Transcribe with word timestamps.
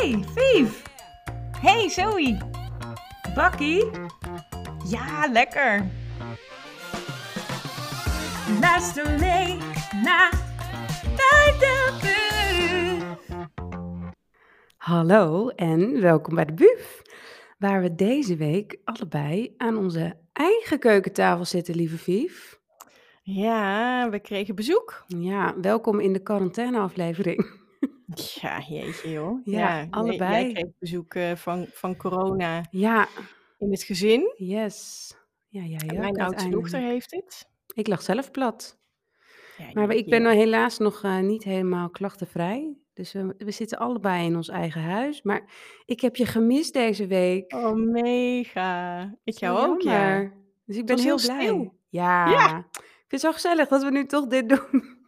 Hey, 0.00 0.24
Vief! 0.34 0.82
Hey 1.60 1.88
Zoe! 1.88 2.38
Bakkie? 3.34 3.90
Ja, 4.86 5.28
lekker! 5.32 5.90
Luister 8.60 9.18
mee 9.18 9.56
naar 10.02 10.30
bij 11.02 11.54
de 11.58 11.98
Buf. 12.00 13.36
Hallo 14.76 15.48
en 15.48 16.00
welkom 16.00 16.34
bij 16.34 16.44
de 16.44 16.52
Buf, 16.52 17.02
waar 17.58 17.82
we 17.82 17.94
deze 17.94 18.36
week 18.36 18.78
allebei 18.84 19.54
aan 19.56 19.76
onze 19.76 20.16
eigen 20.32 20.78
keukentafel 20.78 21.44
zitten, 21.44 21.74
lieve 21.74 21.98
Vief. 21.98 22.58
Ja, 23.22 24.08
we 24.10 24.20
kregen 24.20 24.54
bezoek. 24.54 25.04
Ja, 25.06 25.54
welkom 25.60 26.00
in 26.00 26.12
de 26.12 26.22
quarantaineaflevering. 26.22 27.59
Ja, 28.14 28.60
jeetje 28.68 29.10
joh. 29.10 29.40
Ja, 29.44 29.76
nee, 29.76 29.86
allebei. 29.90 30.42
jij 30.44 30.52
kreeg 30.52 30.78
bezoek 30.78 31.14
eh, 31.14 31.34
van, 31.34 31.66
van 31.72 31.96
corona 31.96 32.64
Ja, 32.70 33.08
in 33.58 33.70
het 33.70 33.82
gezin. 33.82 34.32
yes. 34.36 35.08
Ja, 35.48 35.62
ja, 35.62 35.78
ja. 35.86 35.98
mijn 36.00 36.20
oudste 36.20 36.48
dochter 36.48 36.80
heeft 36.80 37.10
het. 37.10 37.48
Ik 37.74 37.86
lag 37.86 38.02
zelf 38.02 38.30
plat. 38.30 38.78
Ja, 39.58 39.70
Maar 39.72 39.90
ik 39.90 40.08
ben 40.10 40.22
nou 40.22 40.36
helaas 40.36 40.78
nog 40.78 41.02
eh, 41.02 41.18
niet 41.18 41.44
helemaal 41.44 41.90
klachtenvrij. 41.90 42.76
Dus 42.94 43.12
we, 43.12 43.34
we 43.38 43.50
zitten 43.50 43.78
allebei 43.78 44.26
in 44.26 44.36
ons 44.36 44.48
eigen 44.48 44.82
huis. 44.82 45.22
Maar 45.22 45.52
ik 45.84 46.00
heb 46.00 46.16
je 46.16 46.26
gemist 46.26 46.72
deze 46.72 47.06
week. 47.06 47.52
Oh, 47.52 47.72
mega. 47.74 49.02
Ik 49.24 49.38
jou 49.38 49.68
ook, 49.68 49.80
ja. 49.80 50.32
Dus 50.66 50.76
ik 50.76 50.86
ben 50.86 50.98
heel 50.98 51.06
heel 51.16 51.26
blij. 51.26 51.42
stil. 51.46 51.74
Ja. 51.88 52.30
Ja. 52.30 52.58
Ik 52.72 53.06
vind 53.08 53.10
het 53.10 53.20
zo 53.20 53.32
gezellig 53.32 53.68
dat 53.68 53.82
we 53.82 53.90
nu 53.90 54.06
toch 54.06 54.26
dit 54.26 54.48
doen. 54.48 54.98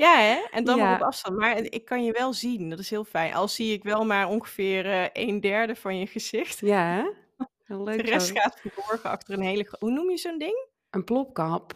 Ja, 0.00 0.18
hè? 0.18 0.46
En 0.50 0.64
dan 0.64 0.78
nog 0.78 0.92
op 0.92 0.98
Ja. 0.98 1.06
afstand. 1.06 1.36
Maar 1.36 1.56
ik 1.62 1.84
kan 1.84 2.04
je 2.04 2.12
wel 2.12 2.32
zien. 2.32 2.70
Dat 2.70 2.78
is 2.78 2.90
heel 2.90 3.04
fijn. 3.04 3.34
Al 3.34 3.48
zie 3.48 3.72
ik 3.72 3.82
wel 3.82 4.04
maar 4.04 4.28
ongeveer 4.28 4.86
eh, 4.86 5.04
een 5.12 5.40
derde 5.40 5.76
van 5.76 5.98
je 5.98 6.06
gezicht. 6.06 6.58
Ja, 6.60 6.86
hè? 6.94 7.10
Heel 7.64 7.84
De 7.84 7.90
leuk 7.90 8.00
rest 8.06 8.26
zo. 8.26 8.34
gaat 8.34 8.60
verborgen 8.60 9.10
achter 9.10 9.34
een 9.34 9.42
hele... 9.42 9.66
Hoe 9.78 9.90
noem 9.90 10.10
je 10.10 10.16
zo'n 10.16 10.38
ding? 10.38 10.66
Een 10.90 11.04
plopkap. 11.04 11.74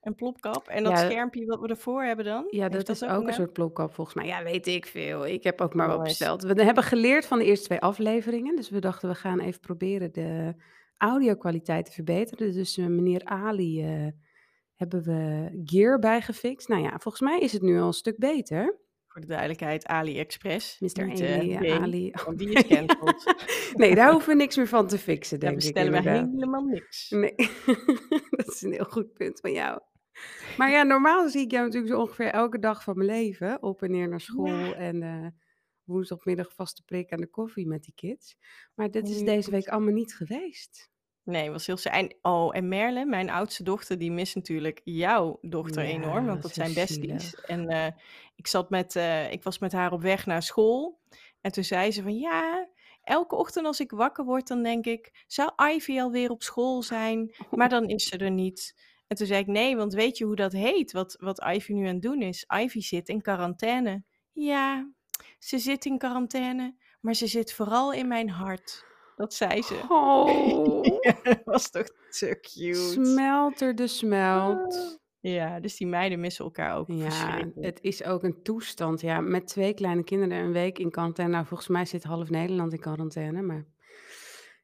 Een 0.00 0.14
plopkap. 0.14 0.68
En 0.68 0.84
dat 0.84 0.92
Ja, 0.92 1.04
schermpje 1.10 1.46
wat 1.46 1.60
we 1.60 1.68
ervoor 1.68 2.02
hebben 2.04 2.24
dan? 2.24 2.44
ja, 2.50 2.68
dat 2.68 2.86
dat 2.86 2.96
is 2.96 3.04
ook 3.04 3.26
een 3.26 3.32
soort 3.34 3.52
plopkap 3.52 3.94
volgens 3.94 4.16
mij. 4.16 4.26
Ja, 4.26 4.42
weet 4.42 4.66
ik 4.66 4.86
veel. 4.86 5.26
Ik 5.26 5.42
heb 5.44 5.60
ook 5.60 5.74
maar 5.74 5.88
wat 5.88 6.02
besteld. 6.02 6.42
We 6.42 6.62
hebben 6.64 6.84
geleerd 6.84 7.26
van 7.26 7.38
de 7.38 7.44
eerste 7.44 7.64
twee 7.66 7.80
afleveringen. 7.80 8.56
Dus 8.56 8.70
we 8.70 8.78
dachten, 8.78 9.08
we 9.08 9.14
gaan 9.14 9.40
even 9.40 9.60
proberen 9.60 10.12
de 10.12 10.54
audio-kwaliteit 10.96 11.86
te 11.86 11.92
verbeteren. 11.92 12.52
Dus 12.52 12.76
eh, 12.76 12.86
meneer 12.86 13.24
Ali 13.24 13.82
eh, 13.82 14.06
hebben 14.76 15.02
we 15.02 15.50
gear 15.64 15.98
bijgefixt. 15.98 16.68
Nou 16.68 16.82
ja, 16.82 16.98
volgens 16.98 17.22
mij 17.22 17.38
is 17.38 17.52
het 17.52 17.62
nu 17.62 17.78
al 17.78 17.86
een 17.86 17.92
stuk 17.92 18.18
beter. 18.18 18.78
Voor 19.06 19.20
de 19.20 19.26
duidelijkheid, 19.26 19.86
AliExpress. 19.86 20.80
Mr. 20.80 21.06
Niet 21.06 21.22
Ali, 21.22 21.54
eh, 21.54 21.82
Ali. 21.82 22.12
want 22.24 22.38
die 22.38 22.52
is 22.52 22.66
cancelled. 22.76 23.34
nee, 23.80 23.94
daar 23.94 24.10
hoeven 24.12 24.28
we 24.28 24.36
niks 24.36 24.56
meer 24.56 24.68
van 24.68 24.86
te 24.86 24.98
fixen, 24.98 25.40
denk 25.40 25.52
ik 25.52 25.58
bestellen 25.58 26.02
we 26.02 26.10
helemaal 26.10 26.64
niks. 26.64 27.10
Nee, 27.10 27.34
dat 28.36 28.48
is 28.48 28.62
een 28.62 28.72
heel 28.72 28.84
goed 28.84 29.12
punt 29.12 29.40
van 29.40 29.52
jou. 29.52 29.80
Maar 30.56 30.70
ja, 30.70 30.82
normaal 30.82 31.28
zie 31.28 31.40
ik 31.40 31.50
jou 31.50 31.64
natuurlijk 31.64 31.92
zo 31.92 32.00
ongeveer 32.00 32.30
elke 32.30 32.58
dag 32.58 32.82
van 32.82 32.96
mijn 32.96 33.08
leven. 33.08 33.62
Op 33.62 33.82
en 33.82 33.90
neer 33.90 34.08
naar 34.08 34.20
school 34.20 34.46
Ja, 34.46 34.74
en 34.74 35.02
eh, 35.02 35.26
woensdagmiddag 35.84 36.54
vaste 36.54 36.82
prik 36.82 37.12
aan 37.12 37.20
de 37.20 37.30
koffie 37.30 37.66
met 37.66 37.82
die 37.82 37.94
kids. 37.94 38.36
Maar 38.74 38.90
dit 38.90 39.08
is 39.08 39.20
deze 39.20 39.50
week 39.50 39.68
allemaal 39.68 39.94
niet 39.94 40.14
geweest. 40.14 40.90
Nee, 41.26 41.50
was 41.50 41.66
heel 41.66 41.76
saai. 41.76 42.02
En, 42.02 42.16
oh, 42.22 42.56
en 42.56 42.68
Merle, 42.68 43.04
mijn 43.04 43.30
oudste 43.30 43.62
dochter, 43.62 43.98
die 43.98 44.10
mist 44.12 44.34
natuurlijk 44.34 44.80
jouw 44.84 45.38
dochter 45.40 45.82
enorm, 45.82 46.26
want 46.26 46.42
dat 46.42 46.54
zijn 46.54 46.74
besties. 46.74 46.98
zielig. 46.98 47.34
En 47.34 47.68
eh, 47.68 47.92
ik, 48.36 48.46
zat 48.46 48.70
met, 48.70 48.96
eh, 48.96 49.32
ik 49.32 49.42
was 49.42 49.58
met 49.58 49.72
haar 49.72 49.92
op 49.92 50.00
weg 50.02 50.26
naar 50.26 50.42
school. 50.42 51.00
En 51.40 51.52
toen 51.52 51.64
zei 51.64 51.90
ze 51.90 52.02
van, 52.02 52.18
ja, 52.18 52.68
elke 53.02 53.36
ochtend 53.36 53.66
als 53.66 53.80
ik 53.80 53.90
wakker 53.90 54.24
word, 54.24 54.48
dan 54.48 54.62
denk 54.62 54.86
ik, 54.86 55.24
zou 55.26 55.50
Ivy 55.72 56.00
alweer 56.00 56.30
op 56.30 56.42
school 56.42 56.82
zijn? 56.82 57.34
Maar 57.50 57.68
dan 57.68 57.88
is 57.88 58.04
ze 58.06 58.16
er 58.16 58.30
niet. 58.30 58.74
En 59.06 59.16
toen 59.16 59.26
zei 59.26 59.40
ik, 59.40 59.46
nee, 59.46 59.76
want 59.76 59.94
weet 59.94 60.18
je 60.18 60.24
hoe 60.24 60.36
dat 60.36 60.52
heet, 60.52 60.92
wat, 60.92 61.16
wat 61.20 61.44
Ivy 61.44 61.72
nu 61.72 61.86
aan 61.86 61.92
het 61.92 62.02
doen 62.02 62.22
is? 62.22 62.44
Ivy 62.62 62.80
zit 62.80 63.08
in 63.08 63.22
quarantaine. 63.22 64.02
Ja, 64.32 64.90
ze 65.38 65.58
zit 65.58 65.84
in 65.84 65.98
quarantaine, 65.98 66.76
maar 67.00 67.14
ze 67.14 67.26
zit 67.26 67.52
vooral 67.52 67.92
in 67.92 68.08
mijn 68.08 68.30
hart. 68.30 68.84
Dat 69.16 69.34
zei 69.34 69.62
ze. 69.62 69.80
Oh, 69.88 70.82
dat 71.22 71.40
was 71.44 71.70
toch 71.70 71.86
te 72.10 72.38
cute. 72.40 72.74
smelt 72.74 73.60
er 73.60 73.74
de 73.74 73.86
smelt. 73.86 74.74
Ah. 74.74 75.04
Ja, 75.20 75.60
dus 75.60 75.76
die 75.76 75.86
meiden 75.86 76.20
missen 76.20 76.44
elkaar 76.44 76.76
ook 76.76 76.86
Ja, 76.88 77.50
het 77.60 77.78
is 77.82 78.04
ook 78.04 78.22
een 78.22 78.42
toestand. 78.42 79.00
Ja, 79.00 79.20
met 79.20 79.46
twee 79.46 79.74
kleine 79.74 80.04
kinderen 80.04 80.38
een 80.38 80.52
week 80.52 80.78
in 80.78 80.90
quarantaine. 80.90 81.34
Nou, 81.34 81.46
volgens 81.46 81.68
mij 81.68 81.84
zit 81.84 82.04
half 82.04 82.30
Nederland 82.30 82.72
in 82.72 82.78
quarantaine. 82.78 83.42
Maar... 83.42 83.64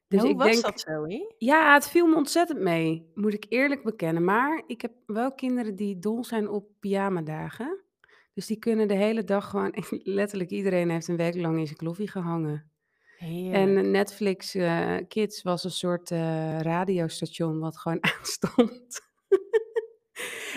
Dus 0.08 0.20
Hoe 0.20 0.30
ik 0.30 0.36
was 0.36 0.50
denk, 0.50 0.62
dat, 0.62 0.80
Zoe? 0.80 1.34
ja, 1.38 1.74
het 1.74 1.88
viel 1.88 2.06
me 2.06 2.16
ontzettend 2.16 2.60
mee, 2.60 3.10
moet 3.14 3.34
ik 3.34 3.46
eerlijk 3.48 3.82
bekennen. 3.82 4.24
Maar 4.24 4.62
ik 4.66 4.82
heb 4.82 4.92
wel 5.06 5.34
kinderen 5.34 5.76
die 5.76 5.98
dol 5.98 6.24
zijn 6.24 6.48
op 6.48 6.66
pyjamadagen. 6.80 7.80
Dus 8.34 8.46
die 8.46 8.58
kunnen 8.58 8.88
de 8.88 8.94
hele 8.94 9.24
dag 9.24 9.50
gewoon, 9.50 9.74
letterlijk 10.18 10.50
iedereen 10.50 10.91
heeft 10.91 11.08
een 11.08 11.16
week 11.16 11.34
lang 11.34 11.58
in 11.58 11.66
zijn 11.66 11.78
kloffie 11.78 12.08
gehangen. 12.08 12.72
En 13.22 13.28
Heerlijk. 13.28 13.87
Netflix 13.87 14.55
eh, 14.55 14.97
Kids 15.09 15.43
was 15.43 15.65
een 15.65 15.71
soort 15.71 16.10
eh, 16.10 16.60
radiostation 16.60 17.59
wat 17.59 17.78
gewoon 17.78 17.99
aanstond. 18.19 19.00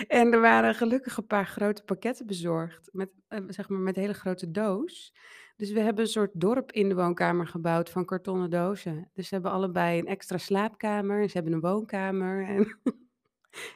En 0.08 0.32
er 0.32 0.40
waren 0.40 0.74
gelukkig 0.74 1.16
een 1.16 1.26
paar 1.26 1.46
grote 1.46 1.84
pakketten 1.84 2.26
bezorgd, 2.26 2.88
met, 2.92 3.08
eh, 3.28 3.40
zeg 3.48 3.68
maar 3.68 3.78
met 3.78 3.96
een 3.96 4.02
hele 4.02 4.14
grote 4.14 4.50
doos. 4.50 5.14
Dus 5.56 5.70
we 5.72 5.80
hebben 5.80 6.04
een 6.04 6.10
soort 6.10 6.30
dorp 6.34 6.72
in 6.72 6.88
de 6.88 6.94
woonkamer 6.94 7.46
gebouwd 7.46 7.90
van 7.90 8.04
kartonnen 8.04 8.50
dozen. 8.50 9.10
Dus 9.12 9.28
ze 9.28 9.34
hebben 9.34 9.52
allebei 9.52 9.98
een 9.98 10.06
extra 10.06 10.38
slaapkamer, 10.38 11.20
en 11.22 11.28
ze 11.28 11.34
hebben 11.36 11.52
een 11.52 11.60
woonkamer 11.60 12.44
en 12.44 12.78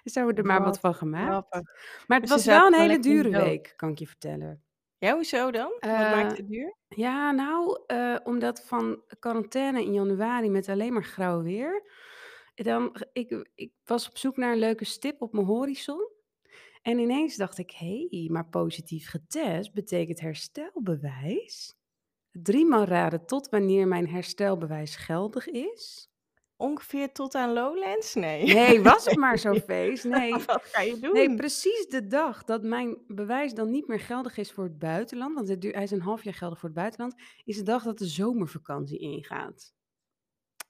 dus 0.03 0.15
hebben 0.15 0.34
we 0.34 0.41
er 0.41 0.47
maar 0.47 0.59
wat 0.62 0.67
Wat 0.69 0.81
van 0.81 0.95
gemaakt. 0.95 1.28
grappig. 1.28 1.62
Maar 2.07 2.21
het 2.21 2.28
Dus 2.28 2.37
was 2.37 2.45
wel 2.45 2.67
een 2.67 2.81
hele 2.81 2.99
dure 2.99 3.31
week, 3.31 3.72
kan 3.77 3.91
ik 3.91 3.99
je 3.99 4.07
vertellen. 4.07 4.62
Ja, 5.00 5.15
hoezo 5.15 5.50
dan? 5.50 5.72
Wat 5.94 6.09
maakt 6.09 6.33
Eh, 6.33 6.37
het 6.37 6.49
duur? 6.49 6.77
ja, 6.88 7.31
nou, 7.31 7.83
eh, 7.87 8.16
omdat 8.25 8.65
van 8.66 9.03
quarantaine 9.19 9.83
in 9.84 9.93
januari 9.93 10.50
met 10.50 10.69
alleen 10.69 10.93
maar 10.93 11.05
grauw 11.05 11.43
weer. 11.43 11.91
Dan, 12.55 12.97
ik, 13.12 13.50
ik 13.55 13.72
was 13.84 14.09
op 14.09 14.19
zoek 14.19 14.37
naar 14.37 14.53
een 14.53 14.59
leuke 14.59 14.84
stip 14.84 15.22
op 15.22 15.33
mijn 15.33 15.47
horizon. 15.47 16.09
En 16.83 16.99
ineens 16.99 17.37
dacht 17.37 17.59
ik, 17.59 17.71
hé, 17.71 18.06
hey, 18.10 18.28
maar 18.31 18.49
positief 18.49 19.09
getest 19.09 19.75
betekent 19.75 20.21
herstelbewijs. 20.21 21.75
Driemaal 22.31 22.84
raden 22.84 23.27
tot 23.27 23.49
wanneer 23.49 23.89
mijn 23.89 24.09
herstelbewijs 24.09 24.97
geldig 24.97 25.49
is. 25.49 26.09
Ongeveer 26.60 27.12
tot 27.12 27.34
aan 27.34 27.53
Lowlands? 27.53 28.15
Nee. 28.15 28.44
Nee, 28.54 28.82
was 28.82 29.04
het 29.04 29.16
maar 29.25 29.38
zo'n 29.38 29.60
feest? 29.60 30.04
Nee. 30.04 30.32
Wat 30.32 30.60
ga 30.65 30.81
je 30.82 30.98
doen? 30.98 31.12
Nee, 31.12 31.34
precies 31.34 31.87
de 31.88 32.06
dag 32.06 32.44
dat 32.44 32.62
mijn 32.62 32.97
bewijs 33.06 33.54
dan 33.54 33.71
niet 33.71 33.87
meer 33.88 34.00
geldig 34.00 34.37
is 34.37 34.53
voor 34.53 34.65
het 34.65 34.78
buitenland, 34.78 35.34
want 35.34 35.48
het 35.48 35.62
hij 35.62 35.82
is 35.82 35.91
een 35.91 36.00
half 36.00 36.25
jaar 36.25 36.34
geldig 36.34 36.59
voor 36.59 36.69
het 36.69 36.78
buitenland, 36.78 37.15
is 37.44 37.56
de 37.56 37.62
dag 37.62 37.82
dat 37.82 37.98
de 37.98 38.06
zomervakantie 38.06 38.98
ingaat. 38.98 39.75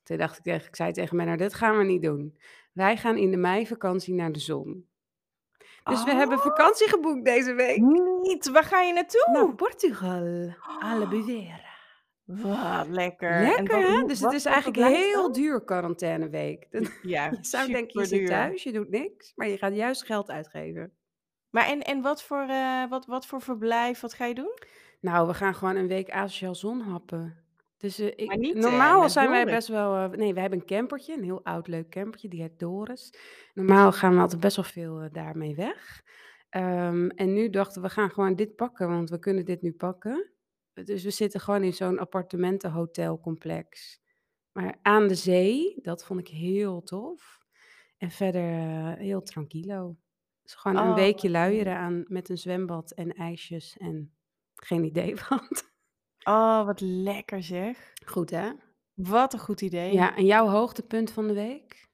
Toen 0.03 0.17
dacht 0.17 0.37
ik 0.39 0.43
tegen, 0.43 0.67
ik 0.69 0.77
zei 0.77 0.93
tegen 0.93 1.17
mij, 1.17 1.25
nou 1.25 1.37
dit 1.37 1.55
gaan 1.55 1.79
we 1.79 1.85
niet 1.85 2.03
doen. 2.03 2.39
Wij 2.73 2.97
gaan 2.97 3.17
in 3.17 3.31
de 3.31 3.37
meivakantie 3.37 4.15
naar 4.15 4.33
de 4.33 4.39
zon. 4.41 4.89
Dus 5.85 6.05
we 6.05 6.15
hebben 6.15 6.37
Oh, 6.39 6.43
vakantie 6.45 6.89
geboekt 6.89 7.25
deze 7.25 7.53
week. 7.55 7.79
niet. 8.23 8.51
Waar 8.51 8.65
ga 8.65 8.81
je 8.81 8.93
Naar 8.93 9.07
naartoe? 9.33 9.55
Portugal, 9.55 10.55
Albufeira. 10.81 11.69
Wat 12.37 12.89
lekker. 12.89 13.43
Lekker 13.43 13.79
hè? 13.79 14.07
Dus 14.07 14.21
het 14.21 14.33
is 14.33 14.45
eigenlijk 14.45 14.87
heel 14.87 15.23
dan? 15.23 15.33
duur 15.33 15.65
quarantaineweek. 15.65 16.67
Ja, 17.03 17.31
Je 17.31 17.39
zou 17.41 17.73
denken, 17.73 18.01
je 18.01 18.07
zit 18.07 18.27
thuis, 18.27 18.63
je 18.63 18.73
doet 18.73 18.91
niks, 18.91 19.33
maar 19.35 19.49
je 19.49 19.59
gaat 19.59 19.75
juist 19.75 20.05
geld 20.05 20.31
uitgeven. 20.31 20.93
Maar 21.51 21.67
en, 21.67 21.83
en 21.83 22.03
wat, 22.03 22.23
voor, 22.23 22.47
eh, 22.49 22.89
wat, 22.89 23.07
wat 23.07 23.27
voor 23.27 23.41
verblijf, 23.41 24.01
wat 24.01 24.15
ga 24.15 24.25
je 24.25 24.35
doen? 24.35 24.59
Nou, 25.01 25.27
we 25.27 25.35
gaan 25.35 25.55
gewoon 25.55 25.77
een 25.77 25.89
week 25.89 26.11
asociaal 26.11 26.55
zonhappen. 26.55 27.45
Dus 27.77 27.99
eh, 27.99 28.07
ik, 28.07 28.37
niet 28.37 28.55
eh, 28.55 28.63
normaal 28.63 29.09
zijn 29.11 29.31
wij 29.31 29.45
best 29.45 29.69
wel. 29.69 29.97
eh, 29.97 30.19
nee, 30.19 30.35
we 30.35 30.41
hebben 30.41 30.59
een 30.59 30.67
campertje, 30.67 31.15
een 31.15 31.23
heel 31.23 31.45
oud 31.45 31.69
leuk 31.69 31.89
campertje, 31.91 32.29
die 32.29 32.41
heet 32.41 32.59
Doris. 32.59 33.15
Normaal 33.55 33.93
gaan 33.93 34.15
we 34.15 34.21
altijd 34.21 34.41
best 34.41 34.57
wel 34.57 34.65
veel 34.65 35.09
daarmee 35.13 35.55
weg. 35.55 36.03
Ehm, 36.49 37.09
en 37.09 37.33
nu 37.33 37.51
dachten 37.51 37.83
we, 37.83 37.89
we 37.89 37.95
gaan 37.95 38.11
gewoon 38.11 38.35
dit 38.35 38.57
pakken, 38.57 38.89
want 38.89 39.11
we 39.11 39.19
kunnen 39.19 39.45
dit 39.45 39.63
nu 39.63 39.73
pakken. 39.73 40.31
Dus 40.73 41.03
we 41.03 41.11
zitten 41.11 41.41
gewoon 41.41 41.63
in 41.63 41.73
zo'n 41.73 41.99
appartementenhotelcomplex. 41.99 44.01
Maar 44.53 44.79
aan 44.83 45.09
de 45.09 45.15
zee, 45.15 45.79
dat 45.83 46.05
vond 46.05 46.21
ik 46.21 46.29
heel 46.29 46.83
tof. 46.83 47.39
En 47.97 48.11
verder 48.11 48.53
eh, 48.53 48.93
heel 48.93 49.23
tranquilo. 49.23 49.97
Dus 50.43 50.55
gewoon 50.55 50.77
een 50.77 50.89
Oh, 50.89 50.95
weekje 50.95 51.31
luieren 51.31 51.77
aan, 51.77 52.05
met 52.09 52.29
een 52.29 52.39
zwembad 52.39 52.91
en 52.91 53.13
ijsjes 53.13 53.77
en 53.77 54.15
geen 54.55 54.85
idee 54.85 55.15
wat. 55.29 55.71
Oh, 56.23 56.65
wat 56.65 56.81
lekker 56.81 57.43
zeg. 57.43 57.93
Goed 58.05 58.31
hè? 58.31 58.51
Wat 58.95 59.33
een 59.33 59.39
goed 59.39 59.61
idee. 59.61 59.93
Ja, 59.93 60.17
en 60.17 60.25
jouw 60.25 60.47
hoogtepunt 60.47 61.11
van 61.11 61.27
de 61.27 61.35
week? 61.35 61.89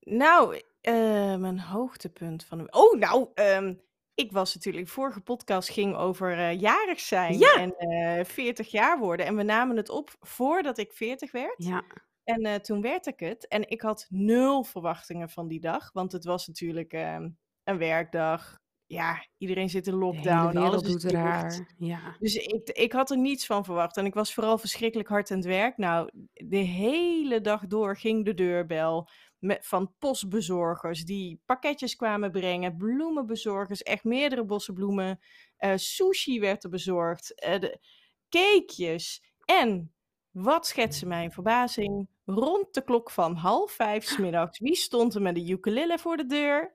Nou, 0.00 0.60
eh, 0.80 1.36
mijn 1.36 1.60
hoogtepunt 1.60 2.44
van 2.44 2.58
de... 2.58 2.66
Oh, 2.70 2.98
nou, 2.98 3.28
ehm, 3.34 3.74
ik 4.20 4.32
was 4.32 4.54
natuurlijk 4.54 4.88
vorige 4.88 5.20
podcast 5.20 5.68
ging 5.68 5.96
over, 5.96 6.38
eh, 6.38 6.60
jarig 6.60 7.00
zijn 7.00 7.38
Ja! 7.38 7.54
en, 7.54 7.76
eh, 7.76 8.24
40 8.24 8.70
jaar 8.70 8.98
worden 8.98 9.26
en 9.26 9.36
we 9.36 9.42
namen 9.42 9.76
het 9.76 9.88
op 9.88 10.16
voordat 10.20 10.78
ik 10.78 10.92
40 10.92 11.32
werd. 11.32 11.54
Ja. 11.56 11.84
En, 12.24 12.42
eh, 12.42 12.54
toen 12.54 12.80
werd 12.80 13.06
ik 13.06 13.20
het 13.20 13.48
en 13.48 13.68
ik 13.68 13.80
had 13.80 14.06
0 14.08 14.64
verwachtingen 14.64 15.30
van 15.30 15.48
die 15.48 15.60
dag, 15.60 15.92
want 15.92 16.12
het 16.12 16.24
was 16.24 16.46
natuurlijk, 16.46 16.92
ehm, 16.92 17.28
een 17.64 17.78
werkdag. 17.78 18.58
Ja, 18.86 19.26
iedereen 19.38 19.68
zit 19.68 19.86
in 19.86 19.94
lockdown, 19.94 20.56
alles 20.56 20.82
is 20.82 20.92
doet 20.92 21.12
raar. 21.12 21.74
Ja. 21.78 22.16
Dus 22.18 22.34
ik 22.34 22.68
ik 22.68 22.92
had 22.92 23.10
er 23.10 23.18
niets 23.18 23.46
van 23.46 23.64
verwacht 23.64 23.96
en 23.96 24.06
ik 24.06 24.14
was 24.14 24.34
vooral 24.34 24.58
verschrikkelijk 24.58 25.08
hard 25.08 25.30
aan 25.30 25.36
het 25.36 25.46
werk. 25.46 25.76
Nou, 25.76 26.10
de 26.32 26.56
hele 26.56 27.40
dag 27.40 27.66
door 27.66 27.96
ging 27.96 28.24
de 28.24 28.34
deurbel 28.34 29.08
met 29.40 29.66
van 29.66 29.92
postbezorgers 29.98 31.04
die 31.04 31.40
pakketjes 31.46 31.96
kwamen 31.96 32.30
brengen, 32.30 32.76
bloemenbezorgers, 32.76 33.82
echt 33.82 34.04
meerdere 34.04 34.44
bossen 34.44 34.74
bloemen. 34.74 35.20
Eh, 35.56 35.72
sushi 35.76 36.40
werd 36.40 36.64
er 36.64 36.70
bezorgd, 36.70 37.40
eh, 37.40 37.60
de 37.60 37.80
cakejes. 38.28 39.22
En 39.44 39.92
wat 40.30 40.66
schetste 40.66 41.06
mijn 41.06 41.32
verbazing? 41.32 42.08
Rond 42.24 42.74
de 42.74 42.84
klok 42.84 43.10
van 43.10 43.36
4:30 43.36 44.08
's 44.08 44.18
middags, 44.18 44.58
wie 44.58 44.74
stond 44.74 45.14
er 45.14 45.22
met 45.22 45.36
een 45.36 45.50
ukulele 45.50 45.98
voor 45.98 46.16
de 46.16 46.26
deur? 46.26 46.74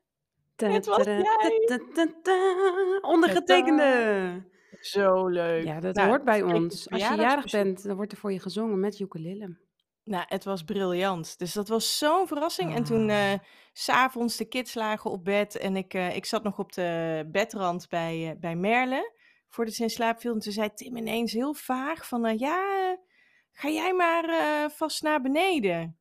Het 0.55 0.85
was 0.85 1.03
jij! 1.03 1.79
ondergetekende. 3.01 4.53
Zo 4.79 5.27
leuk. 5.27 5.63
Ja, 5.63 5.79
dat 5.79 5.95
Nou, 5.95 6.07
hoort 6.07 6.23
bij 6.23 6.41
ons. 6.41 6.89
Als 6.89 7.07
je 7.07 7.15
jarig 7.15 7.51
bent, 7.51 7.83
dan 7.83 7.95
wordt 7.95 8.11
er 8.11 8.17
voor 8.17 8.31
je 8.31 8.39
gezongen 8.39 8.79
met 8.79 8.99
ukulele. 8.99 9.57
Nou, 10.05 10.25
het 10.27 10.43
was 10.43 10.63
briljant. 10.63 11.37
Dus 11.37 11.53
dat 11.53 11.67
was 11.67 11.97
zo'n 11.97 12.27
verrassing. 12.27 12.75
En 12.75 12.83
toen, 12.83 13.09
eh, 13.09 13.31
Ah. 13.31 13.39
's 13.73 13.89
avonds 13.89 14.37
de 14.37 14.45
kids 14.45 14.73
lagen 14.73 15.11
op 15.11 15.23
bed 15.23 15.57
en 15.57 15.75
ik, 15.75 15.93
eh, 15.93 16.15
ik 16.15 16.25
zat 16.25 16.43
nog 16.43 16.59
op 16.59 16.73
de 16.73 17.23
bedrand 17.31 17.89
bij, 17.89 18.29
eh, 18.29 18.39
bij 18.39 18.55
Merle 18.55 19.13
voordat 19.49 19.73
ze 19.73 19.83
in 19.83 19.89
slaap 19.89 20.19
viel. 20.19 20.33
En 20.33 20.39
toen 20.39 20.51
zei 20.51 20.73
Tim 20.73 20.97
ineens 20.97 21.31
heel 21.31 21.53
vaag 21.53 22.07
van, 22.07 22.37
ja, 22.37 22.97
ga 23.51 23.69
jij 23.69 23.93
maar 23.93 24.25
vast 24.71 25.03
naar 25.03 25.21
beneden. 25.21 25.99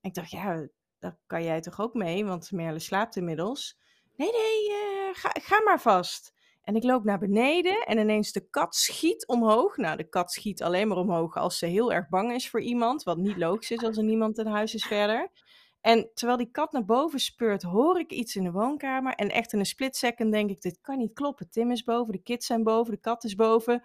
Ik 0.00 0.14
dacht, 0.14 0.30
ja, 0.30 0.68
daar 0.98 1.18
kan 1.26 1.44
jij 1.44 1.60
toch 1.60 1.80
ook 1.80 1.94
mee, 1.94 2.24
want 2.24 2.52
Merle 2.52 2.78
slaapt 2.78 3.16
inmiddels. 3.16 3.78
Nee, 4.16 4.30
nee, 4.32 5.14
ga, 5.14 5.30
ga 5.32 5.62
maar 5.62 5.80
vast. 5.80 6.34
En 6.62 6.76
ik 6.76 6.82
loop 6.82 7.04
naar 7.04 7.18
beneden 7.18 7.84
en 7.84 7.98
ineens 7.98 8.32
de 8.32 8.48
kat 8.50 8.74
schiet 8.74 9.26
omhoog. 9.26 9.76
Nou, 9.76 9.96
de 9.96 10.08
kat 10.08 10.32
schiet 10.32 10.62
alleen 10.62 10.88
maar 10.88 10.96
omhoog 10.96 11.36
als 11.36 11.58
ze 11.58 11.66
heel 11.66 11.92
erg 11.92 12.08
bang 12.08 12.32
is 12.32 12.50
voor 12.50 12.60
iemand, 12.60 13.02
wat 13.02 13.16
niet 13.16 13.36
logisch 13.36 13.70
is 13.70 13.82
als 13.82 13.96
er 13.96 14.04
niemand 14.04 14.38
in 14.38 14.46
huis 14.46 14.74
is 14.74 14.86
verder. 14.86 15.30
En 15.80 16.10
terwijl 16.14 16.38
die 16.38 16.50
kat 16.50 16.72
naar 16.72 16.84
boven 16.84 17.18
speurt, 17.18 17.62
hoor 17.62 17.98
ik 17.98 18.10
iets 18.10 18.36
in 18.36 18.44
de 18.44 18.50
woonkamer. 18.50 19.14
En 19.14 19.28
echt 19.28 19.52
in 19.52 19.58
een 19.58 19.66
split 19.66 19.96
second 19.96 20.32
denk 20.32 20.50
ik, 20.50 20.62
dit 20.62 20.78
kan 20.80 20.98
niet 20.98 21.12
kloppen. 21.12 21.50
Tim 21.50 21.70
is 21.70 21.82
boven, 21.82 22.12
de 22.12 22.22
kids 22.22 22.46
zijn 22.46 22.62
boven, 22.62 22.92
de 22.92 23.00
kat 23.00 23.24
is 23.24 23.34
boven. 23.34 23.82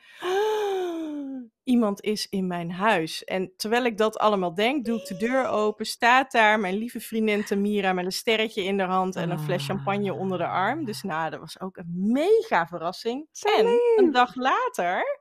Iemand 1.77 2.01
is 2.01 2.27
in 2.29 2.47
mijn 2.47 2.71
huis. 2.71 3.24
En 3.24 3.53
terwijl 3.57 3.85
ik 3.85 3.97
dat 3.97 4.18
allemaal 4.18 4.53
denk, 4.53 4.85
doe 4.85 5.00
ik 5.00 5.06
de 5.07 5.18
deur 5.18 5.47
open. 5.47 5.85
Staat 5.85 6.31
daar 6.31 6.59
mijn 6.59 6.75
lieve 6.75 7.00
vriendin 7.00 7.44
Tamira 7.44 7.94
met 7.94 8.06
een 8.06 8.12
sterretje 8.12 8.63
in 8.63 8.79
haar 8.79 8.88
hand 8.89 9.15
en 9.15 9.29
een 9.29 9.39
fles 9.39 9.65
champagne 9.65 10.13
onder 10.13 10.38
de 10.38 10.47
arm. 10.47 10.85
Dus 10.85 11.01
nou, 11.03 11.29
dat 11.29 11.39
was 11.39 11.59
ook 11.59 11.77
een 11.77 11.94
mega 11.95 12.68
verrassing. 12.68 13.27
En 13.57 13.65
een 13.95 14.12
dag 14.12 14.35
later, 14.35 15.19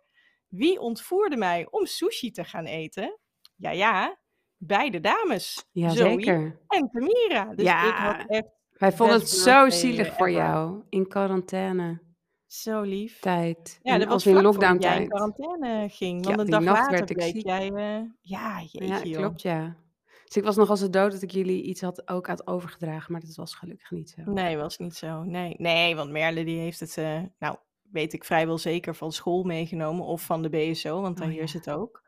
wie 0.49 0.81
ontvoerde 0.81 1.37
mij 1.37 1.67
om 1.70 1.87
sushi 1.87 2.31
te 2.31 2.44
gaan 2.44 2.64
eten? 2.64 3.19
Ja, 3.56 3.70
ja, 3.70 4.19
beide 4.56 5.00
dames. 5.00 5.55
Zoe 5.73 5.82
Jazeker. 5.82 6.61
en 6.69 6.88
Tamira. 6.93 7.44
Dus 7.55 7.64
ik 7.67 7.70
had 7.73 8.17
Ja, 8.17 8.26
echt 8.26 8.49
wij 8.70 8.93
vonden 8.93 9.19
het 9.19 9.29
zo 9.29 9.69
zielig 9.70 10.06
voor 10.17 10.26
ever. 10.26 10.41
jou 10.43 10.82
in 10.88 11.09
quarantaine 11.09 12.00
Zo 12.47 12.81
lief. 12.83 13.21
tijd. 13.21 13.79
Ja, 13.83 13.93
En 13.93 13.99
dat 14.01 14.09
was 14.09 14.27
in 14.27 14.33
voordat 14.35 14.55
jij 14.59 14.69
in 14.71 14.77
lockdown-tijd. 14.79 15.09
quarantaine 15.09 15.89
ging. 15.89 16.25
Ja, 16.25 16.35
Want 16.35 16.39
een 16.39 16.45
die 16.45 16.55
dag 16.55 16.63
nacht 16.65 16.79
later 16.79 16.93
werd 16.99 17.11
ik 17.11 17.17
bleek 17.17 17.45
jij, 17.45 17.71
eh 17.73 18.03
ja, 18.21 18.61
Ja, 18.73 19.03
joh. 19.03 19.19
klopt, 19.19 19.43
ja. 19.43 19.77
Dus 20.25 20.37
ik 20.37 20.45
was 20.45 20.57
nog 20.57 20.71
als 20.71 20.81
de 20.81 20.91
dood 20.91 21.13
dat 21.13 21.23
ik 21.23 21.31
jullie 21.31 21.63
iets 21.63 21.81
had, 21.81 22.09
ook 22.09 22.27
had 22.27 22.47
overgedragen, 22.47 23.13
maar 23.13 23.21
dat 23.21 23.35
was 23.35 23.55
gelukkig 23.55 23.91
niet 23.91 24.11
zo. 24.11 24.33
Nee, 24.33 24.57
was 24.57 24.79
niet 24.79 24.95
zo. 24.95 25.23
Nee, 25.23 25.55
nee, 25.59 25.97
want 25.97 26.11
Merle 26.11 26.45
die 26.45 26.59
heeft 26.59 26.81
het, 26.81 26.97
eh, 26.97 27.21
nou, 27.39 27.57
weet 27.91 28.13
ik 28.13 28.25
vrijwel 28.25 28.59
zeker 28.59 28.95
van 28.95 29.13
school 29.13 29.43
meegenomen 29.43 30.05
of 30.05 30.23
van 30.23 30.43
de 30.43 30.49
BSO, 30.49 31.01
want 31.01 31.17
daar 31.19 31.29
Oh 31.29 31.33
heerst 31.35 31.53
ja. 31.53 31.59
het 31.59 31.71
ook. 31.71 32.03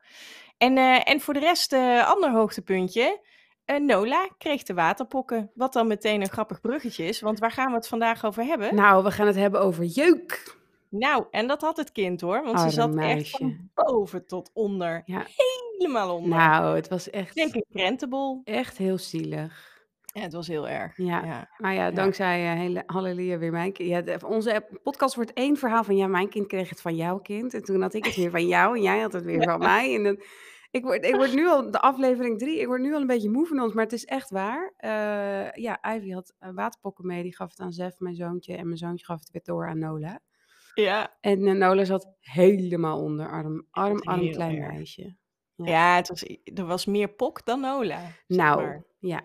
En, 0.57 0.77
eh, 0.77 1.09
en 1.09 1.19
voor 1.19 1.33
de 1.33 1.39
rest, 1.39 1.73
ander 2.05 2.31
hoogtepuntje. 2.31 3.27
Nola 3.77 4.27
kreeg 4.37 4.63
de 4.63 4.73
waterpokken. 4.73 5.51
Wat 5.53 5.73
dan 5.73 5.87
meteen 5.87 6.21
een 6.21 6.29
grappig 6.29 6.61
bruggetje 6.61 7.05
is, 7.05 7.21
want 7.21 7.39
waar 7.39 7.51
gaan 7.51 7.69
we 7.69 7.75
het 7.75 7.87
vandaag 7.87 8.25
over 8.25 8.43
hebben? 8.43 8.75
Nou, 8.75 9.03
we 9.03 9.11
gaan 9.11 9.27
het 9.27 9.35
hebben 9.35 9.61
over 9.61 9.83
jeuk. 9.83 10.57
Nou, 10.89 11.25
en 11.31 11.47
dat 11.47 11.61
had 11.61 11.77
het 11.77 11.91
kind 11.91 12.21
hoor, 12.21 12.43
want 12.43 12.59
ze 12.59 12.69
zat 12.69 12.95
echt 12.95 13.29
van 13.29 13.69
boven 13.73 14.25
tot 14.25 14.49
onder. 14.53 15.01
Ja, 15.05 15.25
Helemaal 15.77 16.15
onder. 16.15 16.29
nou, 16.37 16.75
het 16.75 16.87
was 16.87 17.07
Ik 17.07 17.13
denk 17.13 17.27
echt, 17.47 17.55
een 17.55 17.65
krentenbol. 17.71 18.41
echt 18.43 18.77
heel 18.77 18.97
zielig. 18.97 19.77
Ja, 20.13 20.21
het 20.21 20.33
was 20.33 20.47
heel 20.47 20.67
erg. 20.67 20.97
Ja, 20.97 21.25
Ja, 21.25 21.49
maar 21.57 21.73
ja, 21.73 21.91
dankzij 21.91 22.51
eh, 22.51 22.57
hele, 22.57 22.83
halleluja 22.85 23.37
weer 23.37 23.51
mijn 23.51 23.73
kind. 23.73 23.89
Ja, 23.89 24.01
de- 24.01 24.27
onze 24.27 24.65
podcast 24.83 25.15
wordt 25.15 25.33
één 25.33 25.57
verhaal 25.57 25.83
van 25.83 25.95
ja, 25.97 26.07
mijn 26.07 26.29
kind 26.29 26.47
kreeg 26.47 26.69
het 26.69 26.81
van 26.81 26.95
jouw 26.95 27.19
kind. 27.19 27.53
En 27.53 27.63
toen 27.63 27.81
had 27.81 27.93
ik 27.93 28.05
het 28.05 28.15
weer 28.15 28.31
van 28.31 28.47
jou 28.47 28.75
en 28.75 28.81
jij 28.81 28.99
had 28.99 29.13
het 29.13 29.23
weer 29.23 29.43
van 29.43 29.59
mij. 29.59 29.95
En 29.95 30.03
dan, 30.03 30.19
ik, 30.71 30.83
word, 30.83 31.05
ik 31.05 31.15
word 31.15 31.33
nu 31.33 31.47
al, 31.47 31.71
de 31.71 31.79
aflevering 31.79 32.39
drie, 32.39 32.59
ik 32.59 32.67
word 32.67 32.81
nu 32.81 32.93
al 32.93 33.01
een 33.01 33.07
beetje 33.07 33.29
moe 33.29 33.45
van 33.47 33.59
ons, 33.59 33.73
maar 33.73 33.83
het 33.83 33.93
is 33.93 34.05
echt 34.05 34.29
waar. 34.29 34.73
Eh, 34.77 35.51
ja, 35.63 35.95
Ivy 35.95 36.09
had 36.11 36.33
eh, 36.39 36.49
waterpokken 36.53 37.05
mee, 37.05 37.23
die 37.23 37.35
gaf 37.35 37.49
het 37.49 37.59
aan 37.59 37.73
Zef, 37.73 37.99
mijn 37.99 38.15
zoontje. 38.15 38.55
En 38.55 38.65
mijn 38.65 38.77
zoontje 38.77 39.05
gaf 39.05 39.19
het 39.19 39.31
weer 39.31 39.41
door 39.43 39.67
aan 39.67 39.79
Nola. 39.79 40.19
Ja, 40.73 41.17
En 41.21 41.47
eh, 41.47 41.53
Nola 41.53 41.83
zat 41.83 42.13
helemaal 42.19 43.01
onder, 43.01 43.29
arm, 43.29 43.67
arm, 43.71 43.99
arm 43.99 44.31
klein 44.31 44.57
erg. 44.57 44.73
meisje. 44.73 45.15
Ja. 45.55 45.65
Ja, 45.65 45.95
het 45.95 46.07
was, 46.09 46.23
er 46.43 46.65
was 46.65 46.85
meer 46.85 47.09
pok 47.09 47.45
dan 47.45 47.59
Nola, 47.59 48.01
Nou, 48.27 48.61
maar. 48.61 48.83
ja. 48.99 49.23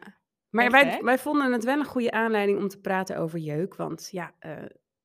Maar 0.50 0.64
Echt, 0.64 0.72
wij, 0.72 1.00
wij 1.02 1.18
vonden 1.18 1.52
het 1.52 1.64
wel 1.64 1.78
een 1.78 1.84
goede 1.84 2.10
aanleiding 2.10 2.58
om 2.58 2.68
te 2.68 2.80
praten 2.80 3.16
over 3.16 3.38
jeuk. 3.38 3.74
Want 3.76 4.08
ja, 4.10 4.34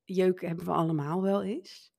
jeuk 0.04 0.40
hebben 0.40 0.64
we 0.64 0.70
allemaal 0.72 1.22
wel 1.22 1.42
eens. 1.42 1.92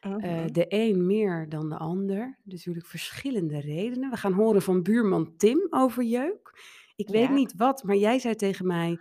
Eh, 0.00 0.10
Mhm. 0.16 0.46
de 0.52 0.64
een 0.68 1.06
meer 1.06 1.48
dan 1.48 1.68
de 1.68 1.76
ander. 1.76 2.38
Natuurlijk 2.44 2.86
verschillende 2.86 3.60
redenen. 3.60 4.10
We 4.10 4.16
gaan 4.16 4.32
horen 4.32 4.62
van 4.62 4.82
buurman 4.82 5.36
Tim 5.36 5.66
over 5.70 6.02
jeuk. 6.02 6.52
Ik 6.96 7.08
weet 7.08 7.28
Ja. 7.28 7.32
niet 7.34 7.54
wat, 7.56 7.82
maar 7.82 7.96
jij 7.96 8.18
zei 8.18 8.34
tegen 8.34 8.66
mij... 8.66 8.98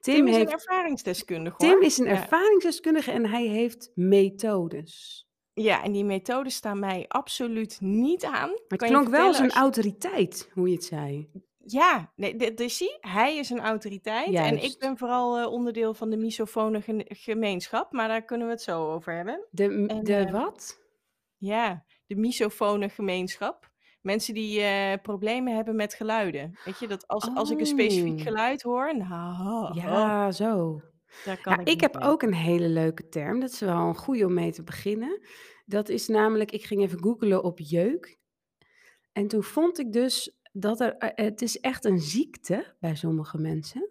Tim, 0.00 0.14
Tim 0.14 0.26
is 0.26 0.32
een 0.34 0.38
heeft, 0.40 0.52
ervaringsdeskundige 0.52 1.56
Tim 1.56 1.70
hoor. 1.70 1.82
is 1.82 1.98
een 1.98 2.04
Ja. 2.04 2.10
ervaringsdeskundige 2.10 3.10
en 3.10 3.26
hij 3.26 3.46
heeft 3.46 3.90
methodes. 3.94 5.24
ja, 5.52 5.82
en 5.84 5.92
die 5.92 6.04
methodes 6.04 6.54
staan 6.54 6.78
mij 6.78 7.04
absoluut 7.08 7.80
niet 7.80 8.24
aan. 8.24 8.48
Maar 8.48 8.58
het 8.68 8.78
Kan 8.78 8.88
klonk 8.88 9.08
wel 9.08 9.26
als 9.26 9.38
een 9.38 9.50
autoriteit, 9.50 10.50
hoe 10.52 10.68
je 10.68 10.74
het 10.74 10.84
zei. 10.84 11.30
Ja, 11.64 12.12
nee, 12.16 12.54
dus 12.54 12.76
zie, 12.76 12.96
hij 13.00 13.36
is 13.36 13.50
een 13.50 13.60
autoriteit 13.60 14.34
en 14.34 14.62
ik 14.62 14.78
ben 14.78 14.98
vooral 14.98 15.38
eh, 15.38 15.52
onderdeel 15.52 15.94
van 15.94 16.10
de 16.10 16.16
misofone 16.16 16.82
gemeenschap, 17.08 17.92
maar 17.92 18.08
daar 18.08 18.24
kunnen 18.24 18.46
we 18.46 18.52
het 18.52 18.62
zo 18.62 18.92
over 18.92 19.14
hebben. 19.14 19.46
De, 19.50 19.84
En 19.86 20.04
de 20.04 20.14
eh, 20.16 20.30
wat? 20.32 20.80
ja, 21.36 21.84
de 22.06 22.16
misofone 22.16 22.88
gemeenschap. 22.88 23.68
Mensen 24.00 24.34
die 24.34 24.60
eh, 24.60 25.02
problemen 25.02 25.54
hebben 25.54 25.76
met 25.76 25.94
geluiden. 25.94 26.58
Weet 26.64 26.78
je, 26.78 26.86
dat 26.88 27.06
als, 27.08 27.30
als 27.34 27.50
ik 27.50 27.60
een 27.60 27.66
specifiek 27.66 28.18
Oh, 28.18 28.22
geluid 28.22 28.62
hoor, 28.62 28.96
nou, 28.96 29.74
ja, 29.74 30.30
zo. 30.32 30.80
daar 31.24 31.40
kan 31.40 31.52
Ja, 31.52 31.60
ik 31.60 31.68
ik 31.68 31.80
heb 31.80 31.94
mee. 31.94 32.04
ook 32.04 32.22
een 32.22 32.34
hele 32.34 32.68
leuke 32.68 33.08
term. 33.08 33.40
Dat 33.40 33.50
is 33.50 33.60
wel 33.60 33.76
een 33.88 33.96
goede 33.96 34.26
om 34.26 34.34
mee 34.34 34.52
te 34.52 34.62
beginnen. 34.62 35.20
Dat 35.66 35.88
is 35.88 36.08
namelijk, 36.08 36.50
ik 36.50 36.64
ging 36.64 36.82
even 36.82 37.00
googlen 37.02 37.42
op 37.44 37.58
jeuk. 37.58 38.18
En 39.12 39.26
toen 39.28 39.42
vond 39.42 39.78
ik 39.78 39.92
dus 39.92 40.38
dat 40.52 40.80
er, 40.80 40.96
eh, 40.96 41.24
het 41.24 41.42
is 41.42 41.60
echt 41.60 41.84
een 41.84 42.00
ziekte 42.00 42.74
bij 42.80 42.94
sommige 42.94 43.38
mensen. 43.38 43.90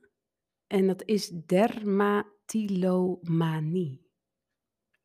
En 0.68 0.88
dat 0.88 1.04
is 1.06 1.32
dermatilomanie. 1.46 4.08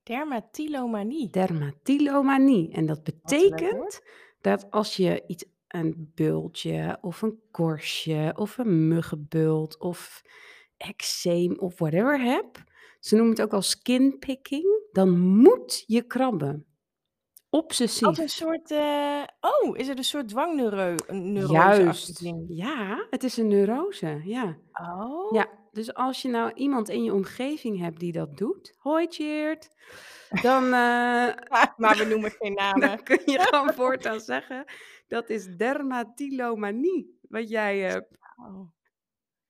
Dermatilomanie. 0.03 1.31
Dermatilomanie. 1.31 2.73
En 2.73 2.87
dat 2.87 3.05
betekent 3.05 4.03
dat 4.41 4.71
als 4.71 4.97
je 4.97 5.25
iets, 5.27 5.45
een 5.69 6.13
bultje 6.15 6.99
of 7.01 7.23
een 7.23 7.41
korstje 7.51 8.33
of 8.37 8.59
een 8.59 8.89
muggenbult 8.89 9.79
of 9.79 10.23
eczeem 10.77 11.59
of 11.59 11.79
whatever 11.79 12.21
hebt, 12.21 12.63
ze 13.01 13.15
noemen 13.15 13.33
het 13.33 13.43
ook 13.43 13.53
al 13.53 13.63
skinpicking, 13.63 14.89
dan 14.93 15.19
moet 15.19 15.85
je 15.87 16.03
krabben. 16.03 16.67
Als 18.07 18.19
een 18.19 18.29
soort, 18.29 18.71
eh, 18.71 19.23
oh, 19.41 19.77
is 19.77 19.89
het 19.89 19.99
een 19.99 20.05
soort 20.05 20.29
dwangneurose-achtig 20.29 21.51
Juist. 21.51 22.21
Ja, 22.49 23.07
het 23.11 23.25
is 23.25 23.37
een 23.37 23.49
neurose. 23.49 24.21
Ja. 24.25 24.57
Oh, 24.73 25.33
Ja, 25.33 25.49
dus 25.73 25.95
als 25.95 26.23
je 26.23 26.29
nou 26.29 26.53
iemand 26.55 26.89
in 26.89 27.05
je 27.05 27.13
omgeving 27.13 27.79
hebt 27.79 28.01
die 28.01 28.13
dat 28.13 28.37
doet, 28.37 28.75
hoi 28.79 29.07
dan, 30.43 30.65
eh, 30.65 30.71
maar 31.77 31.97
we 31.97 32.05
noemen 32.13 32.31
geen 32.31 32.55
dan 32.55 32.79
namen. 32.79 33.03
kun 33.03 33.21
je 33.25 33.39
gewoon 33.51 33.75
voortaan 33.75 34.21
zeggen, 34.21 34.65
dat 35.07 35.31
is 35.31 35.57
dermatilomanie, 35.57 37.19
wat 37.29 37.49
jij 37.49 37.79
hebt. 37.79 38.17
Oh, 38.37 38.69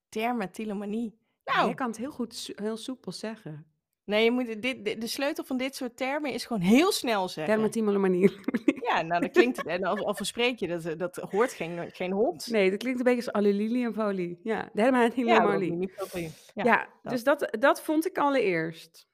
dermatilomanie. 0.09 1.19
Ja, 1.45 1.53
jij 1.53 1.63
Nou, 1.63 1.75
kan 1.75 1.87
het 1.87 1.97
heel 1.97 2.11
goed, 2.11 2.53
heel 2.55 2.77
soepel 2.77 3.13
zeggen. 3.13 3.74
Nee, 4.05 4.25
je 4.25 4.31
moet 4.31 4.63
dit 4.63 4.85
de 4.85 4.99
de 4.99 5.07
sleutel 5.07 5.45
van 5.45 5.57
dit 5.57 5.75
soort 5.77 5.97
termen 5.97 6.33
is 6.33 6.45
gewoon 6.47 6.63
heel 6.63 6.93
snel 6.93 7.29
zeggen. 7.29 7.55
Dermatimonier. 7.55 8.33
Ja, 8.85 9.03
nou 9.03 9.21
dan 9.21 9.31
klinkt 9.31 9.57
het 9.57 9.67
en 9.67 9.85
al 9.85 10.15
verspreek 10.15 10.59
je 10.59 10.67
dat, 10.69 10.99
dat 10.99 11.17
hoort 11.17 11.53
geen 11.53 11.91
geen 11.93 12.13
hond. 12.13 12.47
Nee, 12.51 12.71
dat 12.71 12.79
klinkt 12.79 12.99
een 12.99 13.05
beetje 13.05 13.33
als 13.33 13.45
aluminiumfolie. 13.45 14.41
Ja, 14.43 14.55
Ja, 14.55 14.71
dermatimonier. 14.75 15.91
Ja, 16.55 16.65
Ja, 16.65 16.89
dat. 17.03 17.13
dus 17.13 17.25
dat 17.25 17.57
dat 17.61 17.83
vond 17.83 18.07
ik 18.07 18.19
allereerst. 18.19 19.09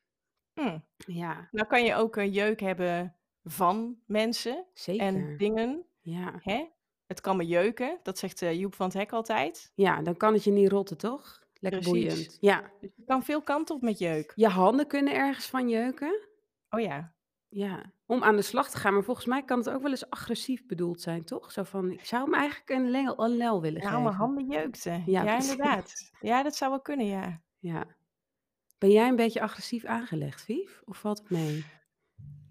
Hm. 0.54 0.78
Ja, 0.96 1.48
Nou 1.50 1.66
kan 1.66 1.84
je 1.84 1.94
ook, 1.94 2.16
eh, 2.16 2.34
jeuk 2.34 2.60
hebben 2.60 3.16
van 3.44 3.96
mensen 4.06 4.56
en 4.56 4.66
zeker. 4.74 5.38
dingen, 5.38 5.84
Ja. 6.00 6.34
hè. 6.42 6.64
Het 7.06 7.20
kan 7.20 7.36
me 7.36 7.46
jeuken, 7.46 7.98
dat 8.02 8.18
zegt, 8.18 8.42
eh, 8.42 8.52
Joep 8.60 8.74
van 8.74 8.86
het 8.86 8.94
Hek 8.94 9.12
altijd. 9.12 9.72
Ja, 9.74 10.02
dan 10.02 10.16
kan 10.16 10.32
het 10.32 10.44
je 10.44 10.50
niet 10.50 10.68
rotten, 10.70 10.96
toch? 10.98 11.39
Lekker 11.60 11.80
Precies. 11.80 12.06
boeiend. 12.08 12.38
Ja. 12.40 12.70
Dus 12.80 12.90
je 12.96 13.04
kan 13.06 13.22
veel 13.22 13.42
kanten 13.42 13.74
op 13.74 13.82
met 13.82 13.98
jeuk. 13.98 14.32
Je 14.34 14.48
handen 14.48 14.86
kunnen 14.86 15.14
ergens 15.14 15.46
van 15.46 15.68
jeuken. 15.68 16.28
Oh 16.70 16.80
ja. 16.80 17.14
Ja, 17.48 17.92
om 18.06 18.22
aan 18.22 18.36
de 18.36 18.42
slag 18.42 18.70
te 18.70 18.76
gaan. 18.76 18.92
Maar 18.94 19.04
volgens 19.04 19.26
mij 19.26 19.44
kan 19.44 19.58
het 19.58 19.70
ook 19.70 19.82
wel 19.82 19.90
eens 19.90 20.10
agressief 20.10 20.66
bedoeld 20.66 21.00
zijn, 21.00 21.24
toch? 21.24 21.52
Zo 21.52 21.62
van, 21.62 21.90
ik 21.90 22.04
zou 22.04 22.24
hem 22.24 22.34
eigenlijk 22.34 22.70
een 22.70 22.90
lel 22.90 23.24
een 23.24 23.36
lel 23.36 23.60
willen 23.60 23.80
Nou, 23.82 23.92
mijn 23.92 24.04
geven. 24.04 24.18
handen 24.18 24.46
jeukten. 24.46 25.02
Ja, 25.06 25.22
Ja, 25.22 25.40
inderdaad. 25.40 26.10
Ja, 26.20 26.42
dat 26.42 26.56
zou 26.56 26.70
wel 26.70 26.80
kunnen, 26.80 27.06
ja. 27.06 27.40
Ja. 27.58 27.84
Ben 28.78 28.90
jij 28.90 29.08
een 29.08 29.16
beetje 29.16 29.40
agressief 29.40 29.84
aangelegd, 29.84 30.42
Vief? 30.42 30.82
Of 30.84 30.96
valt 30.98 31.18
het 31.18 31.30
mee? 31.30 31.64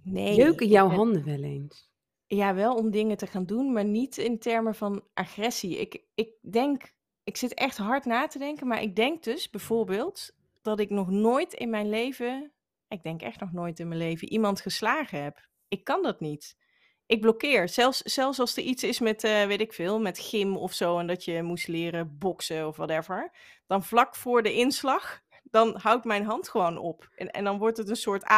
Nee, 0.03 0.35
Jeuken 0.35 0.67
jouw 0.67 0.87
ben 0.87 0.97
handen 0.97 1.25
wel 1.25 1.43
eens? 1.43 1.89
Ja, 2.25 2.53
wel 2.55 2.75
om 2.75 2.91
dingen 2.91 3.17
te 3.17 3.27
gaan 3.27 3.45
doen, 3.45 3.73
maar 3.73 3.85
niet 3.85 4.17
in 4.17 4.39
termen 4.39 4.75
van 4.75 5.03
agressie. 5.13 5.77
Ik 5.77 6.03
ik 6.15 6.29
denk 6.51 6.93
ik 7.29 7.37
zit 7.37 7.53
echt 7.53 7.77
hard 7.77 8.05
na 8.05 8.27
te 8.27 8.39
denken, 8.39 8.67
maar 8.67 8.81
ik 8.81 8.95
denk 8.95 9.23
dus 9.23 9.49
bijvoorbeeld 9.49 10.31
dat 10.61 10.79
ik 10.79 10.89
nog 10.89 11.09
nooit 11.09 11.53
in 11.53 11.69
mijn 11.69 11.89
leven 11.89 12.51
ik 12.89 13.03
denk 13.03 13.21
echt 13.21 13.39
nog 13.39 13.51
nooit 13.51 13.79
in 13.79 13.87
mijn 13.87 13.99
leven 13.99 14.29
iemand 14.29 14.61
geslagen 14.61 15.23
heb. 15.23 15.47
Ik 15.67 15.83
kan 15.83 16.03
dat 16.03 16.19
niet. 16.19 16.57
Ik 17.05 17.21
blokkeer. 17.21 17.69
Zelfs 17.69 18.01
zelfs 18.01 18.39
als 18.39 18.57
er 18.57 18.63
iets 18.63 18.83
is 18.83 18.99
met, 18.99 19.23
eh, 19.23 19.45
weet 19.45 19.61
ik 19.61 19.73
veel, 19.73 19.99
met 19.99 20.19
gym 20.19 20.57
of 20.57 20.73
zo 20.73 20.99
en 20.99 21.07
dat 21.07 21.25
je 21.25 21.43
moest 21.43 21.67
leren 21.67 22.17
boksen 22.17 22.67
of 22.67 22.75
whatever, 22.75 23.31
dan 23.67 23.83
vlak 23.83 24.15
voor 24.15 24.43
de 24.43 24.53
inslag, 24.53 25.21
dan 25.43 25.77
houdt 25.81 26.05
mijn 26.05 26.25
hand 26.25 26.49
gewoon 26.49 26.77
op 26.77 27.09
en 27.15 27.31
en 27.31 27.43
dan 27.43 27.57
wordt 27.57 27.77
het 27.77 27.89
een 27.89 27.95
soort. 27.95 28.23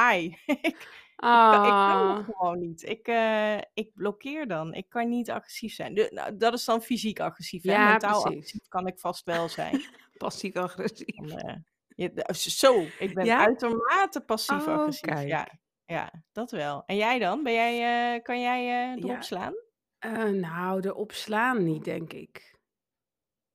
Ik 0.46 1.11
ik 1.24 1.30
kan 1.50 1.66
ik 1.66 1.80
kan 1.86 2.08
dat 2.08 2.18
Ah. 2.18 2.26
gewoon 2.26 2.60
niet. 2.60 2.84
Ik, 2.84 3.08
eh, 3.08 3.58
ik 3.74 3.94
blokkeer 3.94 4.48
dan. 4.48 4.74
Ik 4.74 4.90
kan 4.90 5.10
niet 5.10 5.30
agressief 5.32 5.74
zijn. 5.74 5.94
De 5.94 6.10
nou, 6.14 6.38
dat 6.38 6.54
is 6.54 6.66
dan 6.66 6.82
fysiek 6.82 7.20
agressief, 7.20 7.64
hè. 7.64 7.72
Ja, 7.72 7.92
Mentaal 7.92 8.22
precies. 8.22 8.38
agressief 8.38 8.68
kan 8.68 8.88
ik 8.88 9.00
vast 9.00 9.26
wel 9.26 9.50
zijn. 9.50 9.82
Passief-agressief. 10.18 11.16
Dan, 11.16 11.38
eh, 11.38 11.56
je 11.88 12.14
de 12.14 12.34
zo, 12.34 12.96
ik 13.00 13.14
ben 13.14 13.26
Ja? 13.26 13.40
uitermate 13.46 14.20
Oh, 14.20 14.26
passief-agressief. 14.26 15.24
Ja, 15.24 15.48
ja, 15.86 16.24
dat 16.32 16.52
wel. 16.52 16.84
En 16.86 16.96
jij 16.96 17.20
dan? 17.20 17.44
Ben 17.44 17.54
jij, 17.54 18.14
eh, 18.16 18.24
kan 18.24 18.42
jij, 18.42 18.92
eh, 18.92 18.98
erop 18.98 19.10
Ja. 19.10 19.22
slaan? 19.22 19.54
Eh, 20.00 20.24
nou, 20.30 20.82
erop 20.88 21.12
slaan 21.12 21.64
niet, 21.64 21.84
denk 21.84 22.14
ik. 22.14 22.60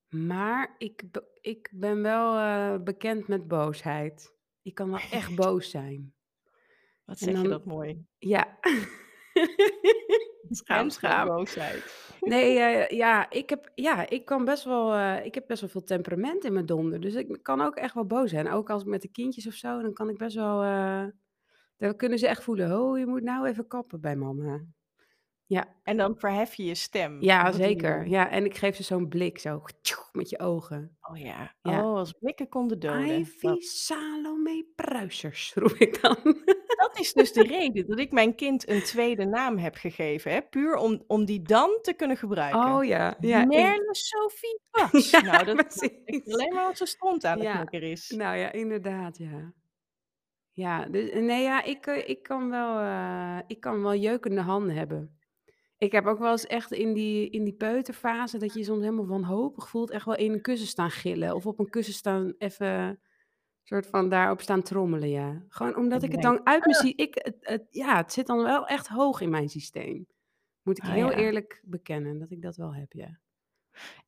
Maar 0.09 0.75
ik 0.79 1.03
ik 1.41 1.71
ben 1.75 2.03
wel, 2.03 2.37
eh, 2.37 2.83
bekend 2.83 3.29
met 3.29 3.49
boosheid. 3.49 4.35
Ik 4.63 4.75
kan 4.75 4.91
wel 4.91 5.01
echt 5.11 5.35
boos 5.35 5.71
zijn. 5.71 6.15
Wat 7.07 7.19
zeg 7.19 7.43
je 7.43 7.49
dat 7.49 7.65
mooi. 7.65 8.07
ja. 8.19 8.59
Schaam, 10.51 10.91
schaam. 10.91 11.27
boosheid. 11.29 12.15
Nee, 12.21 12.59
eh, 12.61 12.97
ja, 12.97 13.31
ik 13.31 13.51
heb 13.51 13.71
ja, 13.75 14.09
ik 14.09 14.25
kan 14.25 14.45
best 14.45 14.65
wel, 14.65 14.95
eh, 14.95 15.25
ik 15.25 15.35
heb 15.35 15.47
best 15.47 15.61
wel 15.61 15.71
veel 15.71 15.85
temperament 15.85 16.45
in 16.45 16.53
mijn 16.53 16.67
donder. 16.67 17.01
Dus 17.01 17.15
ik 17.15 17.39
kan 17.43 17.61
ook 17.61 17.77
echt 17.77 17.95
wel 17.95 18.07
boos 18.07 18.31
zijn. 18.31 18.51
Ook 18.51 18.71
als 18.71 18.83
ik 18.83 18.89
met 18.89 19.03
de 19.03 19.09
kindjes 19.11 19.47
of 19.47 19.55
zo, 19.55 19.83
dan 19.83 19.93
kan 19.93 20.09
ik 20.09 20.19
best 20.19 20.37
wel, 20.37 20.63
eh 20.63 21.07
dan 21.77 21.97
kunnen 21.97 22.19
ze 22.19 22.29
echt 22.29 22.43
voelen: 22.43 22.81
"Oh, 22.81 22.99
je 22.99 23.07
moet 23.07 23.23
nou 23.23 23.47
even 23.47 23.67
kappen 23.67 24.01
bij 24.01 24.17
mama." 24.17 24.65
Ja. 25.49 25.75
En 25.83 25.97
dan 25.97 26.15
verhef 26.19 26.55
je 26.55 26.65
je 26.65 26.75
stem. 26.75 27.23
Ja, 27.23 27.39
Of 27.39 27.43
wat 27.45 27.53
doe 27.53 27.63
je 27.63 27.69
zeker. 27.69 27.99
dan? 27.99 28.09
Ja, 28.09 28.31
en 28.31 28.45
ik 28.45 28.57
geef 28.57 28.77
ze 28.77 28.83
zo'n 28.83 29.09
blik 29.09 29.39
zo 29.39 29.63
met 30.13 30.31
je 30.31 30.39
ogen. 30.39 30.97
Oh 31.01 31.19
ja. 31.19 31.55
Ja. 31.63 31.85
Oh, 31.85 31.97
als 31.97 32.13
blikken 32.13 32.49
konden 32.49 32.79
doden. 32.79 33.19
Ivy 33.21 33.55
Salome 33.61 34.67
Pruisers, 34.75 35.53
roep 35.55 35.73
ik 35.73 36.03
dan. 36.03 36.17
Dat 36.77 36.99
is 37.01 37.13
dus 37.13 37.33
de 37.33 37.43
reden 37.43 37.87
dat 37.87 37.99
ik 37.99 38.13
mijn 38.13 38.35
kind 38.35 38.69
een 38.69 38.83
tweede 38.83 39.25
naam 39.25 39.59
heb 39.59 39.75
gegeven, 39.75 40.33
hè, 40.33 40.43
puur 40.43 40.75
om 40.77 41.03
om 41.07 41.25
die 41.25 41.43
dan 41.43 41.79
te 41.83 41.93
kunnen 41.93 42.17
gebruiken. 42.17 42.61
Oh 42.75 42.85
ja, 42.85 43.17
ja, 43.21 43.45
Merle 43.45 43.95
Sophie 43.95 44.61
Bas. 44.71 45.11
Nou, 45.11 45.25
Ja, 45.25 45.39
dat 45.43 45.57
dat 45.57 45.83
ik 45.83 46.05
precies. 46.05 46.33
alleen 46.35 46.55
maar 46.55 46.65
als 46.65 46.79
ze 46.79 46.87
stront 46.87 47.25
aan 47.25 47.39
het 47.39 47.47
Ja, 47.47 47.81
is. 47.81 48.11
nou 48.11 48.37
ja, 48.37 48.53
inderdaad, 48.53 49.19
ja. 49.19 49.53
Ja, 50.53 50.85
dus 50.87 51.13
nee, 51.13 51.43
ja, 51.43 51.63
ik, 51.63 51.87
eh, 51.87 52.09
ik 52.09 52.23
kan 52.23 52.51
wel, 52.51 52.79
eh, 52.79 53.39
ik 53.47 53.61
kan 53.61 53.83
wel 53.83 53.95
jeukende 53.95 54.41
handen 54.41 54.77
hebben. 54.77 55.16
Ik 55.79 55.93
heb 55.93 56.07
ook 56.07 56.19
wel 56.19 56.31
eens 56.31 56.47
echt 56.47 56.73
in 56.73 56.93
die 56.93 57.31
in 57.31 57.45
die 57.45 57.55
peuterfase 57.55 58.39
dat 58.39 58.53
je 58.53 58.59
je 58.59 58.65
soms 58.65 58.81
helemaal 58.81 59.07
wanhopig 59.07 59.69
voelt, 59.69 59.91
echt 59.91 60.05
wel 60.05 60.17
in 60.17 60.33
een 60.33 60.41
kussen 60.43 60.69
staan 60.69 60.91
gillen 60.91 61.35
of 61.35 61.47
op 61.47 61.59
een 61.59 61.71
kussen 61.71 61.95
staan 61.95 62.35
even 62.39 63.01
soort 63.63 63.87
van 63.87 64.09
daarop 64.09 64.41
staan 64.41 64.63
trommelen, 64.63 65.09
ja. 65.09 65.43
Gewoon 65.49 65.77
omdat 65.77 66.01
Dat 66.01 66.03
ik 66.03 66.13
het 66.13 66.23
dan 66.23 66.47
uit 66.47 66.65
me 66.67 66.71
"Ugh." 66.73 66.81
zie 66.81 66.95
ik 66.95 67.15
het 67.15 67.37
het 67.41 67.67
ja, 67.71 67.97
het 67.97 68.13
zit 68.13 68.27
dan 68.27 68.43
wel 68.43 68.67
echt 68.67 68.87
hoog 68.89 69.21
in 69.21 69.31
mijn 69.31 69.49
systeem. 69.49 70.07
Moet 70.63 70.79
ik 70.79 70.85
Oh 70.85 70.91
heel 70.91 71.11
ja. 71.11 71.17
eerlijk 71.17 71.63
bekennen 71.65 72.19
dat 72.19 72.31
ik 72.31 72.43
dat 72.43 72.57
wel 72.57 72.75
heb, 72.75 72.93
ja. 72.93 73.19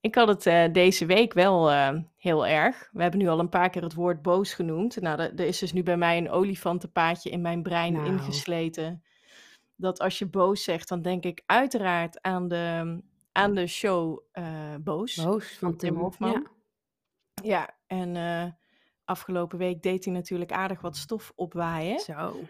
Ik 0.00 0.14
had 0.14 0.28
het, 0.28 0.46
eh, 0.46 0.72
deze 0.72 1.06
week 1.06 1.32
wel, 1.32 1.70
eh, 1.70 1.98
heel 2.16 2.46
erg. 2.46 2.88
We 2.92 3.02
hebben 3.02 3.20
nu 3.20 3.28
al 3.28 3.38
een 3.38 3.48
paar 3.48 3.70
keer 3.70 3.82
het 3.82 3.94
woord 3.94 4.22
boos 4.22 4.54
genoemd. 4.54 5.00
Nou, 5.00 5.20
er 5.20 5.34
er 5.34 5.46
is 5.46 5.58
dus 5.58 5.72
nu 5.72 5.82
bij 5.82 5.96
mij 5.96 6.18
een 6.18 6.30
olifantenpaadje 6.30 7.30
in 7.30 7.40
mijn 7.40 7.62
brein 7.62 7.92
Nou. 7.92 8.06
ingesleten. 8.06 9.02
Dat 9.80 10.00
als 10.00 10.18
je 10.18 10.26
boos 10.26 10.64
zegt, 10.64 10.88
dan 10.88 11.02
denk 11.02 11.24
ik 11.24 11.42
uiteraard 11.46 12.22
aan 12.22 12.48
de 12.48 12.98
aan 13.32 13.54
de 13.54 13.66
show, 13.66 14.20
eh, 14.32 14.74
Boos 14.80 15.14
Boos 15.14 15.56
van 15.58 15.76
Tim 15.76 15.92
Tim, 15.92 16.02
Hofman. 16.02 16.30
ja. 16.30 16.42
Ja, 17.42 17.76
en, 17.86 18.16
eh, 18.16 18.44
afgelopen 19.04 19.58
week 19.58 19.82
deed 19.82 20.04
hij 20.04 20.14
natuurlijk 20.14 20.52
aardig 20.52 20.80
wat 20.80 20.96
stof 20.96 21.32
opwaaien. 21.34 21.98
Zo. 21.98 22.40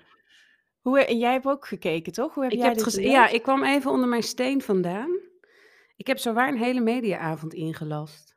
Hoe 0.80 1.04
en 1.04 1.18
jij 1.18 1.32
hebt 1.32 1.46
ook 1.46 1.66
gekeken, 1.66 2.12
toch? 2.12 2.34
Hoe 2.34 2.42
heb 2.42 2.52
Ik 2.52 2.58
jij 2.58 2.68
heb 2.68 2.78
dit 2.78 2.94
ja, 2.94 3.28
ik 3.28 3.42
kwam 3.42 3.64
even 3.64 3.90
onder 3.90 4.08
mijn 4.08 4.22
steen 4.22 4.62
vandaan. 4.62 5.18
Ik 5.96 6.06
heb 6.06 6.18
zowaar 6.18 6.48
een 6.48 6.58
hele 6.58 6.80
mediaavond 6.80 7.54
ingelast. 7.54 8.36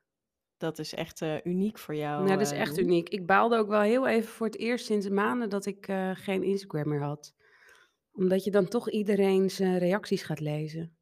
Dat 0.57 0.79
is 0.79 0.93
echt, 0.93 1.21
eh, 1.21 1.36
uniek 1.43 1.77
voor 1.77 1.95
jou, 1.95 2.24
Nou, 2.24 2.38
dat 2.38 2.51
is 2.51 2.57
echt 2.57 2.77
uniek. 2.77 3.10
Ik 3.10 3.25
baalde 3.25 3.57
ook 3.57 3.67
wel 3.67 3.81
heel 3.81 4.07
even 4.07 4.29
voor 4.29 4.45
het 4.45 4.57
eerst 4.57 4.86
sinds 4.86 5.10
maanden 5.10 5.50
dat 5.50 5.65
ik, 5.65 5.86
geen 6.13 6.43
Instagram 6.43 6.88
meer 6.89 7.01
had. 7.01 7.33
Omdat 8.12 8.44
je 8.44 8.51
dan 8.51 8.68
toch 8.68 8.89
iedereen 8.89 9.50
zijn 9.50 9.77
reacties 9.77 10.24
gaat 10.24 10.39
lezen. 10.39 10.96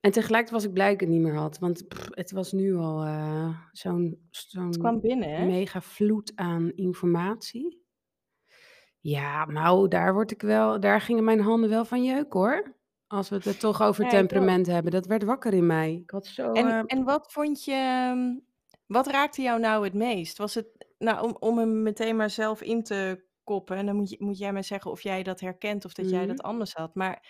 En 0.00 0.10
tegelijk 0.10 0.50
was 0.50 0.64
ik 0.64 0.72
blij 0.72 0.84
dat 0.86 0.94
ik 0.94 1.00
het 1.00 1.08
niet 1.08 1.20
meer 1.20 1.34
had, 1.36 1.58
want 1.58 1.88
pff, 1.88 2.08
het 2.10 2.30
was 2.30 2.52
nu 2.52 2.76
al, 2.76 3.04
eh, 3.04 3.56
zo'n 3.72 4.28
zo'n 4.30 5.00
mega 5.46 5.80
vloed 5.80 6.32
aan 6.34 6.72
informatie. 6.74 7.82
Ja, 9.00 9.46
nou, 9.46 9.88
daar 9.88 10.12
word 10.12 10.30
ik 10.30 10.42
wel 10.42 10.80
daar 10.80 11.00
gingen 11.00 11.24
mijn 11.24 11.40
handen 11.40 11.70
wel 11.70 11.84
van 11.84 12.04
jeuken, 12.04 12.40
hoor. 12.40 12.78
Als 13.06 13.28
we 13.28 13.34
het 13.34 13.44
er 13.44 13.58
toch 13.58 13.82
over 13.82 14.04
Ja, 14.04 14.10
temperament 14.10 14.66
hebben. 14.66 14.92
Dat 14.92 15.06
werd 15.06 15.24
wakker 15.24 15.52
in 15.52 15.66
mij. 15.66 15.94
Ik 15.94 16.10
had 16.10 16.26
zo, 16.26 16.52
En 16.52 16.68
eh 16.68 16.82
en 16.86 17.04
wat 17.04 17.32
vond 17.32 17.64
je, 17.64 17.72
ehm, 17.72 18.38
wat 18.86 19.06
raakte 19.06 19.42
jou 19.42 19.60
nou 19.60 19.84
het 19.84 19.94
meest? 19.94 20.38
Was 20.38 20.54
het 20.54 20.66
nou, 20.98 21.22
om 21.22 21.36
om 21.38 21.58
hem 21.58 21.82
meteen 21.82 22.16
maar 22.16 22.30
zelf 22.30 22.62
in 22.62 22.82
te 22.82 23.24
koppen 23.50 23.76
en 23.76 23.86
dan 23.86 23.96
moet 23.96 24.10
je 24.10 24.16
moet 24.18 24.38
jij 24.38 24.52
mij 24.52 24.62
zeggen 24.62 24.90
of 24.90 25.02
jij 25.02 25.22
dat 25.22 25.40
herkent 25.40 25.84
of 25.84 25.92
dat 25.92 26.10
jij 26.10 26.26
dat 26.26 26.36
Mhm. 26.36 26.46
anders 26.46 26.74
had. 26.74 26.94
Maar 26.94 27.26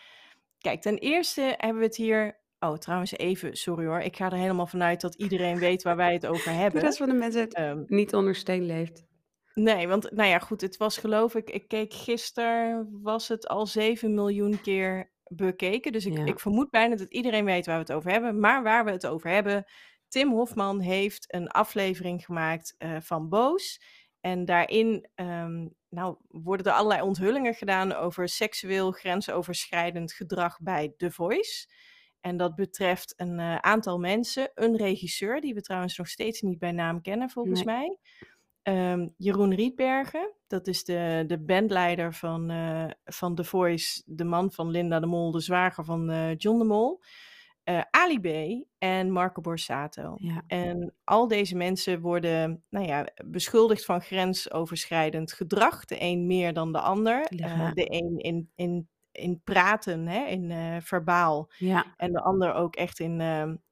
kijk, 0.58 0.80
ten 0.80 0.98
eerste 0.98 1.54
hebben 1.56 1.78
we 1.78 1.84
het 1.86 1.96
hier 1.96 2.38
oh, 2.58 2.74
trouwens 2.76 3.12
even, 3.16 3.56
sorry 3.56 3.86
hoor, 3.86 4.00
ik 4.00 4.16
ga 4.16 4.24
er 4.30 4.36
helemaal 4.38 4.66
vanuit 4.66 5.00
dat 5.00 5.14
iedereen 5.14 5.58
weet 5.58 5.82
waar 5.82 5.96
wij 5.96 6.12
het 6.12 6.26
over 6.26 6.44
De 6.52 6.58
hebben. 6.58 6.80
rest 6.82 6.98
van 6.98 7.08
de 7.08 7.14
mensen 7.14 7.40
het 7.40 7.54
Ehm 7.54 7.82
niet 7.86 8.14
onder 8.14 8.34
steen 8.34 8.66
leeft. 8.66 9.04
Nee, 9.54 9.88
want 9.88 10.10
nou 10.12 10.28
ja, 10.28 10.38
goed, 10.38 10.60
het 10.60 10.76
was 10.76 10.96
geloof 10.98 11.34
ik 11.34 11.50
ik 11.50 11.68
keek 11.68 11.92
gisteren, 11.94 12.88
was 13.02 13.28
het 13.28 13.48
al 13.48 13.66
7.000.000 13.66 14.60
keer 14.62 15.10
bekeken. 15.24 15.92
Dus 15.92 16.06
ik 16.06 16.16
Ja. 16.16 16.24
ik 16.24 16.40
vermoed 16.40 16.70
bijna 16.70 16.96
dat 16.96 17.08
iedereen 17.12 17.44
weet 17.44 17.66
waar 17.66 17.74
we 17.74 17.80
het 17.82 17.92
over 17.92 18.10
hebben. 18.10 18.40
Maar 18.40 18.62
waar 18.62 18.84
we 18.84 18.90
het 18.90 19.06
over 19.06 19.30
hebben, 19.30 19.64
Tim 20.08 20.30
Hofman 20.32 20.80
heeft 20.80 21.34
een 21.34 21.48
aflevering 21.48 22.24
gemaakt, 22.24 22.74
eh, 22.78 22.96
van 23.00 23.28
Boos. 23.28 23.80
En 24.20 24.44
daarin, 24.44 25.08
ehm, 25.14 25.68
nou, 25.88 26.16
worden 26.28 26.66
er 26.66 26.72
allerlei 26.72 27.02
onthullingen 27.02 27.54
gedaan 27.54 27.92
over 27.92 28.28
seksueel 28.28 28.90
grensoverschrijdend 28.90 30.12
gedrag 30.12 30.58
bij 30.60 30.94
The 30.96 31.10
Voice. 31.10 31.68
En 32.20 32.36
dat 32.36 32.54
betreft 32.54 33.14
een, 33.16 33.38
eh, 33.38 33.56
aantal 33.56 33.98
mensen. 33.98 34.50
Een 34.54 34.76
regisseur, 34.76 35.40
die 35.40 35.54
we 35.54 35.60
trouwens 35.60 35.96
nog 35.96 36.08
steeds 36.08 36.40
niet 36.40 36.58
bij 36.58 36.72
naam 36.72 37.00
kennen 37.02 37.30
volgens 37.30 37.64
Nee. 37.64 37.74
mij. 37.74 37.98
Ehm, 38.62 39.08
Jeroen 39.16 39.54
Rietbergen, 39.54 40.34
dat 40.46 40.66
is 40.66 40.84
de 40.84 41.24
de 41.26 41.38
bandleider 41.38 42.14
van, 42.14 42.50
eh, 42.50 42.90
van 43.04 43.34
The 43.34 43.44
Voice, 43.44 44.02
de 44.06 44.24
man 44.24 44.52
van 44.52 44.70
Linda 44.70 45.00
de 45.00 45.06
Mol, 45.06 45.30
de 45.30 45.40
zwager 45.40 45.84
van, 45.84 46.10
eh, 46.10 46.36
John 46.36 46.58
de 46.58 46.64
Mol. 46.64 47.00
Eh, 47.70 47.80
Ali 47.90 48.20
B 48.20 48.64
en 48.78 49.10
Marco 49.10 49.40
Borsato. 49.40 50.14
Ja. 50.16 50.42
En 50.46 50.94
al 51.04 51.28
deze 51.28 51.56
mensen 51.56 52.00
worden, 52.00 52.64
nou 52.68 52.86
ja, 52.86 53.06
beschuldigd 53.24 53.84
van 53.84 54.00
grensoverschrijdend 54.00 55.32
gedrag. 55.32 55.84
De 55.84 55.96
een 55.98 56.26
meer 56.26 56.52
dan 56.52 56.72
de 56.72 56.80
ander. 56.80 57.22
Eh, 57.22 57.72
de 57.72 57.92
een 57.92 58.18
in, 58.18 58.50
in, 58.54 58.88
in 59.12 59.40
praten, 59.44 60.06
hè, 60.06 60.26
in 60.26 60.50
eh, 60.50 60.76
verbaal. 60.80 61.50
Ja. 61.56 61.94
En 61.96 62.12
de 62.12 62.20
ander 62.20 62.54
ook 62.54 62.76
echt 62.76 62.98
in, 62.98 63.20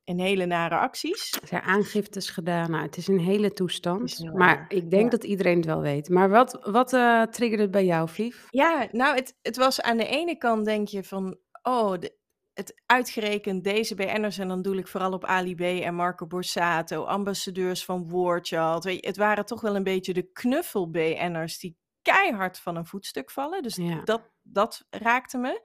in 0.04 0.18
hele 0.18 0.46
nare 0.46 0.76
acties. 0.76 1.32
Er 1.42 1.48
zijn 1.48 1.62
aangiftes 1.62 2.30
gedaan. 2.30 2.70
Nou, 2.70 2.82
het 2.82 2.96
is 2.96 3.08
een 3.08 3.20
hele 3.20 3.52
toestand. 3.52 4.30
Maar 4.34 4.64
ik 4.68 4.90
denk 4.90 5.04
ja. 5.04 5.10
dat 5.10 5.24
iedereen 5.24 5.56
het 5.56 5.66
wel 5.66 5.80
weet. 5.80 6.08
Maar 6.08 6.28
wat, 6.28 6.58
wat 6.62 6.88
triggerde 7.32 7.62
het 7.62 7.70
bij 7.70 7.84
jou, 7.84 8.08
Vief? 8.08 8.46
Ja, 8.50 8.88
nou, 8.92 9.14
het, 9.16 9.38
het 9.42 9.56
was 9.56 9.80
aan 9.80 9.96
de 9.96 10.06
ene 10.06 10.36
kant 10.36 10.64
denk 10.64 10.88
je 10.88 11.04
van, 11.04 11.38
oh, 11.62 11.98
de, 11.98 12.17
het 12.58 12.82
uitgerekend 12.86 13.64
deze 13.64 13.94
BN'ers, 13.94 14.38
en 14.38 14.48
dan 14.48 14.62
doe 14.62 14.76
ik 14.76 14.88
vooral 14.88 15.12
op 15.12 15.24
Ali 15.24 15.54
B 15.54 15.60
en 15.60 15.94
Marco 15.94 16.26
Borsato, 16.26 17.04
ambassadeurs 17.04 17.84
van 17.84 18.08
je, 18.92 19.06
het 19.06 19.16
waren 19.16 19.44
toch 19.46 19.60
wel 19.60 19.76
een 19.76 19.82
beetje 19.82 20.12
de 20.12 20.22
knuffel 20.32 20.90
BN'ers 20.90 21.58
die 21.58 21.76
keihard 22.02 22.58
van 22.58 22.76
een 22.76 22.86
voetstuk 22.86 23.30
vallen. 23.30 23.62
Dus 23.62 23.76
Ja. 23.76 24.00
dat, 24.04 24.22
dat 24.42 24.86
raakte 24.90 25.38
me. 25.38 25.62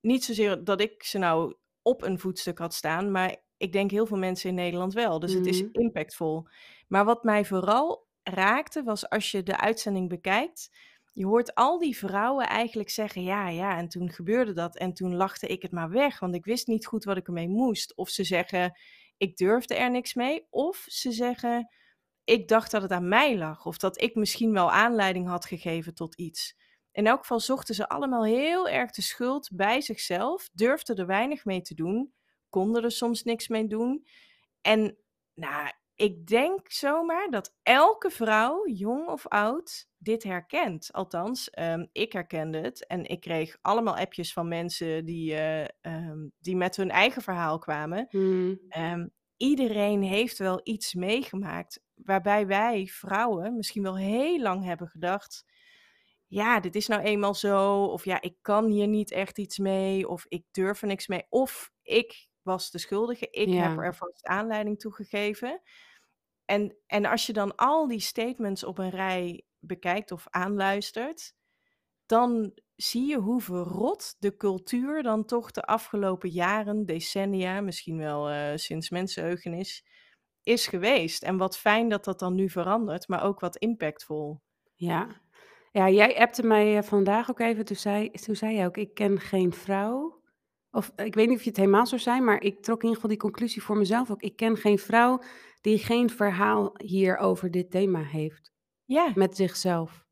Niet 0.00 0.24
zozeer 0.24 0.64
dat 0.64 0.80
ik 0.80 1.02
ze 1.02 1.18
nou 1.18 1.54
op 1.82 2.02
een 2.02 2.18
voetstuk 2.18 2.58
had 2.58 2.74
staan, 2.74 3.10
maar 3.10 3.36
ik 3.56 3.72
denk 3.72 3.90
heel 3.90 4.06
veel 4.06 4.16
mensen 4.18 4.48
in 4.48 4.54
Nederland 4.54 4.94
wel. 4.94 5.18
Dus 5.18 5.32
het 5.32 5.46
is 5.46 5.62
Mhm. 5.62 5.70
impactvol. 5.72 6.46
Maar 6.88 7.04
wat 7.04 7.24
mij 7.24 7.44
vooral 7.44 8.06
raakte, 8.22 8.82
was 8.82 9.08
als 9.08 9.30
je 9.30 9.42
de 9.42 9.56
uitzending 9.58 10.08
bekijkt, 10.08 10.70
je 11.16 11.26
hoort 11.26 11.54
al 11.54 11.78
die 11.78 11.96
vrouwen 11.96 12.48
eigenlijk 12.48 12.90
zeggen: 12.90 13.22
ja, 13.22 13.48
ja, 13.48 13.76
en 13.76 13.88
toen 13.88 14.10
gebeurde 14.10 14.52
dat. 14.52 14.76
En 14.76 14.92
toen 14.92 15.14
lachte 15.14 15.46
ik 15.46 15.62
het 15.62 15.72
maar 15.72 15.90
weg, 15.90 16.18
want 16.18 16.34
ik 16.34 16.44
wist 16.44 16.66
niet 16.66 16.86
goed 16.86 17.04
wat 17.04 17.16
ik 17.16 17.26
ermee 17.26 17.48
moest. 17.48 17.96
Of 17.96 18.08
ze 18.08 18.24
zeggen: 18.24 18.78
ik 19.16 19.36
durfde 19.36 19.74
er 19.74 19.90
niks 19.90 20.14
mee. 20.14 20.46
Of 20.50 20.84
ze 20.86 21.12
zeggen: 21.12 21.68
ik 22.24 22.48
dacht 22.48 22.70
dat 22.70 22.82
het 22.82 22.90
aan 22.90 23.08
mij 23.08 23.38
lag. 23.38 23.66
Of 23.66 23.78
dat 23.78 24.00
ik 24.00 24.14
misschien 24.14 24.52
wel 24.52 24.72
aanleiding 24.72 25.28
had 25.28 25.46
gegeven 25.46 25.94
tot 25.94 26.14
iets. 26.14 26.56
In 26.92 27.06
elk 27.06 27.20
geval 27.20 27.40
zochten 27.40 27.74
ze 27.74 27.88
allemaal 27.88 28.24
heel 28.24 28.68
erg 28.68 28.90
de 28.90 29.02
schuld 29.02 29.48
bij 29.52 29.80
zichzelf, 29.80 30.48
durfden 30.52 30.96
er 30.96 31.06
weinig 31.06 31.44
mee 31.44 31.60
te 31.60 31.74
doen, 31.74 32.12
konden 32.48 32.84
er 32.84 32.92
soms 32.92 33.22
niks 33.22 33.48
mee 33.48 33.66
doen. 33.66 34.06
En 34.60 34.98
nou, 35.34 35.70
ik 35.96 36.26
denk 36.26 36.70
zomaar 36.70 37.30
dat 37.30 37.56
elke 37.62 38.10
vrouw, 38.10 38.68
jong 38.68 39.08
of 39.08 39.26
oud, 39.26 39.88
dit 39.98 40.22
herkent. 40.22 40.92
Althans, 40.92 41.50
ehm, 41.50 41.86
ik 41.92 42.12
herkende 42.12 42.58
het. 42.58 42.86
En 42.86 43.04
ik 43.04 43.20
kreeg 43.20 43.58
allemaal 43.62 43.96
appjes 43.96 44.32
van 44.32 44.48
mensen 44.48 45.04
die, 45.04 45.34
eh, 45.34 45.68
ehm, 45.80 46.28
die 46.38 46.56
met 46.56 46.76
hun 46.76 46.90
eigen 46.90 47.22
verhaal 47.22 47.58
kwamen. 47.58 48.06
Mhm. 48.10 48.54
Ehm, 48.68 49.06
iedereen 49.36 50.02
heeft 50.02 50.38
wel 50.38 50.60
iets 50.62 50.94
meegemaakt 50.94 51.80
waarbij 51.94 52.46
wij 52.46 52.86
vrouwen 52.86 53.56
misschien 53.56 53.82
wel 53.82 53.96
heel 53.96 54.40
lang 54.40 54.64
hebben 54.64 54.88
gedacht: 54.88 55.44
ja, 56.26 56.60
dit 56.60 56.74
is 56.74 56.86
nou 56.86 57.02
eenmaal 57.02 57.34
zo, 57.34 57.84
of 57.84 58.04
ja, 58.04 58.20
ik 58.20 58.36
kan 58.42 58.66
hier 58.66 58.86
niet 58.88 59.10
echt 59.10 59.38
iets 59.38 59.58
mee, 59.58 60.08
of 60.08 60.24
ik 60.28 60.44
durf 60.50 60.82
er 60.82 60.88
niks 60.88 61.06
mee, 61.06 61.26
of 61.28 61.70
ik 61.82 62.28
was 62.46 62.70
de 62.70 62.78
schuldige, 62.78 63.28
ik 63.30 63.52
heb 63.52 63.78
er 63.78 63.94
vast 63.94 64.26
aanleiding 64.26 64.78
toe 64.78 64.92
gegeven. 64.92 65.62
En, 66.44 66.76
en 66.86 67.04
als 67.04 67.26
je 67.26 67.32
dan 67.32 67.56
al 67.56 67.88
die 67.88 68.00
statements 68.00 68.64
op 68.64 68.78
een 68.78 68.90
rij 68.90 69.44
bekijkt 69.58 70.12
of 70.12 70.26
aanluistert, 70.30 71.34
dan 72.06 72.52
zie 72.76 73.06
je 73.06 73.16
hoe 73.16 73.40
verrot 73.40 74.16
de 74.18 74.36
cultuur 74.36 75.02
dan 75.02 75.24
toch 75.24 75.50
de 75.50 75.62
afgelopen 75.62 76.30
jaren, 76.30 76.86
decennia, 76.86 77.60
misschien 77.60 77.98
wel 77.98 78.30
eh, 78.30 78.56
sinds 78.56 78.90
mensenheugenis, 78.90 79.84
is 80.42 80.66
geweest. 80.66 81.22
En 81.22 81.36
wat 81.36 81.58
fijn 81.58 81.88
dat 81.88 82.04
dat 82.04 82.18
dan 82.18 82.34
nu 82.34 82.50
verandert, 82.50 83.08
maar 83.08 83.22
ook 83.22 83.40
wat 83.40 83.56
impactvol. 83.56 84.40
Ja. 84.74 85.20
Ja, 85.72 85.90
jij 85.90 86.18
appte 86.18 86.42
mij 86.42 86.76
eh, 86.76 86.82
vandaag 86.82 87.30
ook 87.30 87.40
even. 87.40 87.64
Toen 87.64 87.76
zei, 87.76 88.10
toen 88.10 88.36
zei 88.36 88.56
je 88.56 88.64
ook: 88.64 88.76
Ik 88.76 88.94
ken 88.94 89.20
geen 89.20 89.52
vrouw. 89.52 90.22
Of 90.70 90.92
ik 90.96 91.14
weet 91.14 91.28
niet 91.28 91.36
of 91.36 91.42
je 91.42 91.48
het 91.48 91.58
helemaal 91.58 91.86
zou 91.86 92.00
zijn, 92.00 92.24
maar 92.24 92.42
ik 92.42 92.62
trok 92.62 92.82
in 92.82 92.88
ieder 92.88 92.94
geval 92.94 93.10
die 93.10 93.18
conclusie 93.18 93.62
voor 93.62 93.76
mezelf 93.76 94.10
ook. 94.10 94.22
Ik 94.22 94.36
ken 94.36 94.56
geen 94.56 94.78
vrouw 94.78 95.22
die 95.60 95.78
geen 95.78 96.10
verhaal 96.10 96.72
hier 96.76 97.16
over 97.16 97.50
dit 97.50 97.70
thema 97.70 98.02
heeft. 98.02 98.52
Ja, 98.84 99.12
Met 99.14 99.36
zichzelf. 99.36 100.04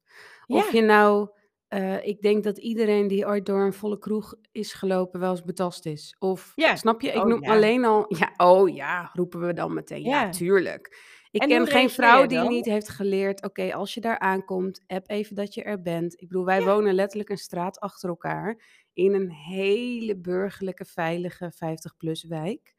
Of 0.46 0.72
je 0.72 0.82
nou, 0.82 1.28
eh, 1.68 2.06
ik 2.06 2.20
denk 2.20 2.44
dat 2.44 2.58
iedereen 2.58 3.08
die 3.08 3.26
ooit 3.26 3.46
door 3.46 3.64
een 3.64 3.72
volle 3.72 3.98
kroeg 3.98 4.34
is 4.52 4.72
gelopen 4.72 5.20
wel 5.20 5.30
eens 5.30 5.42
betast 5.44 5.86
is. 5.86 6.16
Of 6.18 6.52
ja. 6.54 6.76
snap 6.76 7.00
je, 7.00 7.08
ik 7.08 7.16
Oh 7.16 7.24
noem 7.24 7.42
ja, 7.42 7.52
alleen 7.52 7.84
al, 7.84 8.04
ja, 8.18 8.32
oh 8.36 8.74
ja, 8.74 9.10
roepen 9.12 9.40
we 9.40 9.52
dan 9.52 9.74
meteen. 9.74 10.02
Ja, 10.02 10.28
tuurlijk. 10.28 11.12
Ik 11.30 11.42
En 11.42 11.48
ken 11.48 11.66
geen 11.66 11.90
vrouw 11.90 12.26
die 12.26 12.38
niet 12.38 12.64
heeft 12.64 12.88
geleerd, 12.88 13.42
oké, 13.42 13.74
als 13.74 13.94
je 13.94 14.00
daar 14.00 14.18
aankomt, 14.18 14.84
app 14.86 15.10
even 15.10 15.34
dat 15.34 15.54
je 15.54 15.62
er 15.62 15.82
bent. 15.82 16.20
Ik 16.20 16.28
bedoel, 16.28 16.44
wij 16.44 16.62
wonen 16.62 16.94
letterlijk 16.94 17.30
een 17.30 17.36
straat 17.36 17.80
achter 17.80 18.08
elkaar 18.08 18.62
in 18.94 19.14
een 19.14 19.30
hele 19.30 20.16
burgerlijke, 20.16 20.84
veilige 20.84 21.52
50-plus 21.54 22.24
wijk. 22.24 22.74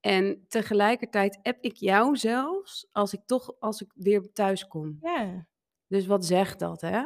En 0.00 0.44
tegelijkertijd 0.48 1.38
app 1.42 1.64
ik 1.64 1.76
jou 1.76 2.16
zelfs 2.16 2.88
als 2.92 3.12
ik 3.12 3.20
toch, 3.26 3.52
als 3.58 3.80
ik 3.82 3.92
weer 3.94 4.32
thuis 4.32 4.66
kom. 4.66 4.98
ja. 5.02 5.48
Dus 5.86 6.06
wat 6.06 6.24
zegt 6.24 6.58
dat, 6.58 6.80
hè? 6.80 7.00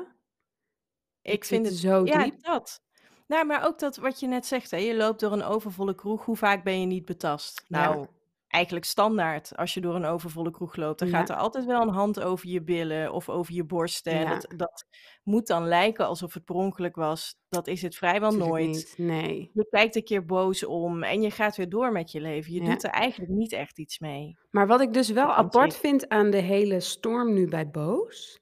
Ik 1.20 1.32
Ik 1.32 1.44
vind 1.44 1.66
het, 1.66 1.74
zo 1.74 2.04
ja, 2.04 2.24
diep. 2.24 2.42
dat. 2.42 2.82
Nou, 3.26 3.46
maar 3.46 3.66
ook 3.66 3.78
dat 3.78 3.96
wat 3.96 4.20
je 4.20 4.26
net 4.26 4.46
zegt, 4.46 4.70
hè, 4.70 4.76
je 4.76 4.94
loopt 4.94 5.20
door 5.20 5.32
een 5.32 5.42
overvolle 5.42 5.94
kroeg. 5.94 6.24
Hoe 6.24 6.36
vaak 6.36 6.64
ben 6.64 6.80
je 6.80 6.86
niet 6.86 7.04
betast? 7.04 7.64
Ja, 7.66 7.88
Nou, 7.88 8.06
eigenlijk 8.54 8.84
standaard. 8.84 9.56
Als 9.56 9.74
je 9.74 9.80
door 9.80 9.94
een 9.94 10.04
overvolle 10.04 10.50
kroeg 10.50 10.76
loopt, 10.76 10.98
dan 10.98 11.08
gaat 11.08 11.28
er 11.30 11.36
altijd 11.36 11.64
wel 11.64 11.82
een 11.82 11.88
hand 11.94 12.20
over 12.20 12.48
je 12.48 12.62
billen 12.62 13.12
of 13.12 13.28
over 13.28 13.54
je 13.54 13.64
borsten. 13.64 14.12
En 14.12 14.20
ja. 14.20 14.28
dat, 14.28 14.52
dat 14.56 14.84
moet 15.22 15.46
dan 15.46 15.66
lijken 15.66 16.06
alsof 16.06 16.34
het 16.34 16.44
per 16.44 16.54
ongeluk 16.54 16.96
was. 16.96 17.36
Dat 17.48 17.66
is 17.66 17.82
het 17.82 17.94
vrijwel 17.96 18.30
Natuurlijk 18.30 18.64
nooit. 18.64 18.74
niet. 18.76 18.94
Nee. 18.98 19.50
Je 19.54 19.66
kijkt 19.70 19.96
een 19.96 20.04
keer 20.04 20.24
boos 20.24 20.64
om 20.64 21.02
en 21.02 21.22
je 21.22 21.30
gaat 21.30 21.56
weer 21.56 21.68
door 21.68 21.92
met 21.92 22.12
je 22.12 22.20
leven. 22.20 22.52
Je 22.52 22.62
Ja. 22.62 22.70
doet 22.70 22.84
er 22.84 22.90
eigenlijk 22.90 23.32
niet 23.32 23.52
echt 23.52 23.78
iets 23.78 23.98
mee. 23.98 24.36
Maar 24.50 24.66
wat 24.66 24.80
ik 24.80 24.92
dus 24.92 25.10
wel 25.10 25.32
apart 25.32 25.76
vind 25.76 26.08
aan 26.08 26.30
de 26.30 26.40
hele 26.40 26.80
storm 26.80 27.32
nu 27.34 27.48
bij 27.48 27.70
Boos, 27.70 28.40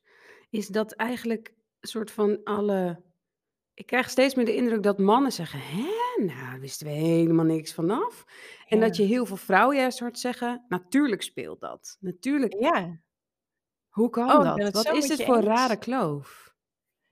is 0.50 0.66
dat 0.66 0.92
eigenlijk 0.92 1.48
een 1.80 1.88
soort 1.88 2.10
van 2.10 2.40
alle. 2.44 3.02
Ik 3.74 3.86
krijg 3.86 4.10
steeds 4.10 4.34
meer 4.34 4.44
de 4.44 4.54
indruk 4.54 4.82
dat 4.82 4.98
mannen 4.98 5.32
zeggen: 5.32 5.58
Hè, 5.62 5.86
nou, 6.16 6.28
daar 6.50 6.60
wisten 6.60 6.86
we 6.86 6.92
helemaal 6.92 7.44
niks 7.44 7.74
vanaf. 7.74 8.24
En 8.66 8.80
dat 8.80 8.96
je 8.96 9.02
heel 9.02 9.26
veel 9.26 9.36
vrouwen 9.36 9.76
juist 9.76 9.98
hoort 9.98 10.18
zeggen: 10.18 10.64
Natuurlijk 10.68 11.22
speelt 11.22 11.60
dat. 11.60 11.96
Natuurlijk. 12.00 12.54
Ja. 12.60 13.00
Hoe 13.88 14.10
kan 14.10 14.30
Oh, 14.30 14.34
ik 14.34 14.40
ben 14.54 14.56
dat? 14.56 14.64
het 14.64 14.74
Wat 14.74 14.84
zo 14.86 14.92
is 14.92 15.00
met 15.00 15.08
dit 15.08 15.18
je 15.18 15.24
voor 15.24 15.36
eens. 15.36 15.46
rare 15.46 15.76
kloof? 15.78 16.54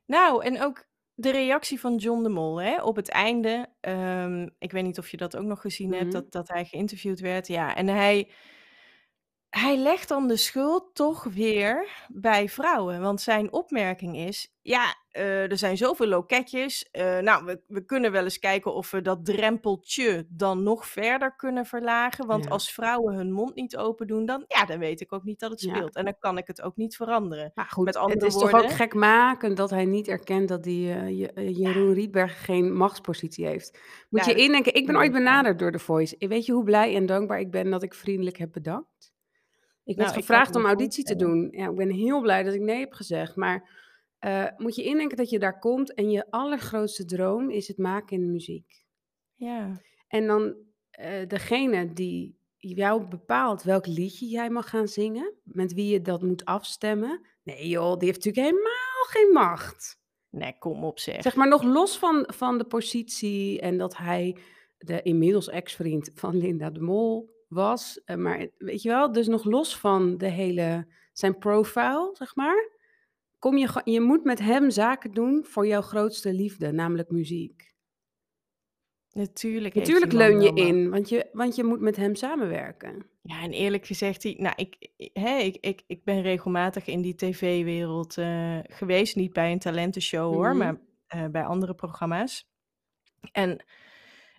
Nou, 0.06 0.44
en 0.44 0.62
ook 0.62 0.84
de 1.14 1.30
reactie 1.30 1.80
van 1.80 1.96
John 1.96 2.22
de 2.22 2.28
Mol 2.28 2.60
hè, 2.62 2.82
op 2.82 2.96
het 2.96 3.08
einde. 3.08 3.68
ehm, 3.80 4.48
ik 4.58 4.72
weet 4.72 4.84
niet 4.84 4.98
of 4.98 5.08
je 5.10 5.16
dat 5.16 5.36
ook 5.36 5.44
nog 5.44 5.60
gezien 5.60 5.90
hebt, 5.92 6.04
Mhm. 6.04 6.12
dat, 6.12 6.32
dat 6.32 6.48
hij 6.48 6.64
geïnterviewd 6.64 7.20
werd. 7.20 7.46
Ja, 7.46 7.74
en 7.76 7.86
hij, 7.86 8.30
hij 9.50 9.76
legt 9.76 10.08
dan 10.08 10.28
de 10.28 10.36
schuld 10.36 10.94
toch 10.94 11.24
weer 11.24 11.88
bij 12.08 12.48
vrouwen. 12.48 13.00
Want 13.00 13.20
zijn 13.20 13.52
opmerking 13.52 14.16
is: 14.16 14.52
ja, 14.62 14.94
eh, 15.10 15.50
er 15.50 15.58
zijn 15.58 15.76
zoveel 15.76 16.06
loketjes. 16.06 16.88
eh, 16.90 17.18
nou, 17.18 17.44
we, 17.44 17.60
we 17.66 17.84
kunnen 17.84 18.12
wel 18.12 18.22
eens 18.24 18.38
kijken 18.38 18.74
of 18.74 18.90
we 18.90 19.02
dat 19.02 19.24
drempeltje 19.24 20.26
dan 20.28 20.62
nog 20.62 20.86
verder 20.86 21.36
kunnen 21.36 21.66
verlagen. 21.66 22.26
Want 22.26 22.44
Ja, 22.44 22.50
als 22.50 22.72
vrouwen 22.72 23.14
hun 23.14 23.32
mond 23.32 23.54
niet 23.54 23.76
open 23.76 24.06
doen, 24.06 24.26
dan, 24.26 24.44
ja, 24.46 24.64
dan 24.64 24.78
weet 24.78 25.00
ik 25.00 25.12
ook 25.12 25.24
niet 25.24 25.40
dat 25.40 25.50
het 25.50 25.60
ja. 25.60 25.74
speelt. 25.74 25.94
En 25.94 26.04
dan 26.04 26.18
kan 26.18 26.38
ik 26.38 26.46
het 26.46 26.62
ook 26.62 26.76
niet 26.76 26.96
veranderen. 26.96 27.50
Maar 27.54 27.64
Met 27.64 27.74
goed, 27.74 27.86
het 27.86 27.96
andere 27.96 28.26
is 28.26 28.32
toch 28.32 28.42
ook 28.42 28.50
woorden, 28.50 28.70
gekmakend 28.70 29.56
dat 29.56 29.70
hij 29.70 29.84
niet 29.84 30.08
erkent 30.08 30.48
dat 30.48 30.62
die 30.62 30.92
eh, 30.92 31.18
Je- 31.18 31.32
eh, 31.32 31.48
ja, 31.48 31.68
Jeroen 31.68 31.92
Rietberg 31.94 32.44
geen 32.44 32.76
machtspositie 32.76 33.46
heeft. 33.46 33.78
Moet 34.08 34.24
je 34.24 34.30
nou, 34.32 34.44
indenken, 34.44 34.74
ik 34.74 34.86
ben 34.86 34.96
ooit 34.96 35.12
benaderd 35.12 35.58
door 35.58 35.72
The 35.72 35.78
Voice. 35.78 36.16
Weet 36.18 36.46
je 36.46 36.52
hoe 36.52 36.64
blij 36.64 36.94
en 36.96 37.06
dankbaar 37.06 37.40
ik 37.40 37.50
ben 37.50 37.70
dat 37.70 37.82
ik 37.82 37.94
vriendelijk 37.94 38.36
heb 38.36 38.52
bedankt? 38.52 39.12
Ik 39.90 39.96
werd 39.96 40.08
Nou, 40.08 40.20
gevraagd 40.20 40.56
om 40.56 40.66
auditie 40.66 41.04
te 41.04 41.16
doen. 41.16 41.48
Ja, 41.50 41.68
ik 41.68 41.76
ben 41.76 41.90
heel 41.90 42.20
blij 42.20 42.42
dat 42.42 42.54
ik 42.54 42.60
nee 42.60 42.78
heb 42.78 42.92
gezegd. 42.92 43.36
Maar 43.36 43.70
eh, 44.18 44.46
moet 44.56 44.74
je 44.74 44.84
indenken 44.84 45.16
dat 45.16 45.30
je 45.30 45.38
daar 45.38 45.58
komt 45.58 45.94
en 45.94 46.10
je 46.10 46.30
allergrootste 46.30 47.04
droom 47.04 47.50
is 47.50 47.68
het 47.68 47.78
maken 47.78 48.16
in 48.16 48.22
de 48.22 48.32
muziek. 48.32 48.84
Ja, 49.34 49.80
En 50.08 50.26
dan 50.26 50.54
eh, 50.90 51.26
degene 51.28 51.92
die 51.92 52.38
jou 52.56 53.08
bepaalt 53.08 53.62
welk 53.62 53.86
liedje 53.86 54.26
jij 54.26 54.50
mag 54.50 54.68
gaan 54.68 54.88
zingen, 54.88 55.34
met 55.42 55.74
wie 55.74 55.92
je 55.92 56.00
dat 56.00 56.22
moet 56.22 56.44
afstemmen. 56.44 57.26
Nee 57.42 57.68
joh, 57.68 57.98
die 57.98 58.08
heeft 58.08 58.24
natuurlijk 58.24 58.54
helemaal 58.54 59.04
geen 59.08 59.32
macht. 59.32 60.00
nee, 60.30 60.58
kom 60.58 60.84
op 60.84 60.98
Zeg 60.98 61.22
zeg. 61.22 61.34
maar 61.34 61.48
nog 61.48 61.62
los 61.62 61.98
van, 61.98 62.24
van 62.34 62.58
de 62.58 62.64
positie 62.64 63.60
en 63.60 63.78
dat 63.78 63.96
hij 63.96 64.36
de 64.78 65.02
inmiddels 65.02 65.48
ex-vriend 65.48 66.10
van 66.14 66.36
Linda 66.36 66.70
de 66.70 66.80
Mol 66.80 67.38
was. 67.50 68.00
eh, 68.04 68.16
Maar 68.16 68.46
weet 68.58 68.82
je 68.82 68.88
wel, 68.88 69.12
dus 69.12 69.26
nog 69.26 69.44
los 69.44 69.76
van 69.78 70.18
de 70.18 70.28
hele, 70.28 70.86
zijn 71.12 71.38
profile, 71.38 72.10
zeg 72.12 72.34
maar. 72.36 72.68
Kom 73.38 73.56
je, 73.56 73.80
je 73.84 74.00
moet 74.00 74.24
met 74.24 74.38
hem 74.38 74.70
zaken 74.70 75.12
doen 75.12 75.44
voor 75.44 75.66
jouw 75.66 75.80
grootste 75.82 76.32
liefde, 76.32 76.72
namelijk 76.72 77.10
muziek. 77.10 77.68
Natuurlijk 79.12 79.74
Natuurlijk 79.74 80.12
leun 80.12 80.40
je 80.40 80.52
in, 80.54 80.90
want 80.90 81.08
je 81.08 81.28
want 81.32 81.56
je 81.56 81.64
moet 81.64 81.80
met 81.80 81.96
hem 81.96 82.14
samenwerken. 82.14 83.06
Ja, 83.22 83.42
en 83.42 83.50
eerlijk 83.52 83.86
gezegd, 83.86 84.38
nou, 84.38 84.54
ik 84.56 84.88
hè, 85.12 85.36
ik 85.38 85.56
ik 85.60 85.82
ik 85.86 86.04
ben 86.04 86.22
regelmatig 86.22 86.86
in 86.86 87.00
die 87.02 87.14
tv-wereld, 87.14 88.18
eh, 88.18 88.58
geweest. 88.62 89.16
Niet 89.16 89.32
bij 89.32 89.52
een 89.52 89.58
talentenshow 89.58 90.34
hoor, 90.34 90.48
Mhm. 90.48 90.58
maar, 90.58 90.80
eh, 91.06 91.26
bij 91.26 91.44
andere 91.44 91.74
programma's. 91.74 92.50
En 93.32 93.64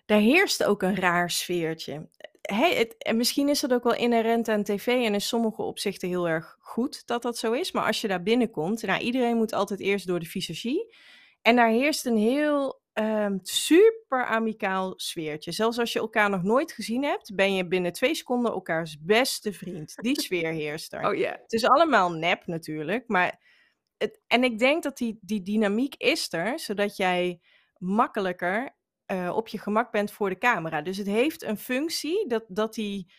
daar 0.04 0.20
heerst 0.20 0.64
ook 0.64 0.82
een 0.82 0.96
raar 0.96 1.30
sfeertje. 1.30 2.08
Hè, 2.42 2.74
het 2.74 2.96
en 2.98 3.16
misschien 3.16 3.48
is 3.48 3.60
dat 3.60 3.72
ook 3.72 3.82
wel 3.82 3.94
inherent 3.94 4.48
aan 4.48 4.62
tv 4.62 4.86
en 4.86 5.14
in 5.14 5.20
sommige 5.20 5.62
opzichten 5.62 6.08
heel 6.08 6.28
erg 6.28 6.56
goed 6.60 7.06
dat 7.06 7.22
dat 7.22 7.38
zo 7.38 7.52
is. 7.52 7.72
Maar 7.72 7.86
als 7.86 8.00
je 8.00 8.08
daar 8.08 8.22
binnenkomt, 8.22 8.82
nou, 8.82 9.02
iedereen 9.02 9.36
moet 9.36 9.52
altijd 9.52 9.80
eerst 9.80 10.06
door 10.06 10.20
de 10.20 10.26
visagie. 10.26 10.94
En 11.42 11.56
daar 11.56 11.68
heerst 11.68 12.06
een 12.06 12.16
heel, 12.16 12.82
ehm, 12.92 13.38
super 13.42 14.24
amicaal 14.24 14.92
sfeertje. 14.96 15.52
Zelfs 15.52 15.78
als 15.78 15.92
je 15.92 15.98
elkaar 15.98 16.30
nog 16.30 16.42
nooit 16.42 16.72
gezien 16.72 17.02
hebt, 17.02 17.34
ben 17.34 17.54
je 17.54 17.68
binnen 17.68 17.92
2 17.92 18.14
seconden 18.14 18.52
elkaars 18.52 19.00
beste 19.00 19.52
vriend. 19.52 19.94
Die 19.96 20.20
sfeer 20.20 20.52
heerst 20.52 20.92
er. 20.92 21.08
Oh 21.08 21.14
ja. 21.14 21.30
Het 21.42 21.52
is 21.52 21.64
allemaal 21.64 22.12
nep 22.12 22.46
natuurlijk, 22.46 23.08
maar 23.08 23.40
het 23.98 24.20
en 24.26 24.44
ik 24.44 24.58
denk 24.58 24.82
dat 24.82 24.96
die 24.96 25.18
die 25.20 25.42
dynamiek 25.42 25.94
is 25.94 26.32
er, 26.32 26.58
zodat 26.58 26.96
jij 26.96 27.40
makkelijker, 27.78 28.76
eh, 29.06 29.32
op 29.34 29.48
je 29.48 29.58
gemak 29.58 29.90
bent 29.90 30.12
voor 30.12 30.28
de 30.28 30.38
camera. 30.38 30.82
Dus 30.82 30.96
het 30.96 31.06
heeft 31.06 31.42
een 31.42 31.58
functie 31.58 32.28
dat 32.28 32.44
dat 32.48 32.74
die 32.74 33.12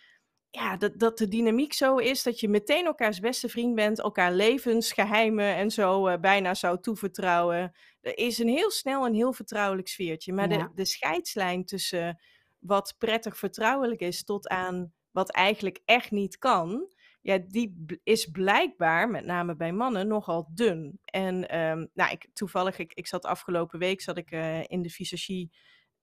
ja, 0.50 0.78
dat 0.78 1.00
dat 1.00 1.18
de 1.18 1.28
dynamiek 1.28 1.74
zo 1.74 1.98
is 1.98 2.24
dat 2.24 2.40
je 2.40 2.50
meteen 2.50 2.86
elkaars 2.86 3.20
beste 3.20 3.50
vriend 3.50 3.76
bent, 3.76 4.00
elkaar 4.00 4.34
levensgeheimen 4.34 5.56
en 5.56 5.72
zo, 5.72 6.08
eh, 6.08 6.20
bijna 6.20 6.54
zou 6.54 6.80
toevertrouwen. 6.82 7.72
Er 8.02 8.18
is 8.18 8.38
een 8.38 8.48
heel 8.48 8.72
snel 8.72 9.06
een 9.06 9.14
heel 9.14 9.34
vertrouwelijk 9.34 9.88
sfeertje. 9.88 10.34
Maar 10.34 10.50
de 10.50 10.70
de 10.76 10.86
scheidslijn 10.86 11.66
tussen 11.66 12.20
wat 12.60 12.96
prettig 12.98 13.38
vertrouwelijk 13.38 14.02
is 14.02 14.24
tot 14.24 14.48
aan 14.48 14.94
wat 15.12 15.32
eigenlijk 15.32 15.82
echt 15.86 16.12
niet 16.12 16.38
kan, 16.38 16.94
ja, 17.24 17.38
die 17.48 18.00
is 18.04 18.26
blijkbaar, 18.26 19.10
met 19.10 19.26
name 19.26 19.56
bij 19.56 19.72
mannen, 19.72 20.08
nogal 20.08 20.50
dun. 20.54 21.00
En, 21.06 21.50
ehm, 21.50 21.86
nou, 21.94 22.12
ik 22.12 22.28
toevallig, 22.34 22.78
ik 22.78 22.94
ik 22.94 23.08
zat 23.08 23.26
afgelopen 23.26 23.80
week 23.80 24.02
zat 24.02 24.18
ik, 24.18 24.32
eh, 24.32 24.64
in 24.64 24.82
de 24.82 24.90
visagie 24.90 25.52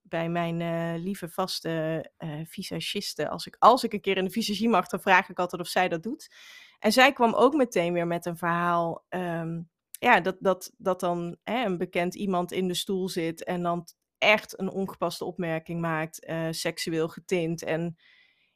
bij 0.03 0.29
mijn, 0.29 0.61
eh, 0.61 1.03
lieve 1.03 1.29
vaste, 1.29 2.05
eh, 2.17 2.41
visagiste. 2.45 3.29
Als 3.29 3.47
ik 3.47 3.57
als 3.59 3.85
ik 3.85 3.93
een 3.93 4.01
keer 4.01 4.17
in 4.17 4.25
de 4.25 4.31
visagie 4.31 4.69
mag, 4.69 4.87
dan 4.87 5.01
vraag 5.01 5.29
ik 5.29 5.39
altijd 5.39 5.63
of 5.63 5.69
zij 5.69 5.89
dat 5.89 6.03
doet. 6.03 6.31
En 6.79 6.93
zij 6.93 7.13
kwam 7.13 7.35
ook 7.35 7.55
meteen 7.55 7.93
weer 7.93 8.07
met 8.07 8.27
een 8.27 8.37
verhaal, 8.37 9.05
ehm, 9.09 9.61
ja, 9.91 10.21
dat 10.21 10.37
dat 10.41 10.73
dat 10.79 11.01
dan, 11.01 11.37
hè, 11.43 11.65
een 11.65 11.79
bekend 11.79 12.15
iemand 12.15 12.53
in 12.53 12.69
de 12.69 12.75
stoel 12.75 13.09
zit 13.09 13.45
en 13.45 13.63
dan 13.63 13.87
echt 14.19 14.59
een 14.61 14.71
ongepaste 14.71 15.25
opmerking 15.25 15.81
maakt, 15.81 16.27
seksueel 16.51 17.09
getint. 17.09 17.63
En 17.63 17.97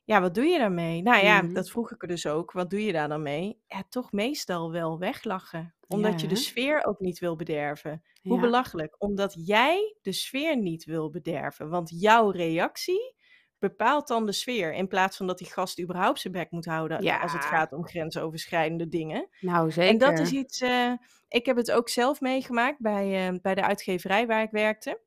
ja, 0.04 0.20
wat 0.20 0.34
doe 0.34 0.44
je 0.44 0.58
daarmee? 0.58 1.02
Nou 1.02 1.24
ja, 1.24 1.42
Mhm. 1.42 1.52
dat 1.52 1.70
vroeg 1.70 1.90
ik 1.92 2.00
haar 2.00 2.10
dus 2.10 2.26
ook. 2.26 2.52
Wat 2.52 2.70
doe 2.70 2.84
je 2.84 2.92
daar 2.92 3.08
dan 3.08 3.22
mee? 3.22 3.62
Ja, 3.66 3.84
toch 3.88 4.12
meestal 4.12 4.70
wel 4.72 4.98
weglachen, 4.98 5.74
omdat 5.86 6.20
Ja, 6.20 6.20
je 6.20 6.26
de 6.28 6.34
sfeer 6.36 6.84
ook 6.84 7.00
niet 7.00 7.18
wil 7.18 7.36
bederven. 7.36 8.02
Hoe 8.24 8.38
Ja. 8.38 8.38
belachelijk, 8.38 8.94
omdat 9.02 9.34
jij 9.46 9.96
de 10.02 10.12
sfeer 10.12 10.56
niet 10.56 10.84
wil 10.84 11.10
bederven, 11.10 11.68
want 11.68 11.90
jouw 12.00 12.30
reactie 12.30 13.14
bepaalt 13.58 14.08
dan 14.08 14.26
de 14.26 14.32
sfeer, 14.32 14.72
in 14.74 14.88
plaats 14.88 15.16
van 15.16 15.26
dat 15.26 15.38
die 15.38 15.52
gast 15.52 15.80
überhaupt 15.80 16.20
zijn 16.20 16.32
bek 16.32 16.50
moet 16.50 16.64
houden 16.64 17.04
als 17.18 17.32
het 17.32 17.44
gaat 17.46 17.72
om 17.72 17.86
grensoverschrijdende 17.86 18.88
dingen. 18.88 19.28
Nou, 19.40 19.70
En 19.82 19.98
dat 19.98 20.18
is 20.18 20.30
zeker. 20.30 20.32
iets, 20.32 20.60
eh 20.60 20.92
ik 21.28 21.46
heb 21.46 21.56
het 21.56 21.70
ook 21.72 21.88
zelf 21.88 22.20
meegemaakt 22.20 22.80
bij, 22.80 23.28
eh, 23.28 23.34
bij 23.42 23.54
de 23.54 23.62
uitgeverij 23.62 24.26
waar 24.26 24.42
ik 24.42 24.50
werkte. 24.50 25.00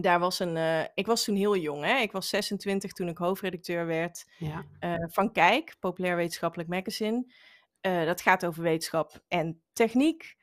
Daar 0.00 0.18
was 0.20 0.38
een, 0.38 0.56
eh 0.56 0.84
ik 0.94 1.06
was 1.06 1.24
toen 1.24 1.34
heel 1.36 1.56
jong, 1.56 1.84
hè. 1.84 1.98
Ik 1.98 2.12
was 2.12 2.28
26 2.28 2.92
toen 2.92 3.08
ik 3.08 3.18
hoofdredacteur 3.18 3.86
werd, 3.86 4.24
Ja. 4.38 4.64
eh, 4.78 4.94
van 5.08 5.32
Kijk, 5.32 5.74
populair 5.80 6.16
wetenschappelijk 6.16 6.68
magazine. 6.68 7.32
Eh, 7.80 8.04
dat 8.04 8.20
gaat 8.20 8.46
over 8.46 8.62
wetenschap 8.62 9.24
en 9.28 9.62
techniek. 9.72 10.40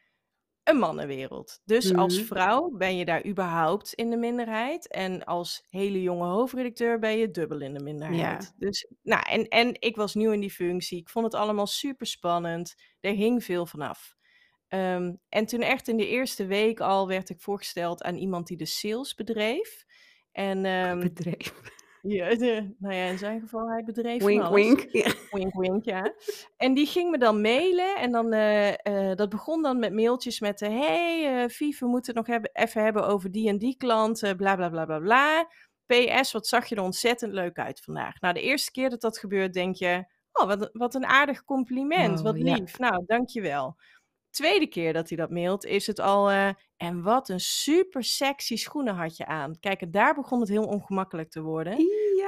Een 0.64 0.78
mannenwereld. 0.78 1.62
Dus 1.66 1.94
als 1.96 2.16
Mhm. 2.18 2.26
vrouw 2.26 2.70
ben 2.78 2.98
je 2.98 3.06
daar 3.06 3.26
überhaupt 3.26 3.94
in 3.94 4.10
de 4.10 4.18
minderheid. 4.18 4.88
En 4.88 5.24
als 5.26 5.66
hele 5.70 6.02
jonge 6.02 6.26
hoofdredacteur 6.28 7.00
ben 7.00 7.18
je 7.18 7.32
dubbel 7.32 7.62
in 7.62 7.74
de 7.74 7.84
minderheid. 7.84 8.44
Ja. 8.44 8.52
Dus, 8.58 8.88
nou, 9.02 9.24
en 9.30 9.48
en 9.48 9.82
ik 9.82 9.96
was 9.96 10.14
nieuw 10.16 10.32
in 10.32 10.40
die 10.40 10.52
functie. 10.52 10.98
Ik 11.00 11.10
vond 11.10 11.26
het 11.26 11.34
allemaal 11.36 11.68
superspannend. 11.68 12.76
Er 13.00 13.14
hing 13.14 13.44
veel 13.44 13.66
vanaf. 13.66 14.16
Ehm, 14.70 15.14
en 15.30 15.46
toen 15.46 15.62
echt 15.62 15.88
in 15.88 15.98
de 15.98 16.08
eerste 16.08 16.46
week 16.46 16.80
al 16.80 17.08
werd 17.08 17.30
ik 17.30 17.42
voorgesteld 17.42 18.04
aan 18.04 18.16
iemand 18.16 18.48
die 18.48 18.58
de 18.58 18.66
sales 18.66 19.16
bedreef. 19.16 19.86
En, 20.32 20.66
ehm 20.96 21.00
Bedreef. 21.00 21.54
ja, 22.02 22.36
de 22.36 22.76
nou 22.80 22.94
ja, 22.96 23.06
in 23.06 23.18
zijn 23.18 23.40
geval, 23.40 23.70
hij 23.70 23.84
bedreef 23.84 24.24
Wink, 24.24 24.42
alles. 24.42 24.66
wink. 24.66 24.88
Ja. 24.92 25.14
Wink, 25.32 25.54
wink, 25.54 25.84
ja. 25.86 26.14
En 26.58 26.74
die 26.74 26.86
ging 26.86 27.12
me 27.12 27.18
dan 27.18 27.42
mailen 27.42 27.96
en 27.98 28.12
dan, 28.12 28.34
eh, 28.34 29.10
eh, 29.10 29.16
dat 29.18 29.30
begon 29.30 29.62
dan 29.62 29.80
met 29.80 29.94
mailtjes 29.94 30.40
met, 30.40 30.60
"Hey, 30.60 31.50
Vief, 31.50 31.80
we 31.80 31.86
moeten 31.88 32.16
het 32.16 32.26
nog 32.26 32.36
hebben 32.36 32.50
even 32.54 32.84
hebben 32.84 33.08
over 33.08 33.32
die 33.32 33.50
en 33.50 33.58
die 33.58 33.78
klant, 33.78 34.20
bla, 34.38 34.56
bla, 34.56 34.70
bla, 34.70 34.86
bla, 34.86 35.00
bla. 35.00 35.48
PS, 35.86 36.32
wat 36.32 36.48
zag 36.48 36.66
je 36.66 36.76
er 36.76 36.82
ontzettend 36.82 37.34
leuk 37.34 37.58
uit 37.60 37.80
vandaag." 37.80 38.20
Nou, 38.22 38.34
de 38.34 38.42
eerste 38.42 38.72
keer 38.72 38.90
dat 38.90 39.02
dat 39.02 39.18
gebeurt, 39.18 39.54
denk 39.54 39.76
je: 39.76 40.06
"Oh, 40.32 40.48
wat 40.48 40.62
een 40.62 40.70
wat 40.74 40.96
een 40.96 41.06
aardig 41.06 41.44
compliment, 41.44 42.18
Oh, 42.18 42.24
wat 42.26 42.38
ja. 42.38 42.56
lief. 42.56 42.80
Nou, 42.80 43.04
dank 43.06 43.30
je 43.30 43.42
wel." 43.42 43.76
Tweede 44.40 44.68
keer 44.68 44.94
dat 44.94 45.10
hij 45.10 45.18
dat 45.18 45.30
mailt, 45.30 45.66
is 45.66 45.88
het 45.88 46.00
al, 46.00 46.30
eh, 46.32 46.50
"En 46.78 47.02
wat 47.04 47.30
een 47.30 47.40
super 47.40 48.04
sexy 48.04 48.56
schoenen 48.58 48.96
had 48.96 49.18
je 49.18 49.26
aan." 49.26 49.60
Kijk, 49.60 49.82
en 49.82 49.92
daar 49.92 50.14
begon 50.16 50.40
het 50.40 50.50
heel 50.50 50.64
ongemakkelijk 50.66 51.30
te 51.30 51.42
worden. 51.42 51.74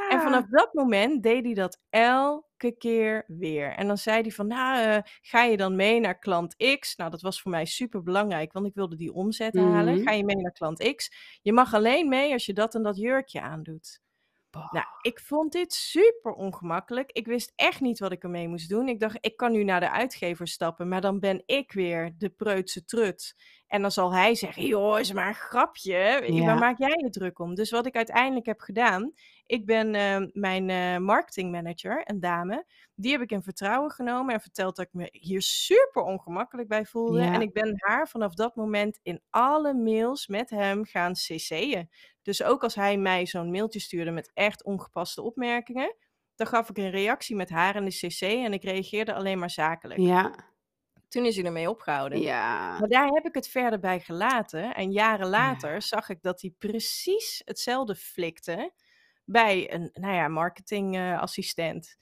En 0.08 0.20
vanaf 0.22 0.44
Ja. 0.44 0.48
dat 0.50 0.74
moment 0.74 1.24
deed 1.24 1.46
hij 1.46 1.54
dat 1.54 1.80
elke 1.90 2.72
keer 2.78 3.24
weer. 3.28 3.74
En 3.76 3.88
dan 3.88 3.98
zei 3.98 4.22
hij 4.22 4.32
van: 4.32 4.48
"Nou, 4.48 4.82
eh, 4.82 4.98
ga 5.22 5.44
je 5.44 5.58
dan 5.58 5.76
mee 5.76 6.00
naar 6.00 6.20
klant 6.20 6.56
X?" 6.80 6.96
Nou, 6.96 7.12
dat 7.12 7.22
was 7.22 7.42
voor 7.42 7.52
mij 7.52 7.66
superbelangrijk, 7.66 8.54
want 8.54 8.66
ik 8.66 8.74
wilde 8.76 8.96
die 8.96 9.14
omzet 9.14 9.56
halen. 9.56 9.98
"Ga 9.98 10.12
Mhm. 10.12 10.18
je 10.18 10.26
mee 10.26 10.36
naar 10.36 10.52
klant 10.52 10.96
X? 10.96 11.12
Je 11.42 11.54
mag 11.54 11.74
alleen 11.74 12.10
mee 12.10 12.32
als 12.34 12.46
je 12.46 12.54
dat 12.54 12.76
en 12.76 12.84
dat 12.84 12.98
jurkje 12.98 13.42
aandoet." 13.42 14.02
Nou, 14.52 14.86
ik 15.02 15.20
vond 15.20 15.52
dit 15.52 15.74
super 15.74 16.34
ongemakkelijk. 16.34 17.12
Ik 17.12 17.26
wist 17.26 17.54
echt 17.56 17.82
niet 17.82 18.00
wat 18.00 18.12
ik 18.12 18.24
ermee 18.24 18.48
moest 18.48 18.70
doen. 18.70 18.88
Ik 18.88 19.00
dacht, 19.00 19.18
ik 19.20 19.38
kan 19.38 19.52
nu 19.52 19.64
naar 19.64 19.80
de 19.80 19.92
uitgever 19.92 20.48
stappen, 20.48 20.88
maar 20.88 21.02
dan 21.02 21.20
ben 21.20 21.44
ik 21.46 21.72
weer 21.72 22.14
de 22.18 22.30
preutse 22.30 22.86
trut. 22.86 23.36
En 23.68 23.82
dan 23.82 23.92
zal 23.92 24.14
hij 24.14 24.36
zeggen: 24.36 24.66
"Joh, 24.66 25.00
is 25.00 25.14
maar 25.14 25.28
een 25.28 25.34
grapje. 25.34 26.26
Waar 26.46 26.58
maak 26.58 26.78
jij 26.78 27.00
je 27.04 27.10
druk 27.10 27.40
om?" 27.40 27.56
Dus 27.56 27.72
wat 27.72 27.86
ik 27.86 27.96
uiteindelijk 27.96 28.46
heb 28.46 28.60
gedaan, 28.60 29.14
ik 29.52 29.66
ben, 29.66 29.96
eh, 29.96 30.22
mijn, 30.32 30.70
eh, 30.70 30.98
marketingmanager, 30.98 32.02
een 32.04 32.20
dame, 32.20 32.66
die 32.96 33.12
heb 33.12 33.22
ik 33.22 33.32
in 33.32 33.44
vertrouwen 33.44 33.92
genomen 33.92 34.34
en 34.34 34.42
verteld 34.42 34.76
dat 34.76 34.86
ik 34.86 34.94
me 34.94 35.10
hier 35.12 35.42
super 35.42 36.02
ongemakkelijk 36.02 36.68
bij 36.68 36.86
voelde. 36.86 37.22
En 37.22 37.42
ik 37.42 37.54
ben 37.54 37.74
haar 37.76 38.08
vanaf 38.08 38.34
dat 38.34 38.56
moment 38.56 39.00
in 39.04 39.22
alle 39.30 39.74
mails 39.74 40.28
met 40.28 40.50
hem 40.50 40.86
gaan 40.86 41.14
cc'en. 41.14 41.90
Dus 42.22 42.44
ook 42.44 42.64
als 42.64 42.76
hij 42.76 42.98
mij 42.98 43.26
zo'n 43.26 43.52
mailtje 43.52 43.80
stuurde 43.80 44.12
met 44.12 44.32
echt 44.34 44.64
ongepaste 44.64 45.22
opmerkingen, 45.22 45.96
dan 46.36 46.48
gaf 46.48 46.70
ik 46.70 46.78
een 46.78 46.90
reactie 46.92 47.36
met 47.36 47.50
haar 47.50 47.76
in 47.76 47.86
de 47.86 48.08
cc 48.08 48.22
en 48.22 48.54
ik 48.54 48.64
reageerde 48.64 49.14
alleen 49.14 49.40
maar 49.40 49.50
zakelijk. 49.50 50.00
Ja. 50.00 50.36
Toen 51.08 51.26
is 51.26 51.36
hij 51.36 51.46
ermee 51.46 51.70
opgehouden. 51.70 52.22
Ja. 52.22 52.80
Maar 52.80 52.90
daar 52.90 53.08
heb 53.08 53.26
ik 53.26 53.34
het 53.36 53.48
verder 53.48 53.80
bij 53.80 54.00
gelaten. 54.00 54.76
En 54.76 54.92
jaren 54.92 55.26
Ja. 55.26 55.32
later 55.32 55.82
zag 55.82 56.10
ik 56.10 56.22
dat 56.22 56.42
hij 56.42 56.54
precies 56.58 57.42
hetzelfde 57.46 57.96
flikte 57.96 58.72
bij 59.32 59.74
een, 59.74 59.90
nou 59.94 60.14
ja, 60.16 60.28
marketingassistent. 60.28 61.98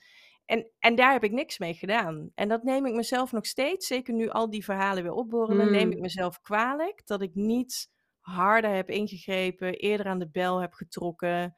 En 0.45 0.71
en 0.79 0.95
daar 0.95 1.11
heb 1.11 1.23
ik 1.23 1.31
niks 1.31 1.57
mee 1.59 1.73
gedaan. 1.73 2.31
En 2.35 2.47
dat 2.49 2.63
neem 2.63 2.85
ik 2.85 2.93
mezelf 2.93 3.31
nog 3.31 3.45
steeds, 3.45 3.87
zeker 3.87 4.13
nu 4.13 4.29
al 4.29 4.49
die 4.49 4.63
verhalen 4.63 5.03
weer 5.03 5.11
opborrelen, 5.13 5.69
neem 5.71 5.89
ik 5.89 5.95
Mm. 5.95 6.01
mezelf 6.01 6.41
kwalijk 6.41 7.01
dat 7.07 7.21
ik 7.21 7.35
niet 7.35 7.89
harder 8.19 8.71
heb 8.75 8.89
ingegrepen, 8.89 9.73
eerder 9.73 10.05
aan 10.05 10.19
de 10.19 10.29
bel 10.29 10.59
heb 10.61 10.73
getrokken. 10.73 11.55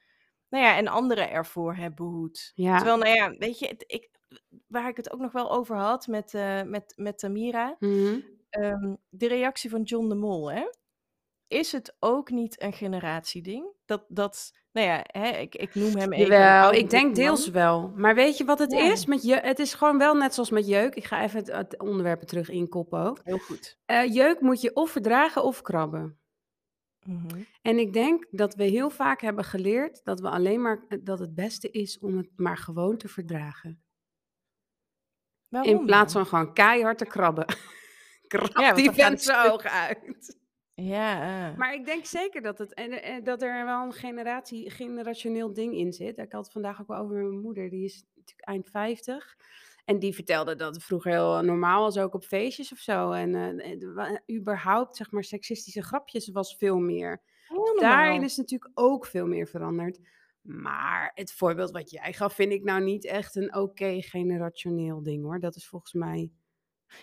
Nou 0.49 0.63
ja, 0.63 0.77
en 0.77 0.87
anderen 0.87 1.29
ervoor 1.31 1.75
heb 1.75 1.95
behoed. 1.95 2.51
Ja. 2.55 2.75
Terwijl, 2.77 2.97
nou 2.97 3.15
ja, 3.15 3.31
weet 3.37 3.59
je, 3.59 3.75
ik 3.87 4.09
waar 4.67 4.89
ik 4.89 4.97
het 4.97 5.11
ook 5.11 5.19
nog 5.19 5.31
wel 5.31 5.51
over 5.51 5.75
had 5.77 6.07
met, 6.07 6.33
eh, 6.33 6.61
met 6.63 6.93
met 6.95 7.19
Tamira, 7.19 7.75
Mhm. 7.79 8.19
ehm, 8.49 8.95
de 9.09 9.27
reactie 9.27 9.69
van 9.69 9.81
John 9.81 10.09
de 10.09 10.15
Mol, 10.15 10.51
hè. 10.51 10.63
Is 11.51 11.71
het 11.71 11.95
ook 11.99 12.29
niet 12.29 12.61
een 12.61 12.73
generatieding? 12.73 13.65
Dat 13.85 14.05
dat 14.07 14.51
nou 14.71 14.87
ja, 14.87 15.03
hè, 15.03 15.29
ik 15.29 15.55
ik 15.55 15.75
noem 15.75 15.95
hem 15.95 16.13
even 16.13 16.37
oude 16.61 16.77
ik 16.77 16.89
denk 16.89 17.15
deels 17.15 17.43
man. 17.45 17.53
wel. 17.53 17.93
Maar 17.95 18.15
weet 18.15 18.37
je 18.37 18.43
wat 18.45 18.59
het 18.59 18.71
Ja. 18.71 18.91
is 18.91 19.05
met 19.05 19.23
je 19.23 19.35
het 19.35 19.59
is 19.59 19.73
gewoon 19.73 19.97
wel 19.97 20.15
net 20.15 20.33
zoals 20.33 20.49
met 20.49 20.67
jeuk. 20.67 20.95
Ik 20.95 21.03
ga 21.05 21.23
even 21.23 21.39
het 21.39 21.51
het 21.51 21.79
onderwerp 21.79 22.21
er 22.21 22.27
terug 22.27 22.49
inkoppen 22.49 22.99
ook. 22.99 23.19
Heel 23.23 23.37
goed. 23.37 23.77
Eh, 23.85 24.13
jeuk 24.13 24.39
moet 24.41 24.61
je 24.61 24.75
of 24.75 24.91
verdragen 24.91 25.43
of 25.43 25.61
krabben. 25.61 26.19
Mhm. 27.05 27.41
En 27.61 27.79
ik 27.79 27.93
denk 27.93 28.25
dat 28.29 28.55
we 28.55 28.63
heel 28.63 28.89
vaak 28.89 29.21
hebben 29.21 29.43
geleerd 29.43 30.01
dat 30.03 30.19
we 30.19 30.29
alleen 30.29 30.61
maar 30.61 30.85
dat 31.03 31.19
het 31.19 31.35
beste 31.35 31.69
is 31.71 31.99
om 31.99 32.17
het 32.17 32.29
maar 32.35 32.57
gewoon 32.57 32.97
te 32.97 33.07
verdragen. 33.07 33.69
In 33.69 35.57
Waarom 35.59 35.85
plaats 35.85 36.13
dan? 36.13 36.25
van 36.27 36.39
gewoon 36.39 36.53
keihard 36.53 36.97
te 36.97 37.05
krabben. 37.05 37.45
Krab 38.27 38.57
Ja, 38.57 38.73
die 38.73 38.91
vent 38.91 39.21
zijn 39.21 39.39
stuk 39.41 39.53
ogen 39.53 39.71
uit. 39.71 40.39
Ja. 40.83 41.53
Maar 41.57 41.73
ik 41.73 41.85
denk 41.85 42.05
zeker 42.05 42.41
dat 42.41 42.57
het 42.57 42.73
en 42.73 43.03
en 43.03 43.23
dat 43.23 43.41
er 43.41 43.65
wel 43.65 43.85
een 43.85 43.93
generatie 43.93 44.69
generationeel 44.69 45.53
ding 45.53 45.75
in 45.75 45.93
zit. 45.93 46.17
Ik 46.17 46.31
had 46.31 46.43
het 46.43 46.53
vandaag 46.53 46.81
ook 46.81 46.87
wel 46.87 46.97
over 46.97 47.15
mijn 47.15 47.41
moeder, 47.41 47.69
die 47.69 47.83
is 47.83 48.03
natuurlijk 48.15 48.47
eind 48.47 48.69
50. 48.69 49.37
En 49.85 49.99
die 49.99 50.13
vertelde 50.13 50.55
dat 50.55 50.75
het 50.75 50.83
vroeger 50.83 51.11
heel 51.11 51.41
normaal 51.41 51.81
was, 51.81 51.97
ook 51.97 52.13
op 52.13 52.23
feestjes 52.23 52.71
of 52.71 52.77
zo. 52.77 53.11
En, 53.11 53.59
eh, 53.59 54.37
überhaupt, 54.37 54.95
zeg 54.95 55.11
maar, 55.11 55.23
seksistische 55.23 55.83
grapjes 55.83 56.29
was 56.29 56.55
veel 56.55 56.77
meer. 56.77 57.21
Dus 57.47 57.81
daarin 57.81 58.23
is 58.23 58.37
natuurlijk 58.37 58.71
ook 58.73 59.05
veel 59.05 59.27
meer 59.27 59.47
veranderd. 59.47 59.99
Maar 60.41 61.11
het 61.13 61.33
voorbeeld 61.33 61.71
wat 61.71 61.91
jij 61.91 62.13
gaf, 62.13 62.33
vind 62.33 62.51
ik 62.51 62.63
nou 62.63 62.83
niet 62.83 63.05
echt 63.05 63.35
een 63.35 63.55
oké 63.55 64.01
generationeel 64.01 65.03
ding, 65.03 65.23
hoor. 65.23 65.39
Dat 65.39 65.55
is 65.55 65.67
volgens 65.67 65.93
mij 65.93 66.31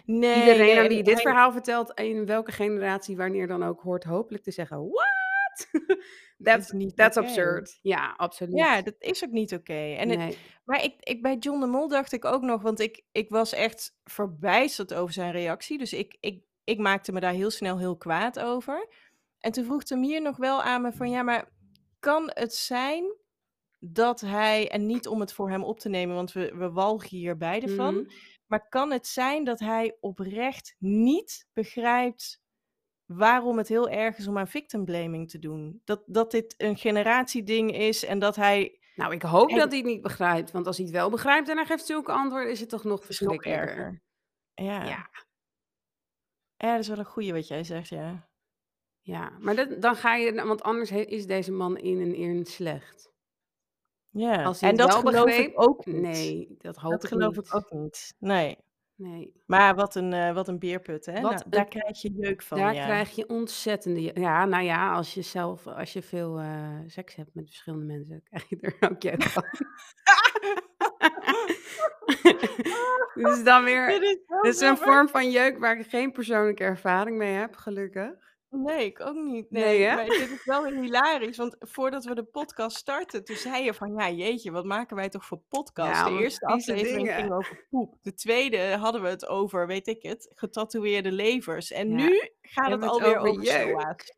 Nee, 0.04 0.38
iedereen 0.38 0.66
nee, 0.66 0.78
aan 0.80 0.88
wie 0.88 1.02
dit 1.02 1.20
verhaal 1.20 1.52
vertelt, 1.52 2.00
in 2.00 2.26
welke 2.26 2.52
generatie, 2.52 3.16
wanneer 3.16 3.46
dan 3.46 3.62
ook, 3.64 3.80
hoort 3.80 4.04
hopelijk 4.04 4.42
te 4.44 4.50
zeggen: 4.50 4.88
"What? 4.88 5.68
Dat 6.38 6.58
is 6.58 6.66
That's 6.66 6.72
niet 6.72 6.96
that's 6.96 7.16
absurd." 7.16 7.78
Ja, 7.82 7.96
Ja, 7.96 8.14
absoluut. 8.16 8.84
dat 8.84 8.94
is 8.98 9.24
ook 9.24 9.30
niet 9.30 9.54
oké. 9.54 9.72
En 9.72 10.08
het 10.08 10.18
Nee. 10.18 10.36
maar 10.64 10.84
ik 10.84 10.94
ik 10.98 11.22
bij 11.22 11.36
John 11.36 11.60
de 11.60 11.66
Mol 11.66 11.88
dacht 11.88 12.12
ik 12.12 12.24
ook 12.24 12.42
nog, 12.42 12.62
want 12.62 12.80
ik 12.80 13.04
ik 13.12 13.28
was 13.28 13.52
echt 13.52 13.96
verbijsterd 14.04 14.94
over 14.94 15.12
zijn 15.14 15.32
reactie. 15.32 15.78
Dus 15.78 15.92
ik 15.92 16.16
ik 16.20 16.44
ik 16.64 16.78
maakte 16.78 17.12
me 17.12 17.20
daar 17.20 17.32
heel 17.32 17.50
snel 17.50 17.78
heel 17.78 17.96
kwaad 17.96 18.38
over. 18.38 18.88
En 19.38 19.52
toen 19.52 19.64
vroeg 19.64 19.84
Tamir 19.84 20.22
nog 20.22 20.36
wel 20.36 20.62
aan 20.62 20.82
me 20.82 20.92
van: 20.92 21.10
"Ja, 21.10 21.22
maar 21.22 21.48
kan 21.98 22.30
het 22.34 22.54
zijn 22.54 23.16
dat 23.78 24.20
hij" 24.20 24.70
en 24.70 24.86
niet 24.86 25.06
om 25.08 25.20
het 25.20 25.32
voor 25.32 25.50
hem 25.50 25.64
op 25.64 25.80
te 25.80 25.88
nemen, 25.88 26.14
want 26.14 26.32
we 26.32 26.54
we 26.56 26.70
walgen 26.70 27.08
hier 27.16 27.36
beide 27.36 27.68
van. 27.68 27.94
Mhm. 27.94 28.08
Maar 28.48 28.68
kan 28.68 28.92
het 28.92 29.06
zijn 29.06 29.44
dat 29.44 29.58
hij 29.58 29.96
oprecht 30.00 30.74
niet 30.78 31.48
begrijpt 31.52 32.42
waarom 33.04 33.58
het 33.58 33.68
heel 33.68 33.88
erg 33.88 34.18
is 34.18 34.26
om 34.26 34.38
aan 34.38 34.48
victim 34.48 34.84
blaming 34.84 35.30
te 35.30 35.38
doen? 35.38 35.80
Dat 35.84 36.02
dat 36.06 36.30
dit 36.30 36.54
een 36.56 36.76
generatieding 36.76 37.74
is 37.76 38.04
en 38.04 38.18
dat 38.18 38.36
hij 38.36 38.80
Nou, 38.94 39.12
ik 39.12 39.22
hoop 39.22 39.48
hij 39.48 39.58
dat 39.58 39.68
hij 39.68 39.78
het 39.78 39.86
niet 39.86 40.02
begrijpt, 40.02 40.50
want 40.50 40.66
als 40.66 40.76
hij 40.76 40.86
het 40.86 40.94
wel 40.94 41.10
begrijpt 41.10 41.48
en 41.48 41.56
hij 41.56 41.66
geeft 41.66 41.86
zulke 41.86 42.12
antwoorden, 42.12 42.50
is 42.50 42.60
het 42.60 42.68
toch 42.68 42.84
nog 42.84 43.04
verschrikkelijker. 43.04 43.68
erger. 43.68 44.02
Ja. 44.54 44.84
Ja. 44.84 45.10
Ja, 46.56 46.72
dat 46.72 46.80
is 46.80 46.88
wel 46.88 46.98
een 46.98 47.04
goeie 47.04 47.32
wat 47.32 47.48
jij 47.48 47.64
zegt, 47.64 47.88
ja. 47.88 48.28
Ja, 49.00 49.32
maar 49.38 49.56
dat 49.56 49.82
dan 49.82 49.96
ga 49.96 50.14
je 50.14 50.44
want 50.44 50.62
anders 50.62 50.90
he 50.90 51.00
is 51.00 51.26
deze 51.26 51.52
man 51.52 51.76
in 51.76 52.00
en 52.00 52.14
in 52.14 52.46
slecht. 52.46 53.12
Ja, 54.10 54.42
Als 54.42 54.60
en 54.60 54.76
dat 54.76 54.94
geloof 54.94 55.24
begreep 55.24 55.50
ik 55.50 55.60
ook 55.60 55.86
niet. 55.86 56.00
nee, 56.00 56.56
dat 56.58 56.76
hoop 56.76 56.90
Dat 56.92 57.02
ik 57.02 57.08
geloof 57.08 57.36
niet. 57.36 57.46
ik 57.46 57.54
ook 57.54 57.70
niet. 57.70 58.14
Nee. 58.18 58.58
Nee. 58.98 59.32
Maar 59.46 59.74
wat 59.74 59.94
een, 59.94 60.12
eh, 60.12 60.34
wat 60.34 60.48
een 60.48 60.58
beerput, 60.58 61.06
hè? 61.06 61.20
Nou, 61.20 61.34
een 61.34 61.42
daar 61.46 61.64
krijg 61.68 62.02
je 62.02 62.12
jeuk 62.12 62.42
van, 62.42 62.58
Daar 62.58 62.74
ja. 62.74 62.84
krijg 62.84 63.10
je 63.10 63.28
ontzettende 63.28 64.02
je 64.02 64.20
ja, 64.20 64.44
nou 64.44 64.64
ja, 64.64 64.92
als 64.92 65.14
je 65.14 65.22
zelf 65.22 65.66
als 65.66 65.92
je 65.92 66.02
veel, 66.02 66.38
eh, 66.38 66.78
seks 66.86 67.14
hebt 67.14 67.34
met 67.34 67.46
verschillende 67.46 67.84
mensen, 67.84 68.22
krijg 68.28 68.48
je 68.48 68.58
er 68.60 68.90
ook 68.90 69.02
jeuk 69.02 69.22
van. 69.22 69.44
Dit 73.14 73.26
is 73.36 73.44
dan 73.50 73.64
weer 73.64 73.86
Dit 73.86 74.02
is 74.02 74.18
dit 74.42 74.54
is 74.54 74.60
een 74.60 74.76
vorm 74.76 75.08
van 75.08 75.30
jeuk 75.30 75.58
waar 75.58 75.78
ik 75.78 75.86
geen 75.86 76.12
persoonlijke 76.12 76.64
ervaring 76.64 77.16
mee 77.16 77.34
heb, 77.34 77.56
gelukkig. 77.56 78.27
Nee, 78.50 78.84
ik 78.86 79.00
ook 79.00 79.14
niet. 79.14 79.50
Nee, 79.50 79.64
Nee, 79.64 79.82
hè? 79.82 79.94
maar 79.94 80.04
dit 80.04 80.30
is 80.30 80.44
wel 80.44 80.62
weer 80.62 80.80
hilarisch, 80.80 81.36
want 81.36 81.56
voordat 81.58 82.04
we 82.04 82.14
de 82.14 82.24
podcast 82.24 82.76
startten, 82.76 83.24
toen 83.24 83.36
zei 83.36 83.64
je 83.64 83.74
van: 83.74 83.94
"Ja, 83.94 84.10
jeetje, 84.10 84.50
wat 84.50 84.64
maken 84.64 84.96
wij 84.96 85.08
toch 85.08 85.24
voor 85.24 85.40
podcast?" 85.48 85.90
Ja, 85.98 86.04
De 86.04 86.10
wat 86.10 86.20
eerste 86.20 86.46
aflevering 86.46 86.96
dingen. 86.96 87.14
ging 87.14 87.32
over 87.32 87.66
poep. 87.70 87.94
De 88.02 88.14
tweede 88.14 88.76
hadden 88.76 89.02
we 89.02 89.08
het 89.08 89.26
over, 89.26 89.66
weet 89.66 89.86
ik 89.86 90.02
het, 90.02 90.32
getatoeëerde 90.34 91.12
levers. 91.12 91.70
En 91.70 91.88
Ja, 91.88 91.94
nu 91.96 92.30
gaat 92.40 92.70
het 92.70 92.82
alweer 92.82 93.16
over 93.18 93.28
over. 93.28 94.16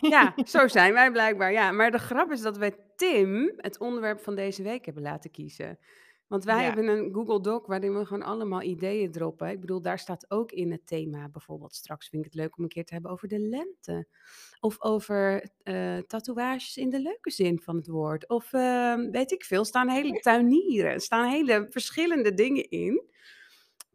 Ja, 0.00 0.34
zo 0.44 0.68
zijn 0.68 0.92
wij 0.92 1.10
blijkbaar, 1.10 1.52
ja. 1.52 1.72
Maar 1.72 1.90
de 1.90 1.98
grap 1.98 2.30
is 2.32 2.40
dat 2.40 2.56
wij 2.56 2.76
Tim 2.96 3.52
het 3.56 3.78
onderwerp 3.78 4.20
van 4.20 4.34
deze 4.34 4.62
week 4.62 4.84
hebben 4.84 5.02
laten 5.02 5.30
kiezen. 5.30 5.78
Want 6.30 6.44
wij 6.44 6.56
Ja. 6.58 6.62
hebben 6.62 6.88
een 6.88 7.14
Google 7.14 7.40
Doc 7.40 7.66
waarin 7.66 7.98
we 7.98 8.04
gewoon 8.06 8.22
allemaal 8.22 8.62
ideeën 8.62 9.10
droppen. 9.12 9.48
Ik 9.50 9.60
bedoel, 9.60 9.80
daar 9.82 9.98
staat 9.98 10.30
ook 10.30 10.52
in 10.52 10.70
het 10.72 10.86
thema 10.86 11.28
bijvoorbeeld 11.28 11.74
straks 11.74 12.08
vind 12.08 12.24
ik 12.24 12.32
het 12.32 12.40
leuk 12.40 12.56
om 12.56 12.62
een 12.62 12.68
keer 12.68 12.84
te 12.84 12.92
hebben 12.92 13.10
over 13.10 13.28
de 13.28 13.38
lente. 13.38 14.06
Of 14.60 14.80
over, 14.82 15.50
eh, 15.62 15.98
tatoeages 15.98 16.76
in 16.76 16.90
de 16.90 17.00
leuke 17.00 17.30
zin 17.30 17.60
van 17.60 17.76
het 17.76 17.86
woord. 17.86 18.28
Of, 18.28 18.52
ehm, 18.52 19.10
weet 19.10 19.30
ik 19.32 19.44
veel, 19.44 19.64
staan 19.64 19.88
hele 19.88 20.12
tuinieren, 20.20 20.90
er 20.92 21.00
staan 21.00 21.28
hele 21.30 21.66
verschillende 21.70 22.34
dingen 22.34 22.70
in. 22.70 23.08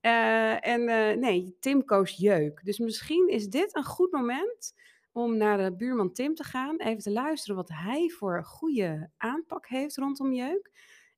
Eh, 0.01 0.67
en, 0.67 0.87
eh, 0.87 1.17
nee, 1.17 1.57
Tim 1.59 1.85
koos 1.85 2.11
jeuk. 2.17 2.61
Dus 2.63 2.79
misschien 2.79 3.27
is 3.27 3.47
dit 3.49 3.75
een 3.75 3.83
goed 3.85 4.11
moment 4.11 4.73
om 5.11 5.37
naar 5.37 5.57
de 5.57 5.75
buurman 5.75 6.11
Tim 6.13 6.35
te 6.35 6.43
gaan, 6.43 6.77
even 6.77 7.03
te 7.03 7.11
luisteren 7.11 7.55
wat 7.55 7.69
hij 7.69 8.09
voor 8.09 8.43
goede 8.43 9.09
aanpak 9.17 9.67
heeft 9.67 9.97
rondom 9.97 10.33
jeuk. 10.33 10.71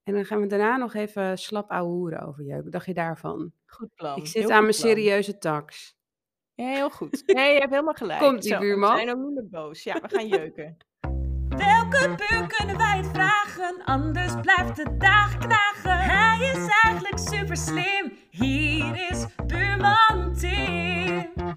En 0.08 0.14
dan 0.14 0.24
gaan 0.24 0.40
we 0.40 0.46
daarna 0.46 0.76
nog 0.76 0.94
even 0.94 1.38
slap 1.38 1.70
ouwehoeren 1.70 2.20
over 2.20 2.44
jeuk. 2.44 2.62
Wat 2.62 2.72
dacht 2.72 2.86
je 2.86 2.94
daarvan? 2.94 3.52
Goed 3.66 3.88
plan, 3.94 4.16
Ik 4.18 4.26
zit 4.26 4.34
heel 4.42 4.52
aan 4.52 4.62
mijn 4.64 4.76
plan. 4.76 4.88
serieuze 4.90 5.38
tax. 5.38 5.96
Ja, 6.54 6.66
heel 6.68 6.90
goed. 6.90 7.22
Nee, 7.26 7.52
je 7.54 7.58
hebt 7.58 7.70
helemaal 7.70 7.94
gelijk. 7.94 8.20
Komt-ie, 8.20 8.50
Zo, 8.50 8.58
we 8.58 8.64
buurman. 8.64 8.96
zijn 8.96 9.10
ook 9.10 9.18
niet 9.18 9.34
meer 9.34 9.48
boos. 9.50 9.82
Ja, 9.82 9.94
we 9.94 10.08
gaan 10.08 10.26
jeuken. 10.38 10.76
Welke 11.48 12.14
buur 12.16 12.46
kunnen 12.46 12.76
wij 12.76 12.96
het 12.96 13.06
vragen? 13.06 13.84
Anders 13.84 14.34
blijft 14.40 14.76
de 14.76 14.96
dag 14.98 15.38
knagen. 15.38 15.98
Hij 15.98 16.48
is 16.50 16.68
eigenlijk 16.84 17.18
super 17.18 17.56
slim. 17.56 18.12
Hier 18.30 19.10
is 19.10 19.26
buurman 19.46 20.34
Tim. 20.36 21.56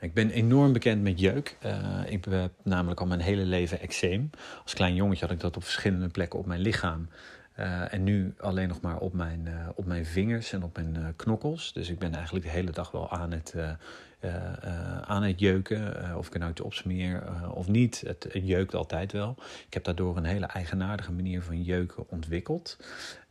Ik 0.00 0.14
ben 0.14 0.30
enorm 0.30 0.72
bekend 0.72 1.02
met 1.02 1.20
jeuk. 1.20 1.56
Eh, 1.60 2.00
ik 2.06 2.24
heb 2.24 2.50
namelijk 2.62 3.00
al 3.00 3.06
mijn 3.06 3.20
hele 3.20 3.44
leven 3.44 3.80
eczeem. 3.80 4.30
Als 4.62 4.74
klein 4.74 4.94
jongetje 4.94 5.24
had 5.24 5.34
ik 5.34 5.40
dat 5.40 5.56
op 5.56 5.62
verschillende 5.64 6.08
plekken 6.08 6.38
op 6.38 6.46
mijn 6.46 6.60
lichaam. 6.60 7.08
Eh, 7.58 7.92
en 7.92 8.04
nu 8.04 8.34
alleen 8.38 8.68
nog 8.68 8.80
maar 8.80 8.98
op 8.98 9.12
mijn, 9.12 9.46
eh, 9.46 9.68
op 9.74 9.86
mijn 9.86 10.06
vingers 10.06 10.52
en 10.52 10.62
op 10.62 10.76
mijn 10.76 10.96
eh, 10.96 11.02
knokkels. 11.16 11.72
Dus 11.72 11.88
ik 11.88 11.98
ben 11.98 12.14
eigenlijk 12.14 12.44
de 12.44 12.50
hele 12.50 12.70
dag 12.70 12.90
wel 12.90 13.10
aan 13.10 13.30
het, 13.30 13.54
aan 15.08 15.22
het 15.22 15.40
jeuken. 15.40 16.02
Eh, 16.04 16.16
of 16.16 16.26
ik 16.26 16.32
er 16.32 16.38
nou 16.38 16.50
iets 16.50 16.60
opsmeer 16.60 17.22
eh, 17.22 17.56
of 17.56 17.68
niet. 17.68 18.02
Het, 18.06 18.28
jeukt 18.32 18.74
altijd 18.74 19.12
wel. 19.12 19.36
Ik 19.66 19.74
heb 19.74 19.84
daardoor 19.84 20.16
een 20.16 20.24
hele 20.24 20.46
eigenaardige 20.46 21.12
manier 21.12 21.42
van 21.42 21.62
jeuken 21.62 22.04
ontwikkeld. 22.08 22.78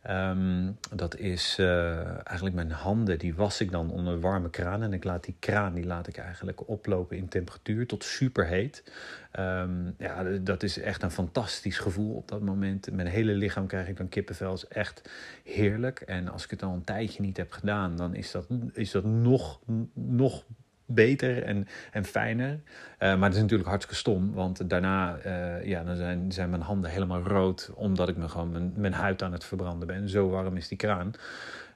Ehm, 0.02 0.70
dat 0.94 1.16
is 1.16 1.56
eh, 1.58 2.26
eigenlijk 2.26 2.54
mijn 2.54 2.70
handen, 2.70 3.18
die 3.18 3.34
was 3.34 3.60
ik 3.60 3.70
dan 3.70 3.90
onder 3.90 4.20
warme 4.20 4.50
kraan. 4.50 4.82
En 4.82 4.92
ik 4.92 5.04
laat 5.04 5.24
die 5.24 5.36
kraan 5.38 5.74
die 5.74 5.86
laat 5.86 6.06
ik 6.06 6.16
eigenlijk 6.16 6.68
oplopen 6.68 7.16
in 7.16 7.28
temperatuur 7.28 7.86
tot 7.86 8.04
superheet. 8.04 8.84
Ehm, 9.30 9.90
ja, 9.98 10.22
dat 10.40 10.62
is 10.62 10.78
echt 10.78 11.02
een 11.02 11.10
fantastisch 11.10 11.78
gevoel 11.78 12.14
op 12.14 12.28
dat 12.28 12.40
moment. 12.40 12.92
Mijn 12.92 13.08
hele 13.08 13.32
lichaam 13.32 13.66
krijg 13.66 13.88
ik 13.88 13.96
dan 13.96 14.08
kippenvel. 14.08 14.52
is 14.52 14.66
echt 14.68 15.10
heerlijk. 15.44 16.00
En 16.00 16.28
als 16.28 16.44
ik 16.44 16.50
het 16.50 16.62
al 16.62 16.72
een 16.72 16.84
tijdje 16.84 17.22
niet 17.22 17.36
heb 17.36 17.52
gedaan, 17.52 17.96
dan 17.96 18.14
is 18.14 18.30
dat, 18.30 18.46
is 18.72 18.90
dat 18.90 19.04
nog, 19.04 19.60
nog 19.94 20.44
beter 20.88 21.42
en, 21.42 21.66
en 21.92 22.04
fijner. 22.04 22.60
Eh, 22.98 23.16
maar 23.16 23.28
het 23.28 23.34
is 23.34 23.40
natuurlijk 23.40 23.68
hartstikke 23.68 24.00
stom, 24.00 24.32
want 24.32 24.70
daarna 24.70 25.16
eh, 25.16 25.64
ja, 25.64 25.84
dan 25.84 25.96
zijn, 25.96 26.32
zijn 26.32 26.50
mijn 26.50 26.62
handen 26.62 26.90
helemaal 26.90 27.22
rood, 27.22 27.70
omdat 27.74 28.08
ik 28.08 28.16
me 28.16 28.28
gewoon 28.28 28.50
mijn, 28.50 28.72
mijn 28.76 28.92
huid 28.92 29.22
aan 29.22 29.32
het 29.32 29.44
verbranden 29.44 29.86
ben. 29.86 30.08
Zo 30.08 30.28
warm 30.28 30.56
is 30.56 30.68
die 30.68 30.78
kraan. 30.78 31.12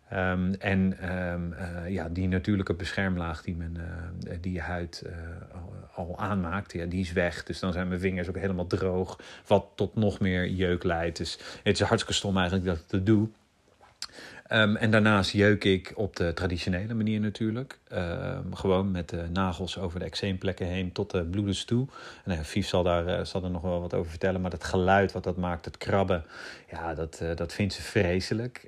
Ehm, 0.09 0.53
en 0.59 0.99
ehm, 0.99 1.53
eh, 1.53 1.89
ja, 1.89 2.09
die 2.09 2.29
natuurlijke 2.29 2.75
beschermlaag 2.75 3.43
die, 3.43 3.57
men, 3.57 3.77
die 4.41 4.53
je 4.53 4.61
huid 4.61 5.05
al, 5.95 6.19
aanmaakt, 6.19 6.73
ja, 6.73 6.87
die 6.87 7.01
is 7.01 7.13
weg. 7.13 7.43
Dus 7.43 7.59
dan 7.59 7.73
zijn 7.73 7.89
mijn 7.89 8.01
vingers 8.01 8.29
ook 8.29 8.39
helemaal 8.39 8.67
droog, 8.67 9.21
wat 9.47 9.67
tot 9.75 9.95
nog 9.95 10.21
meer 10.21 10.49
jeuk 10.49 10.85
leidt. 10.85 11.17
Dus 11.17 11.39
het 11.63 11.81
is 11.81 11.87
hartstikke 11.87 12.19
stom 12.19 12.37
eigenlijk 12.37 12.67
dat 12.67 12.77
ik 12.77 12.85
dat 12.89 13.07
doe. 13.07 13.29
Ehm, 14.53 14.77
en 14.77 14.91
daarnaast 14.91 15.31
jeuk 15.31 15.65
ik 15.65 15.93
op 15.95 16.17
de 16.17 16.33
traditionele 16.35 16.95
manier 16.95 17.21
natuurlijk. 17.21 17.79
Ehm, 17.89 18.53
gewoon 18.53 18.91
met 18.91 19.09
de 19.09 19.27
nagels 19.33 19.79
over 19.79 19.99
de 19.99 20.05
eczeemplekken 20.05 20.67
heen 20.67 20.93
tot 20.93 21.11
de 21.11 21.25
bloedens 21.25 21.65
toe. 21.65 21.87
En 22.25 22.33
uh, 22.33 22.41
Fief 22.41 22.67
zal 22.67 22.83
daar, 22.83 23.07
uh, 23.07 23.25
zal 23.25 23.45
er 23.45 23.51
nog 23.51 23.63
wel 23.63 23.81
wat 23.81 23.95
over 23.95 24.11
vertellen. 24.11 24.41
Maar 24.41 24.51
dat 24.51 24.65
geluid 24.65 25.13
wat 25.13 25.25
dat 25.25 25.37
maakt, 25.37 25.65
het 25.65 25.79
krabben, 25.79 26.25
ja, 26.71 26.95
dat, 26.95 27.21
uh, 27.23 27.37
dat 27.37 27.53
vindt 27.53 27.75
ze 27.75 27.83
vreselijk. 27.83 28.67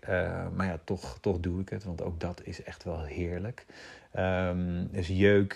maar 0.54 0.66
ja, 0.66 0.78
toch, 0.84 1.18
toch 1.20 1.40
doe 1.40 1.60
ik 1.60 1.68
het, 1.68 1.84
want 1.84 2.02
ook 2.02 2.20
dat 2.20 2.40
is 2.44 2.62
echt 2.62 2.84
wel 2.84 3.02
heerlijk. 3.02 3.66
Um, 4.18 4.88
dus 4.92 5.08
jeuk 5.08 5.54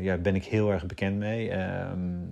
ja, 0.00 0.16
ben 0.16 0.34
ik 0.34 0.44
heel 0.44 0.72
erg 0.72 0.86
bekend 0.86 1.16
mee. 1.16 1.50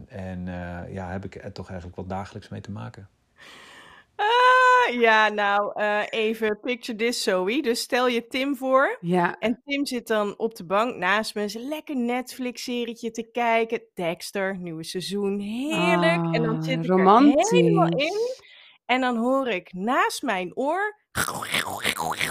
En 0.08 0.46
ja, 0.90 1.10
heb 1.10 1.24
ik 1.24 1.34
er 1.34 1.52
toch 1.52 1.66
eigenlijk 1.66 1.96
wel 1.96 2.06
dagelijks 2.06 2.48
mee 2.48 2.60
te 2.60 2.70
maken. 2.70 3.08
Ah, 4.86 4.92
ja, 4.92 5.28
nou, 5.28 5.80
uh, 5.80 6.02
even 6.10 6.60
picture 6.60 6.98
this, 6.98 7.22
Zoe. 7.22 7.62
Dus 7.62 7.80
stel 7.80 8.08
je 8.08 8.26
Tim 8.26 8.56
voor. 8.56 8.98
Ja. 9.00 9.38
En 9.38 9.60
Tim 9.64 9.86
zit 9.86 10.06
dan 10.06 10.38
op 10.38 10.54
de 10.54 10.64
bank 10.64 10.96
naast 10.96 11.34
me. 11.34 11.42
Een 11.42 11.68
lekker 11.68 11.96
Netflix-serietje 11.96 13.10
te 13.10 13.30
kijken. 13.30 13.82
Dexter, 13.94 14.58
nieuwe 14.58 14.84
seizoen. 14.84 15.38
Heerlijk. 15.38 16.24
Ah, 16.24 16.34
en 16.34 16.42
dan 16.42 16.62
zit 16.62 16.78
ik 16.78 16.86
romantisch. 16.86 17.50
er 17.50 17.56
helemaal 17.56 17.88
in. 17.88 18.14
En 18.86 19.00
dan 19.00 19.16
hoor 19.16 19.48
ik 19.48 19.72
naast 19.72 20.22
mijn 20.22 20.56
oor... 20.56 21.04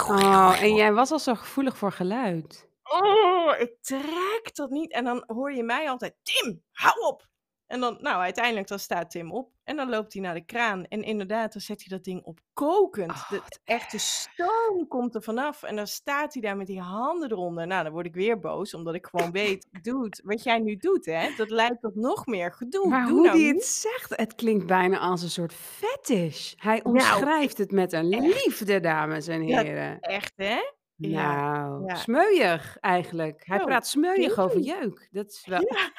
Oh, 0.07 0.61
en 0.61 0.75
jij 0.75 0.93
was 0.93 1.11
al 1.11 1.19
zo 1.19 1.35
gevoelig 1.35 1.77
voor 1.77 1.91
geluid. 1.91 2.69
Oh, 2.83 3.59
ik 3.59 3.71
trek 3.81 4.49
dat 4.53 4.69
niet. 4.69 4.91
En 4.91 5.03
dan 5.03 5.23
hoor 5.27 5.53
je 5.53 5.63
mij 5.63 5.89
altijd, 5.89 6.15
Tim, 6.23 6.63
hou 6.71 6.99
op! 6.99 7.27
En 7.67 7.79
dan, 7.79 7.97
nou, 8.01 8.21
uiteindelijk 8.21 8.67
dan 8.67 8.79
staat 8.79 9.11
Tim 9.11 9.31
op 9.31 9.51
en 9.63 9.75
dan 9.75 9.89
loopt 9.89 10.13
hij 10.13 10.21
naar 10.21 10.33
de 10.33 10.45
kraan. 10.45 10.85
En 10.85 11.03
inderdaad, 11.03 11.53
dan 11.53 11.61
zet 11.61 11.79
hij 11.79 11.97
dat 11.97 12.03
ding 12.03 12.23
op 12.23 12.39
kokend. 12.53 13.11
Oh, 13.11 13.29
de 13.29 13.41
echte 13.63 13.97
stoom 13.97 14.87
komt 14.87 15.15
er 15.15 15.21
vanaf. 15.23 15.63
En 15.63 15.75
dan 15.75 15.87
staat 15.87 16.33
hij 16.33 16.41
daar 16.41 16.57
met 16.57 16.67
die 16.67 16.79
handen 16.81 17.31
eronder. 17.31 17.67
Nou, 17.67 17.83
dan 17.83 17.91
word 17.93 18.05
ik 18.05 18.13
weer 18.13 18.39
boos, 18.39 18.73
omdat 18.73 18.95
ik 18.95 19.05
gewoon 19.05 19.31
weet, 19.31 19.67
dude, 19.81 20.19
wat 20.23 20.43
jij 20.43 20.59
nu 20.59 20.75
doet, 20.75 21.05
hè, 21.05 21.29
dat 21.37 21.49
leidt 21.49 21.81
tot 21.81 21.95
nog 21.95 22.25
meer 22.25 22.53
gedoe. 22.53 22.87
Maar 22.87 23.05
Doe 23.07 23.11
hoe 23.15 23.25
nou 23.25 23.37
die 23.37 23.53
het 23.53 23.63
zegt, 23.65 24.15
het 24.15 24.35
klinkt 24.35 24.65
bijna 24.65 24.97
als 24.99 25.21
een 25.21 25.29
soort 25.29 25.53
fetish. 25.53 26.53
Hij 26.57 26.79
Nou, 26.83 26.95
omschrijft 26.95 27.57
het 27.57 27.71
met 27.71 27.93
een 27.93 28.07
liefde, 28.09 28.79
dames 28.79 29.27
en 29.27 29.47
Ja, 29.47 29.61
heren. 29.63 29.99
echt, 29.99 30.33
hè? 30.35 30.57
Ja, 30.97 31.35
Nou, 31.65 31.85
ja. 31.85 31.95
smeuig 31.95 32.77
eigenlijk. 32.79 33.41
Hij 33.45 33.59
Zo, 33.59 33.65
praat 33.65 33.87
smeuig 33.87 34.39
over 34.39 34.59
jeuk. 34.59 35.07
Dat 35.11 35.31
is 35.31 35.45
wel, 35.45 35.61
Ja. 35.61 35.91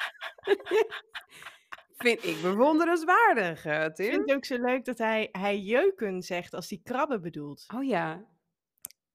vind 1.97 2.23
ik 2.23 2.41
bewonderenswaardig, 2.41 3.65
eh, 3.65 3.83
Ik 3.85 3.95
vind 3.95 4.11
Tim. 4.11 4.19
het 4.21 4.33
ook 4.33 4.45
zo 4.45 4.57
leuk 4.57 4.85
dat 4.85 4.97
hij, 4.97 5.29
hij 5.31 5.59
jeuken 5.59 6.21
zegt 6.21 6.53
als 6.53 6.69
hij 6.69 6.79
krabben 6.83 7.21
bedoelt. 7.21 7.65
Oh 7.75 7.83
ja, 7.83 8.25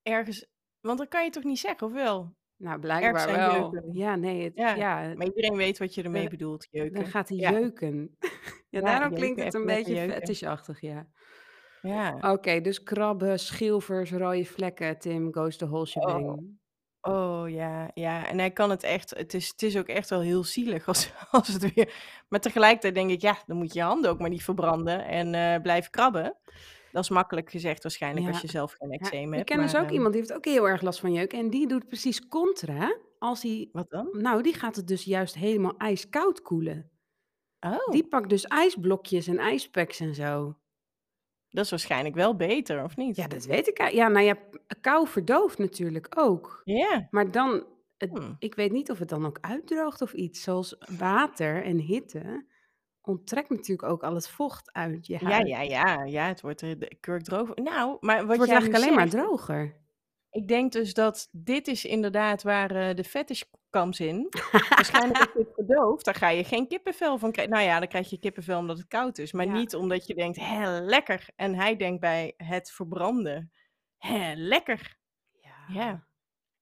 Ergens, 0.02 0.46
want 0.80 0.98
dat 0.98 1.08
kan 1.08 1.24
je 1.24 1.30
toch 1.30 1.44
niet 1.44 1.58
zeggen, 1.58 1.86
of 1.86 1.92
wel? 1.92 2.34
nou 2.56 2.80
blijkbaar 2.80 3.32
wel. 3.32 3.52
jeuken. 3.72 3.92
Ja, 3.92 4.16
nee, 4.16 4.44
het, 4.44 4.52
Ja, 4.54 4.74
ja, 4.74 5.14
maar 5.14 5.26
iedereen 5.26 5.56
weet 5.56 5.78
wat 5.78 5.94
je 5.94 6.02
ermee 6.02 6.20
dan, 6.22 6.30
bedoelt, 6.30 6.68
dan 6.70 6.80
jeuken. 6.82 7.06
gaat 7.06 7.28
hij 7.28 7.38
Ja, 7.38 7.50
jeuken. 7.50 8.16
Ja, 8.70 8.78
ja, 8.78 8.84
daarom 8.84 9.14
klinkt 9.14 9.42
het 9.44 9.54
een 9.54 9.66
beetje 9.66 10.10
fetishachtig, 10.10 10.80
ja. 10.80 11.06
Ja. 11.82 12.32
Oké, 12.32 12.60
dus 12.60 12.82
krabben, 12.82 13.38
schilfers, 13.38 14.12
rode 14.12 14.44
vlekken, 14.44 14.98
Tim 14.98 15.32
goes 15.34 15.56
the 15.56 15.66
whole 15.68 15.86
shebang. 15.86 16.24
oh 16.28 16.38
ja, 17.48 17.90
ja. 17.94 18.26
En 18.28 18.38
hij 18.38 18.50
kan 18.50 18.70
het 18.70 18.82
echt, 18.82 19.10
het 19.10 19.34
is, 19.34 19.48
het 19.48 19.62
is 19.62 19.76
ook 19.76 19.86
echt 19.86 20.10
wel 20.10 20.20
heel 20.20 20.44
zielig 20.44 20.86
als, 20.88 21.10
als 21.30 21.48
het 21.48 21.74
weer. 21.74 21.94
Maar 22.28 22.40
tegelijkertijd 22.40 22.94
denk 22.94 23.10
ik, 23.10 23.20
ja, 23.20 23.38
dan 23.46 23.56
moet 23.56 23.72
je 23.72 23.78
je 23.78 23.84
handen 23.84 24.10
ook 24.10 24.18
maar 24.18 24.30
niet 24.30 24.44
verbranden 24.44 25.04
en 25.06 25.34
eh 25.34 25.62
blijven 25.62 25.90
krabben. 25.90 26.36
Dat 26.92 27.02
is 27.02 27.10
makkelijk 27.10 27.50
gezegd 27.50 27.82
waarschijnlijk 27.82 28.26
als 28.26 28.36
Ja. 28.36 28.42
je 28.42 28.48
zelf 28.50 28.72
geen 28.78 28.90
Ja, 28.90 28.96
eczeem 28.98 29.28
ik 29.28 29.34
hebt. 29.38 29.50
ken 29.50 29.60
dus 29.60 29.72
Maar 29.72 29.82
ook 29.82 29.88
eh, 29.88 29.94
iemand 29.94 30.12
die 30.12 30.22
heeft 30.22 30.34
ook 30.34 30.44
heel 30.44 30.68
erg 30.68 30.82
last 30.82 31.00
van 31.00 31.12
jeuk. 31.12 31.32
En 31.32 31.50
die 31.50 31.66
doet 31.68 31.88
precies 31.88 32.28
contra. 32.28 32.96
Als 33.18 33.42
hij, 33.42 33.68
wat 33.72 33.90
dan? 33.90 34.08
nou, 34.12 34.42
die 34.42 34.54
gaat 34.54 34.76
het 34.76 34.86
dus 34.88 35.04
juist 35.04 35.34
helemaal 35.34 35.76
ijskoud 35.76 36.42
koelen. 36.42 36.90
Die 37.90 38.02
Oh, 38.02 38.08
pakt 38.08 38.28
dus 38.28 38.44
ijsblokjes 38.44 39.26
en 39.26 39.38
ijspacks 39.38 40.00
en 40.00 40.14
zo. 40.14 40.56
Dat 41.52 41.64
is 41.64 41.70
waarschijnlijk 41.70 42.14
wel 42.14 42.36
beter, 42.36 42.84
of 42.84 42.96
Ja, 42.96 43.02
niet? 43.02 43.30
dat 43.30 43.44
weet 43.44 43.68
ik. 43.68 43.90
Ja, 43.90 44.08
nou 44.08 44.24
ja, 44.26 44.34
kou 44.80 45.08
verdooft 45.08 45.58
natuurlijk 45.58 46.06
ook. 46.18 46.60
Ja. 46.64 47.06
Maar 47.10 47.30
dan, 47.30 47.64
het, 47.96 48.10
Hm. 48.18 48.32
ik 48.38 48.54
weet 48.54 48.72
niet 48.72 48.90
of 48.90 48.98
het 48.98 49.08
dan 49.08 49.26
ook 49.26 49.38
uitdroogt 49.40 50.02
of 50.02 50.12
iets. 50.12 50.42
Zoals 50.42 50.76
water 50.98 51.64
en 51.64 51.78
hitte 51.78 52.46
onttrekt 53.00 53.50
natuurlijk 53.50 53.88
ook 53.88 54.02
al 54.02 54.14
het 54.14 54.28
vocht 54.28 54.72
uit 54.72 55.06
je 55.06 55.16
Ja, 55.20 55.30
huid. 55.30 55.48
ja, 55.48 55.60
ja, 55.60 56.04
ja, 56.04 56.26
het 56.26 56.40
wordt 56.40 56.60
er 56.60 56.78
de 56.78 56.96
kurk 57.00 57.22
droog. 57.22 57.54
Nou, 57.54 57.96
maar 58.00 58.16
Het 58.18 58.26
wat 58.26 58.36
wordt 58.36 58.50
jij 58.52 58.60
nu 58.60 58.64
eigenlijk 58.66 58.84
alleen 58.84 58.94
maar 58.94 59.08
droger. 59.24 59.80
Ik 60.32 60.48
denk 60.48 60.72
dus 60.72 60.94
dat 60.94 61.28
dit 61.32 61.68
is 61.68 61.84
inderdaad 61.84 62.42
waar 62.42 62.70
eh, 62.70 62.94
de 62.94 63.04
fetish 63.04 63.42
comes 63.70 64.00
in. 64.00 64.28
Waarschijnlijk 64.68 65.18
als 65.18 65.32
je 65.34 65.38
het 65.38 65.52
verdooft, 65.54 66.04
dan 66.04 66.14
ga 66.14 66.28
je 66.28 66.44
geen 66.44 66.68
kippenvel 66.68 67.18
van 67.18 67.32
krijgen. 67.32 67.54
Nou 67.54 67.66
ja, 67.66 67.78
dan 67.78 67.88
krijg 67.88 68.10
je 68.10 68.18
kippenvel 68.18 68.58
omdat 68.58 68.78
het 68.78 68.88
koud 68.88 69.18
is. 69.18 69.32
Maar 69.32 69.46
Ja. 69.46 69.52
niet 69.52 69.74
omdat 69.74 70.06
je 70.06 70.14
denkt, 70.14 70.38
hé, 70.40 70.80
lekker. 70.80 71.28
En 71.36 71.54
hij 71.54 71.76
denkt 71.76 72.00
bij 72.00 72.34
het 72.36 72.70
verbranden, 72.70 73.52
hé, 73.98 74.32
lekker. 74.36 74.96
Ja. 75.40 75.50
Ja, 75.68 76.06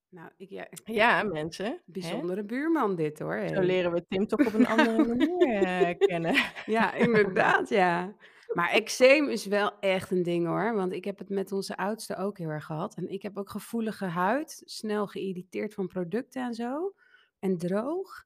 Nou, 0.08 0.30
ik, 0.36 0.48
ja, 0.50 0.66
ja 0.84 1.22
mensen. 1.22 1.64
Hè? 1.64 1.72
bijzondere 1.84 2.44
buurman 2.44 2.96
dit 2.96 3.18
hoor. 3.18 3.48
Zo 3.48 3.60
leren 3.60 3.92
we 3.92 4.04
Tim 4.08 4.26
toch 4.26 4.46
op 4.46 4.54
een 4.54 4.66
andere 4.66 5.04
manier 5.14 5.62
eh, 5.62 5.98
kennen. 5.98 6.34
Ja, 6.66 6.92
inderdaad, 6.94 7.68
ja. 7.68 8.14
Maar 8.54 8.70
eczeem 8.70 9.28
is 9.28 9.46
wel 9.46 9.78
echt 9.80 10.10
een 10.10 10.22
ding 10.22 10.46
hoor. 10.46 10.74
Want 10.74 10.92
ik 10.92 11.04
heb 11.04 11.18
het 11.18 11.28
met 11.28 11.52
onze 11.52 11.76
oudste 11.76 12.16
ook 12.16 12.38
heel 12.38 12.48
erg 12.48 12.64
gehad. 12.64 12.94
En 12.94 13.08
ik 13.08 13.22
heb 13.22 13.38
ook 13.38 13.50
gevoelige 13.50 14.04
huid, 14.04 14.62
snel 14.64 15.06
geïrriteerd 15.06 15.74
van 15.74 15.86
producten 15.86 16.42
en 16.42 16.54
zo. 16.54 16.94
En 17.38 17.58
droog. 17.58 18.24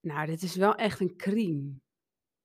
Nou, 0.00 0.26
dit 0.26 0.42
is 0.42 0.56
wel 0.56 0.74
echt 0.74 1.00
een 1.00 1.16
crime. 1.16 1.72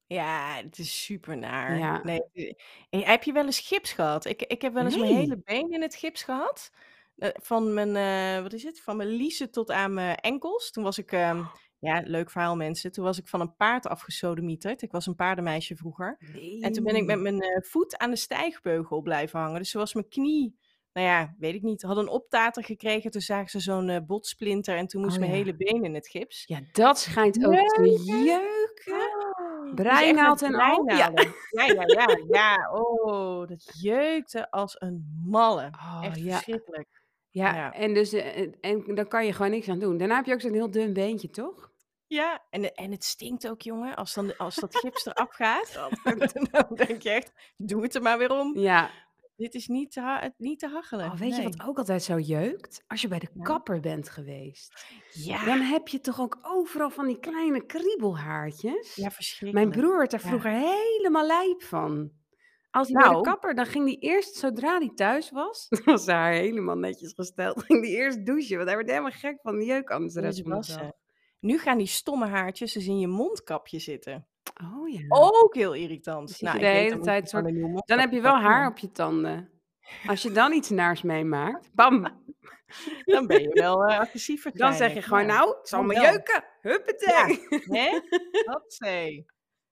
Ja, 0.06 0.56
het 0.64 0.78
is 0.78 1.04
super 1.04 1.38
naar. 1.38 1.78
Ja. 1.78 2.04
Nee, 2.04 2.22
eh, 2.34 2.54
eh, 2.90 3.08
heb 3.08 3.24
je 3.24 3.32
wel 3.32 3.46
eens 3.46 3.60
gips 3.60 3.92
gehad? 3.92 4.26
Ik, 4.26 4.42
ik 4.42 4.62
heb 4.62 4.74
wel 4.74 4.84
eens 4.84 4.98
mijn 4.98 5.16
hele 5.16 5.42
been 5.44 5.72
in 5.72 5.82
het 5.82 5.96
gips 5.96 6.24
gehad. 6.24 6.72
Eh, 7.20 7.30
van 7.34 7.74
mijn, 7.74 7.96
eh, 7.96 8.42
wat 8.42 8.54
is 8.54 8.64
het? 8.64 8.82
Van 8.82 8.98
mijn 8.98 9.10
liezen 9.10 9.52
tot 9.52 9.72
aan 9.72 9.94
mijn 9.94 10.16
enkels. 10.16 10.72
Toen 10.72 10.84
was 10.84 10.98
ik, 10.98 11.12
ehm, 11.12 11.44
ja, 11.80 12.02
leuk 12.06 12.32
verhaal 12.32 12.56
mensen. 12.56 12.92
Toen 12.92 13.04
was 13.04 13.18
ik 13.20 13.28
van 13.28 13.42
een 13.42 13.56
paard 13.56 13.88
afgesodemieterd. 13.88 14.82
Ik 14.82 14.92
was 14.92 15.06
een 15.08 15.16
paardenmeisje 15.16 15.76
vroeger. 15.76 16.18
En 16.62 16.72
toen 16.74 16.84
ben 16.84 16.96
ik 16.96 17.06
met 17.06 17.20
mijn 17.20 17.42
eh, 17.42 17.62
voet 17.62 17.98
aan 17.98 18.10
de 18.10 18.16
stijgbeugel 18.16 19.02
blijven 19.02 19.40
hangen. 19.40 19.60
Dus 19.60 19.72
toen 19.72 19.82
was 19.82 19.94
mijn 19.94 20.08
knie, 20.10 20.58
nou 20.94 21.08
ja, 21.08 21.36
weet 21.40 21.54
ik 21.54 21.62
niet, 21.62 21.82
had 21.82 21.98
een 21.98 22.08
optater 22.10 22.64
gekregen. 22.64 23.12
Toen 23.12 23.22
zagen 23.22 23.50
ze 23.50 23.60
zo'n 23.60 23.90
eh, 23.90 24.00
botsplinter 24.06 24.76
en 24.78 24.88
toen 24.88 25.02
moest 25.02 25.14
Oh 25.14 25.20
mijn 25.20 25.32
ja. 25.32 25.38
hele 25.38 25.56
been 25.56 25.84
in 25.84 25.94
het 25.94 26.08
gips. 26.08 26.44
Ja, 26.48 26.60
dat 26.72 27.00
schijnt 27.00 27.46
ook 27.46 27.54
te 27.54 28.04
Jeuken. 28.06 29.28
met 29.66 29.76
Breinaald 29.76 30.42
en 30.42 30.56
al. 30.56 30.84
Ja. 30.90 30.96
Ja, 30.96 31.66
ja, 31.66 31.84
ja, 31.86 32.18
ja. 32.40 32.72
Oh, 32.74 33.48
dat 33.48 33.80
jeukte 33.82 34.52
als 34.52 34.76
een 34.82 35.22
malle. 35.26 35.70
Oh 35.74 36.00
Echt 36.06 36.20
ja. 36.20 36.34
verschrikkelijk. 36.34 36.88
Ja, 37.32 37.56
Ja. 37.56 37.74
en, 37.74 37.94
dus, 37.94 38.14
eh, 38.14 38.38
en, 38.38 38.56
en 38.62 38.96
dan 38.96 39.08
kan 39.08 39.26
je 39.26 39.34
gewoon 39.34 39.52
niks 39.52 39.70
aan 39.70 39.80
doen. 39.80 39.98
Daarna 39.98 40.16
heb 40.16 40.26
je 40.26 40.34
ook 40.34 40.42
zo'n 40.42 40.54
heel 40.54 40.72
dun 40.72 40.94
beentje, 40.94 41.30
toch? 41.30 41.69
Ja, 42.10 42.44
en, 42.50 42.74
en 42.76 42.92
het 42.92 43.04
stinkt 43.04 43.48
ook, 43.50 43.62
jongen. 43.62 43.96
Als, 43.96 44.14
dan, 44.14 44.38
als 44.38 44.56
dat 44.56 44.76
gips 44.78 45.06
eraf 45.06 45.30
gaat, 45.36 45.74
dan 46.52 46.76
denk 46.76 47.02
je 47.02 47.10
echt, 47.10 47.32
doe 47.58 47.82
het 47.84 47.96
er 47.96 48.02
maar 48.02 48.18
weer 48.18 48.32
om. 48.32 48.58
Ja. 48.58 48.90
Dit 49.36 49.54
is 49.54 49.68
niet 49.68 49.92
te, 49.92 50.02
ha- 50.02 50.34
niet 50.38 50.60
te 50.60 50.68
hachelen. 50.68 51.06
Oh, 51.06 51.16
weet 51.20 51.36
je 51.36 51.44
wat 51.44 51.62
ook 51.68 51.78
altijd 51.78 52.04
zo 52.04 52.20
jeukt? 52.20 52.84
Als 52.88 53.02
je 53.02 53.08
bij 53.08 53.20
de 53.20 53.28
Ja. 53.34 53.44
kapper 53.44 53.80
bent 53.80 54.10
geweest. 54.10 54.86
Dan 55.14 55.24
Ja, 55.24 55.58
heb 55.58 55.88
je 55.88 56.00
toch 56.02 56.20
ook 56.22 56.38
overal 56.42 56.90
van 56.90 57.08
die 57.08 57.20
kleine 57.20 57.66
kriebelhaartjes? 57.66 58.96
ja, 58.96 59.02
Mijn 59.02 59.12
verschrikkelijk. 59.12 59.72
broer 59.72 59.98
werd 59.98 60.12
daar 60.12 60.22
Ja. 60.24 60.28
vroeger 60.28 60.52
helemaal 60.52 61.26
lijp 61.26 61.64
van. 61.64 62.12
Als 62.72 62.88
hij 62.88 62.96
bij 62.96 63.04
de 63.04 63.10
Nou, 63.12 63.24
kapper, 63.24 63.56
dan 63.56 63.66
ging 63.66 63.86
hij 63.86 63.98
eerst, 64.00 64.36
zodra 64.36 64.78
hij 64.78 64.92
thuis 64.96 65.32
was, 65.32 65.68
dan 65.70 65.82
was 65.86 66.08
haar 66.08 66.32
helemaal 66.32 66.78
netjes 66.78 67.14
gesteld, 67.14 67.64
ging 67.64 67.82
hij 67.86 67.94
eerst 67.94 68.26
douchen, 68.26 68.56
want 68.56 68.68
hij 68.68 68.78
werd 68.78 68.90
helemaal 68.90 69.12
gek 69.12 69.40
van 69.42 69.58
de 69.60 69.66
jeuk 69.66 69.90
anders 69.90 70.14
de 70.14 70.22
rest 70.22 70.42
van 70.42 70.62
de. 70.62 70.94
Nu 71.40 71.58
gaan 71.58 71.78
die 71.78 71.88
stomme 71.88 72.28
haartjes 72.28 72.74
dus 72.74 72.88
in 72.88 73.00
je 73.00 73.08
mondkapje 73.08 73.80
zitten. 73.80 74.28
Oh 74.64 74.90
ja. 74.90 75.06
Ook 75.10 75.56
heel 75.56 75.74
irritant. 75.74 76.30
zit 76.30 76.42
Nou, 76.42 76.60
de 76.60 76.66
hele 76.66 77.00
tijd 77.00 77.30
soort... 77.30 77.46
Dan 77.86 78.00
heb 78.00 78.12
je 78.12 78.22
wel 78.22 78.40
haar 78.40 78.68
op 78.70 78.78
je 78.78 78.92
tanden. 78.92 79.50
Als 80.08 80.22
je 80.22 80.32
dan 80.32 80.52
iets 80.54 80.70
naars 80.70 81.02
meemaakt, 81.02 81.74
bam, 81.74 82.08
dan 83.06 83.28
ben 83.28 83.42
je 83.42 83.50
wel 83.50 83.86
eh, 83.86 84.00
agressief 84.00 84.44
dan 84.52 84.74
zeg 84.74 84.94
je 84.94 85.02
gewoon, 85.02 85.26
Ja, 85.26 85.34
nou, 85.34 85.58
het 85.58 85.70
zal 85.70 85.84
me 85.84 85.94
jeuken. 85.94 86.44
Ja, 86.62 86.70
Huppatee. 86.70 87.48
hè? 87.50 88.00
Hotzee. 88.52 89.26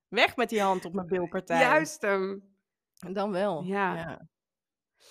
Weg 0.08 0.36
met 0.36 0.48
die 0.48 0.60
hand 0.60 0.84
op 0.84 0.92
mijn 0.92 1.06
bilpartij. 1.06 1.60
Juist 1.60 2.02
hem. 2.02 2.56
Dan 3.12 3.32
wel. 3.32 3.62
Ja. 3.62 3.94
Ja. 3.94 4.28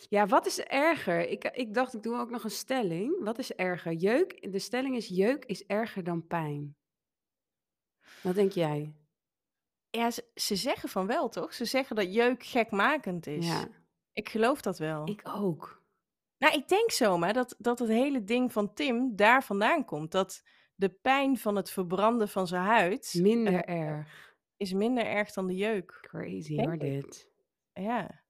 Ja, 0.10 0.26
wat 0.28 0.46
is 0.46 0.60
erger? 0.60 1.30
Ik, 1.30 1.44
ik 1.44 1.74
dacht, 1.74 1.94
ik 1.94 2.04
doe 2.04 2.18
ook 2.20 2.30
nog 2.30 2.44
een 2.44 2.50
stelling. 2.52 3.24
Wat 3.24 3.38
is 3.40 3.54
erger? 3.54 3.94
Jeuk, 3.94 4.52
de 4.52 4.60
stelling 4.60 4.96
is, 4.96 5.08
jeuk 5.08 5.46
is 5.46 5.66
erger 5.66 6.04
dan 6.04 6.28
pijn. 6.28 6.76
Wat 8.24 8.36
denk 8.36 8.52
jij? 8.52 8.94
Ja, 9.90 10.12
ze, 10.12 10.26
ze 10.34 10.56
zeggen 10.56 10.90
van 10.90 11.08
wel, 11.08 11.30
toch? 11.30 11.54
Ze 11.54 11.66
zeggen 11.66 11.96
dat 11.96 12.14
jeuk 12.14 12.44
gekmakend 12.44 13.28
is. 13.28 13.48
Ja, 13.48 13.68
Ik 14.14 14.30
geloof 14.30 14.62
dat 14.62 14.78
wel. 14.78 15.08
ik 15.10 15.22
ook. 15.24 15.86
Nou, 16.38 16.54
ik 16.58 16.68
denk 16.68 16.92
zomaar 16.92 17.34
dat, 17.34 17.56
dat 17.58 17.80
het 17.80 17.90
hele 17.90 18.24
ding 18.24 18.52
van 18.52 18.74
Tim 18.74 19.16
daar 19.16 19.44
vandaan 19.44 19.86
komt. 19.86 20.12
Dat 20.12 20.44
de 20.76 20.90
pijn 20.90 21.38
van 21.38 21.56
het 21.56 21.70
verbranden 21.70 22.30
van 22.30 22.48
zijn 22.48 22.64
huid 22.64 23.12
eh, 23.14 23.22
Minder 23.22 23.64
erg. 23.66 24.36
is 24.58 24.74
minder 24.74 25.06
erg 25.06 25.32
dan 25.34 25.48
de 25.48 25.56
jeuk. 25.56 25.98
Crazy 26.02 26.58
hoor, 26.58 26.78
dit. 26.78 27.30
Ja. 27.74 28.26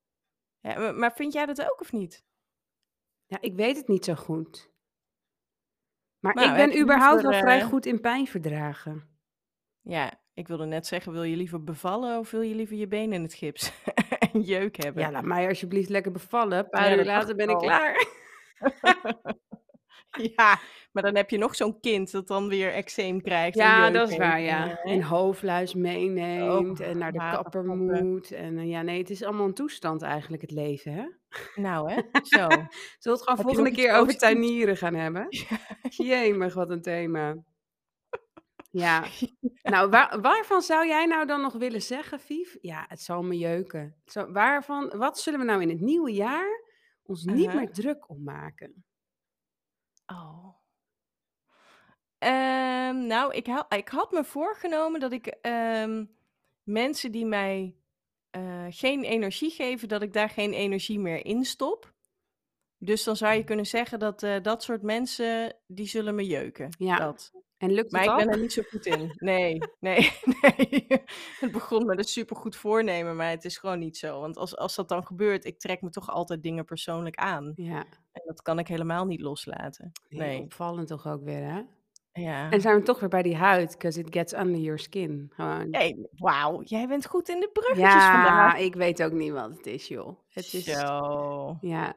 Ja 0.68 0.92
maar, 0.92 1.14
vind 1.14 1.34
jij 1.34 1.46
dat 1.46 1.62
ook 1.72 1.82
of 1.82 1.92
niet? 1.92 2.26
Ja, 3.26 3.38
ik 3.42 3.56
weet 3.56 3.78
het 3.78 3.88
niet 3.88 4.06
zo 4.06 4.14
goed. 4.16 4.72
Maar 6.20 6.34
Nou, 6.34 6.50
ik 6.50 6.56
ben 6.56 6.82
überhaupt 6.82 7.14
liever, 7.14 7.32
wel 7.32 7.40
vrij 7.40 7.60
eh, 7.60 7.66
goed 7.68 7.86
in 7.86 8.02
pijn 8.02 8.28
verdragen. 8.28 9.20
Ja, 9.82 10.22
ik 10.34 10.48
wilde 10.48 10.65
net 10.65 10.88
zeggen, 10.88 11.12
wil 11.12 11.24
je 11.24 11.36
liever 11.36 11.63
bevallen 11.63 12.20
of 12.20 12.32
wil 12.32 12.42
je 12.42 12.56
liever 12.56 12.76
je 12.78 12.88
benen 12.88 13.13
in 13.13 13.22
het 13.24 13.34
gips 13.34 13.72
en 14.34 14.42
jeuk 14.42 14.76
hebben? 14.84 15.04
Ja, 15.04 15.12
laat 15.12 15.24
mij 15.24 15.48
alsjeblieft 15.48 15.90
lekker 15.90 16.12
bevallen. 16.12 16.58
Een 16.58 16.70
paar 16.70 16.90
Ja, 16.92 16.98
uur 16.98 17.06
later 17.06 17.36
ben 17.36 17.50
ik 17.50 17.56
ik 17.56 17.56
al. 17.56 17.62
klaar. 17.62 18.06
Ja, 20.36 20.60
maar 20.92 21.04
dan 21.04 21.16
heb 21.16 21.30
je 21.30 21.38
nog 21.38 21.56
zo'n 21.56 21.80
kind 21.80 22.12
dat 22.12 22.28
dan 22.28 22.48
weer 22.48 22.74
eczeem 22.74 23.22
krijgt 23.22 23.58
en 23.58 23.64
Ja, 23.66 23.90
dat 23.90 24.10
is 24.10 24.18
waar, 24.18 24.38
en, 24.38 24.44
ja. 24.44 24.78
eh, 24.84 24.92
En 24.92 25.02
hoofdluis 25.02 25.74
meeneemt 25.74 26.80
en 26.80 26.98
naar 26.98 27.12
de 27.12 27.18
kapper 27.18 27.66
moet. 27.66 28.32
En 28.32 28.58
eh, 28.58 28.70
ja, 28.70 28.82
nee, 28.82 29.00
het 29.00 29.10
is 29.10 29.24
allemaal 29.24 29.46
een 29.46 29.54
toestand 29.54 30.02
eigenlijk, 30.02 30.42
het 30.42 30.52
leven, 30.52 30.94
hè? 30.94 31.06
Nou 31.56 31.92
hè, 31.92 32.02
zo. 32.22 32.48
Zullen 32.48 32.68
we 33.00 33.10
het 33.10 33.22
gewoon 33.22 33.36
Heb 33.38 33.46
volgende 33.46 33.72
keer 33.72 33.94
over 33.94 34.18
tuinieren 34.18 34.78
gaan 34.78 34.96
hebben? 34.96 35.28
Jemig, 35.90 36.54
wat 36.54 36.70
een 36.70 36.82
thema. 36.82 37.36
Ja, 38.70 39.06
nou, 39.62 39.90
waar, 39.90 40.22
waarvan 40.22 40.62
zou 40.62 40.88
jij 40.88 41.06
nou 41.06 41.26
dan 41.26 41.42
nog 41.42 41.54
willen 41.54 41.82
zeggen, 41.82 42.20
Vief? 42.20 42.58
Ja, 42.62 42.86
het 42.88 43.02
zal 43.02 43.24
me 43.24 43.38
jeuken. 43.38 43.96
Zo, 44.06 44.32
waarvan, 44.32 44.94
wat 44.98 45.20
zullen 45.20 45.40
we 45.40 45.46
nou 45.46 45.62
in 45.62 45.70
het 45.70 45.80
nieuwe 45.82 46.14
jaar 46.14 46.62
ons 47.04 47.24
niet 47.24 47.54
meer 47.54 47.72
druk 47.72 48.10
om 48.10 48.24
maken? 48.24 48.86
Oh. 50.08 50.56
Ehm, 52.18 53.08
nou, 53.08 53.34
ik, 53.34 53.48
ik 53.70 53.88
had 53.88 54.12
me 54.12 54.24
voorgenomen 54.24 55.00
dat 55.00 55.12
ik 55.12 55.26
ehm, 55.28 56.06
mensen 56.64 57.12
die 57.12 57.26
mij 57.26 57.76
eh, 58.30 58.66
geen 58.70 59.04
energie 59.04 59.50
geven, 59.50 59.88
dat 59.88 60.02
ik 60.02 60.14
daar 60.14 60.30
geen 60.30 60.54
energie 60.54 61.00
meer 61.00 61.26
in 61.26 61.46
stop. 61.46 61.94
Dus 62.78 63.04
dan 63.04 63.16
zou 63.16 63.34
je 63.34 63.44
kunnen 63.44 63.66
zeggen 63.66 64.00
dat 64.00 64.24
eh, 64.24 64.42
dat 64.42 64.64
soort 64.64 64.82
mensen, 64.82 65.56
die 65.68 65.88
zullen 65.88 66.16
me 66.16 66.26
jeuken. 66.26 66.70
Ja. 66.78 66.98
Dat. 66.98 67.32
En 67.58 67.72
lukt 67.72 67.92
Maar 67.92 68.02
het 68.04 68.12
ik 68.12 68.18
ben 68.26 68.30
er 68.36 68.42
niet 68.42 68.54
zo 68.54 68.62
goed 68.70 68.86
in. 68.86 69.12
Nee, 69.16 69.58
nee, 69.80 70.12
nee. 70.42 70.88
Het 71.40 71.52
begon 71.52 71.86
met 71.86 71.98
een 71.98 72.04
supergoed 72.04 72.56
voornemen, 72.56 73.16
maar 73.16 73.30
het 73.30 73.46
is 73.46 73.58
gewoon 73.58 73.80
niet 73.80 73.98
zo. 73.98 74.20
Want 74.20 74.38
als, 74.38 74.58
als 74.58 74.76
dat 74.76 74.90
dan 74.90 75.06
gebeurt, 75.06 75.46
ik 75.46 75.60
trek 75.60 75.82
me 75.82 75.90
toch 75.90 76.10
altijd 76.10 76.44
dingen 76.44 76.66
persoonlijk 76.66 77.16
aan. 77.16 77.52
Ja, 77.56 77.86
En 78.12 78.22
dat 78.26 78.42
kan 78.42 78.60
ik 78.60 78.68
helemaal 78.68 79.06
niet 79.06 79.22
loslaten. 79.22 79.92
heel 80.08 80.20
Nee. 80.20 80.42
opvallend 80.42 80.88
toch 80.88 81.08
ook 81.08 81.24
weer, 81.24 81.44
hè? 81.52 81.62
Ja. 82.22 82.50
En 82.52 82.62
zijn 82.62 82.76
we 82.76 82.84
toch 82.84 83.00
weer 83.00 83.10
bij 83.10 83.22
die 83.22 83.36
huid, 83.36 83.72
because 83.72 84.00
it 84.00 84.08
gets 84.14 84.34
under 84.34 84.60
your 84.60 84.80
skin. 84.80 85.32
Gewoon. 85.36 85.68
Hey, 85.72 86.08
wauw, 86.16 86.62
jij 86.64 86.88
bent 86.88 87.06
goed 87.06 87.30
in 87.30 87.40
de 87.40 87.50
bruggetjes 87.54 87.86
Ja, 87.94 88.12
vandaag. 88.14 88.58
ik 88.60 88.76
weet 88.76 89.04
ook 89.04 89.12
niet 89.12 89.32
wat 89.32 89.50
het 89.50 89.66
is, 89.66 89.88
joh. 89.88 90.20
Het 90.30 90.54
is, 90.54 90.64
Zo. 90.64 91.58
ja. 91.62 91.96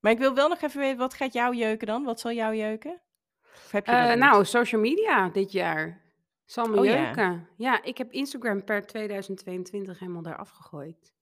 Maar 0.00 0.12
ik 0.12 0.18
wil 0.18 0.34
wel 0.34 0.48
nog 0.48 0.60
even 0.62 0.80
weten, 0.80 0.98
wat 0.98 1.14
gaat 1.14 1.32
jou 1.32 1.56
jeuken 1.56 1.86
dan? 1.86 2.04
Wat 2.04 2.20
zal 2.20 2.32
jou 2.32 2.54
jeuken? 2.56 3.02
Of 3.54 3.70
heb 3.70 3.86
je 3.86 3.92
dat 3.92 4.00
Eh, 4.00 4.08
niet? 4.10 4.18
nou, 4.18 4.44
social 4.44 4.80
media 4.80 5.28
dit 5.28 5.52
jaar. 5.52 6.02
Zal 6.44 6.66
me 6.66 6.78
Oh 6.78 6.84
ja. 6.84 7.04
jeuken. 7.04 7.48
Ja, 7.56 7.82
ik 7.82 7.98
heb 7.98 8.12
Instagram 8.12 8.64
per 8.64 8.86
2022 8.86 9.98
helemaal 9.98 10.22
daar 10.22 10.36
afgegooid. 10.36 11.12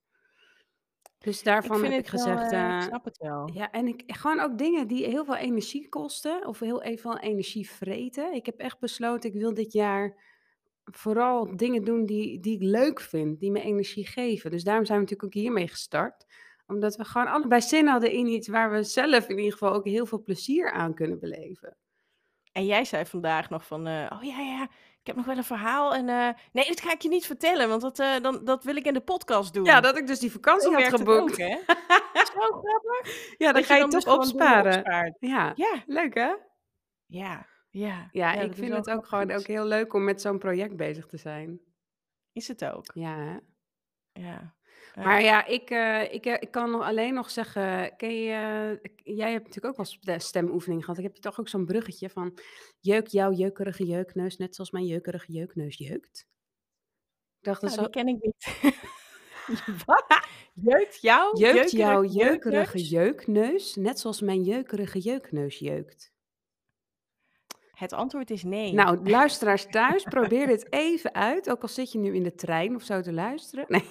Dus 1.19 1.39
Ik 1.39 1.45
daarvan 1.45 1.79
vind 1.79 1.93
heb 1.95 2.05
ik 2.05 2.11
het 2.11 2.25
wel, 2.25 2.37
gezegd, 2.37 2.53
eh, 2.53 2.59
ik 2.69 2.71
eh, 2.71 2.81
snap 2.83 3.05
het 3.05 3.17
wel. 3.19 3.51
ja, 3.53 3.71
en 3.71 3.87
ik, 3.89 4.03
gewoon 4.07 4.41
ook 4.41 4.59
dingen 4.59 4.87
die 4.89 5.05
heel 5.07 5.25
veel 5.25 5.37
energie 5.37 5.89
kosten 5.89 6.47
of 6.47 6.59
heel 6.61 6.83
even 6.83 7.19
energie 7.19 7.71
vreten. 7.71 8.35
Ik 8.35 8.47
heb 8.47 8.59
echt 8.59 8.79
besloten, 8.79 9.31
ik 9.35 9.41
wil 9.41 9.55
dit 9.55 9.73
jaar 9.73 10.17
vooral 10.85 11.57
dingen 11.57 11.85
doen 11.85 12.07
die, 12.07 12.41
die 12.41 12.55
ik 12.55 12.63
leuk 12.63 13.01
vind, 13.01 13.41
die 13.41 13.51
me 13.51 13.61
energie 13.61 14.07
geven. 14.07 14.51
Dus 14.51 14.65
daarom 14.65 14.85
zijn 14.85 14.99
we 14.99 15.05
natuurlijk 15.05 15.37
ook 15.37 15.43
hiermee 15.43 15.69
gestart. 15.69 16.27
Omdat 16.67 16.97
we 16.97 17.05
gewoon 17.05 17.27
allebei 17.27 17.61
zin 17.61 17.87
hadden 17.87 18.11
in 18.11 18.27
iets 18.27 18.49
waar 18.49 18.71
we 18.71 18.83
zelf 18.83 19.29
in 19.29 19.37
ieder 19.39 19.53
geval 19.53 19.73
ook 19.73 19.85
heel 19.87 20.07
veel 20.07 20.23
plezier 20.23 20.71
aan 20.71 20.95
kunnen 20.95 21.19
beleven. 21.19 21.77
En 22.53 22.67
jij 22.67 22.85
zei 22.85 23.07
vandaag 23.07 23.51
nog 23.51 23.67
van, 23.67 23.87
eh, 23.87 24.11
oh 24.13 24.23
ja, 24.23 24.39
ja, 24.39 24.63
ik 25.01 25.07
heb 25.07 25.17
nog 25.17 25.25
wel 25.27 25.37
een 25.37 25.45
verhaal. 25.45 25.95
En 25.95 26.09
eh, 26.09 26.29
nee, 26.53 26.67
dat 26.69 26.81
ga 26.81 26.93
ik 26.93 27.01
je 27.01 27.09
niet 27.09 27.27
vertellen, 27.27 27.69
want 27.69 27.83
dat, 27.83 27.99
eh, 27.99 28.21
dan, 28.21 28.45
dat 28.45 28.65
wil 28.65 28.77
ik 28.77 28.87
in 28.87 28.95
de 28.95 29.01
podcast 29.01 29.55
doen. 29.55 29.65
Ja, 29.65 29.81
dat 29.81 29.97
ik 29.99 30.07
dus 30.07 30.19
die 30.19 30.33
vakantie 30.33 30.73
had 30.73 30.83
het 30.83 30.95
geboekt. 30.95 31.33
ook, 31.33 31.37
hè? 31.37 31.57
Zo 32.33 32.41
grappig. 32.41 33.35
Ja, 33.39 33.53
dan 33.53 33.55
dat 33.55 33.65
ga 33.65 33.75
je 33.75 33.81
toch 33.83 33.91
dus 33.91 34.05
opsparen. 34.05 35.15
Ja, 35.19 35.53
Ja, 35.57 35.83
leuk 35.87 36.15
hè? 36.15 36.35
ja, 37.07 37.47
ja. 37.71 38.09
Ja, 38.11 38.33
ik 38.33 38.55
vind 38.55 38.73
het 38.73 38.91
ook 38.91 39.07
gewoon 39.07 39.31
ook 39.31 39.47
heel 39.47 39.65
leuk 39.65 39.93
om 39.93 40.05
met 40.05 40.21
zo'n 40.21 40.39
project 40.39 40.77
bezig 40.77 41.07
te 41.07 41.17
zijn. 41.17 41.61
Is 42.33 42.49
het 42.49 42.65
ook, 42.65 42.85
Ja, 42.95 43.17
hè? 43.17 43.37
ja. 44.13 44.55
Maar 44.95 45.23
ja, 45.23 45.47
ik, 45.47 45.71
eh, 45.71 46.13
ik, 46.13 46.27
eh, 46.27 46.37
ik 46.41 46.51
kan 46.51 46.83
alleen 46.83 47.15
nog 47.15 47.31
zeggen, 47.31 47.97
ken 47.97 48.23
je, 48.23 48.31
eh, 48.83 49.17
jij 49.17 49.33
hebt 49.33 49.47
natuurlijk 49.47 49.79
ook 49.79 49.87
wel 49.87 50.19
stemoefening 50.19 50.81
gehad. 50.81 50.99
Ik 50.99 51.05
heb 51.05 51.15
je 51.15 51.21
toch 51.21 51.41
ook 51.41 51.49
zo'n 51.49 51.65
bruggetje 51.65 52.11
van 52.11 52.39
jeuk 52.81 53.07
jouw 53.07 53.33
jeukerige 53.33 53.85
jeukneus, 53.85 54.37
net 54.37 54.55
zoals 54.55 54.71
mijn 54.71 54.87
jeukerige 54.87 55.33
jeukneus 55.33 55.77
jeukt. 55.77 56.27
Ik 57.39 57.49
dacht, 57.49 57.61
dat 57.61 57.77
Nou, 57.77 57.91
ken 57.91 58.09
ik 58.09 58.23
niet. 58.23 58.47
Wat? 59.87 60.05
Jeukt 60.55 61.01
jou? 61.01 61.39
jeukt 61.39 61.71
jouw 61.71 62.05
jeukerig 62.05 62.13
jeukerige 62.13 62.79
jeukneus? 62.79 62.91
jeukneus, 62.91 63.75
net 63.75 63.99
zoals 63.99 64.21
mijn 64.21 64.43
jeukerige 64.43 64.99
jeukneus 64.99 65.59
jeukt. 65.59 66.13
Het 67.71 67.93
antwoord 67.93 68.31
is 68.31 68.43
nee. 68.43 68.73
Nou, 68.73 69.09
luisteraars 69.11 69.67
thuis, 69.71 70.03
probeer 70.03 70.47
dit 70.47 70.73
even 70.73 71.15
uit. 71.15 71.51
Ook 71.51 71.63
al 71.63 71.69
zit 71.69 71.93
je 71.93 71.99
nu 71.99 72.15
in 72.15 72.23
de 72.23 72.35
trein 72.35 72.75
of 72.75 72.83
zo 72.83 73.01
te 73.01 73.13
luisteren. 73.13 73.65
Nee. 73.69 73.85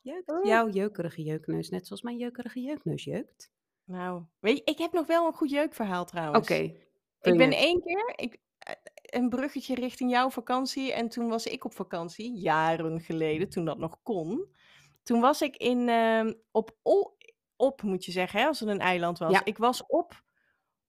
Jeukt 0.00 0.30
Oh. 0.30 0.44
jouw 0.44 0.68
jeukerige 0.68 1.22
jeukneus, 1.22 1.68
net 1.68 1.86
zoals 1.86 2.02
mijn 2.02 2.16
jeukerige 2.16 2.60
jeukneus 2.60 3.04
jeukt? 3.04 3.50
Nou, 3.84 4.22
weet 4.38 4.56
je, 4.56 4.64
ik 4.64 4.78
heb 4.78 4.92
nog 4.92 5.06
wel 5.06 5.26
een 5.26 5.32
goed 5.32 5.50
jeukverhaal 5.50 6.00
Oké. 6.02 6.10
trouwens. 6.10 6.48
Ik 6.48 6.76
bring 7.18 7.38
ben 7.38 7.52
één 7.52 7.80
keer 7.82 8.12
ik, 8.16 8.38
eh, 8.58 8.74
een 9.02 9.28
bruggetje 9.28 9.74
richting 9.74 10.10
jouw 10.10 10.30
vakantie 10.30 10.92
en 10.92 11.08
toen 11.08 11.28
was 11.28 11.46
ik 11.46 11.64
op 11.64 11.74
vakantie, 11.74 12.32
jaren 12.38 13.00
geleden, 13.00 13.48
toen 13.48 13.64
dat 13.64 13.78
nog 13.78 14.02
kon. 14.02 14.54
Toen 15.02 15.20
was 15.20 15.42
ik 15.42 15.56
in, 15.56 15.88
ehm, 15.88 16.32
op, 16.50 16.76
Ol- 16.82 17.16
op 17.56 17.82
moet 17.82 18.04
je 18.04 18.12
zeggen, 18.12 18.40
hè, 18.40 18.46
als 18.46 18.60
het 18.60 18.68
een 18.68 18.80
eiland 18.80 19.18
was. 19.18 19.32
Ja. 19.32 19.44
Ik 19.44 19.58
was 19.58 19.86
op 19.86 20.22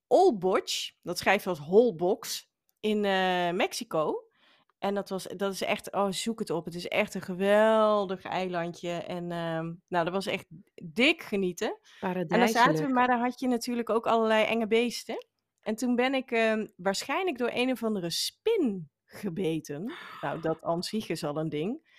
Olboch, 0.07 0.91
dat 1.01 1.17
schrijft 1.17 1.47
als 1.47 1.59
Holbox, 1.59 2.49
in 2.79 3.05
eh, 3.05 3.51
Mexico. 3.51 4.25
En 4.81 4.93
dat, 4.93 5.09
was, 5.09 5.23
dat 5.23 5.53
is 5.53 5.61
echt, 5.61 5.91
oh 5.91 6.11
zoek 6.11 6.39
het 6.39 6.49
op, 6.49 6.65
het 6.65 6.75
is 6.75 6.87
echt 6.87 7.13
een 7.13 7.21
geweldig 7.21 8.23
eilandje. 8.23 8.91
En 8.91 9.31
ehm, 9.31 9.73
nou, 9.87 10.05
dat 10.05 10.09
was 10.09 10.25
echt 10.25 10.45
dik 10.83 11.21
genieten. 11.21 11.77
En 11.99 12.27
daar 12.27 12.49
zaten 12.49 12.85
we, 12.85 12.93
maar 12.93 13.07
daar 13.07 13.19
had 13.19 13.39
je 13.39 13.47
natuurlijk 13.47 13.89
ook 13.89 14.07
allerlei 14.07 14.45
enge 14.45 14.67
beesten. 14.67 15.25
En 15.61 15.75
toen 15.75 15.95
ben 15.95 16.13
ik 16.13 16.31
ehm, 16.31 16.67
waarschijnlijk 16.75 17.37
door 17.37 17.49
een 17.53 17.71
of 17.71 17.83
andere 17.83 18.09
spin 18.09 18.89
gebeten. 19.05 19.93
Nou, 20.21 20.41
dat 20.41 20.61
aan 20.61 20.83
zich 20.83 21.09
is 21.09 21.23
al 21.23 21.37
een 21.37 21.49
ding. 21.49 21.89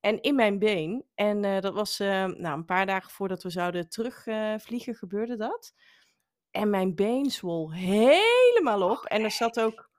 En 0.00 0.20
in 0.20 0.34
mijn 0.34 0.58
been. 0.58 1.04
En 1.14 1.44
eh, 1.44 1.60
dat 1.60 1.74
was 1.74 2.00
ehm, 2.00 2.34
nou, 2.40 2.58
een 2.58 2.64
paar 2.64 2.86
dagen 2.86 3.10
voordat 3.10 3.42
we 3.42 3.50
zouden 3.50 3.88
terugvliegen, 3.88 4.94
gebeurde 4.94 5.36
dat. 5.36 5.74
En 6.50 6.70
mijn 6.70 6.94
been 6.94 7.30
zwol 7.30 7.72
helemaal 7.72 8.90
op. 8.90 9.04
En 9.04 9.22
er 9.22 9.30
zat 9.30 9.60
ook. 9.60 9.90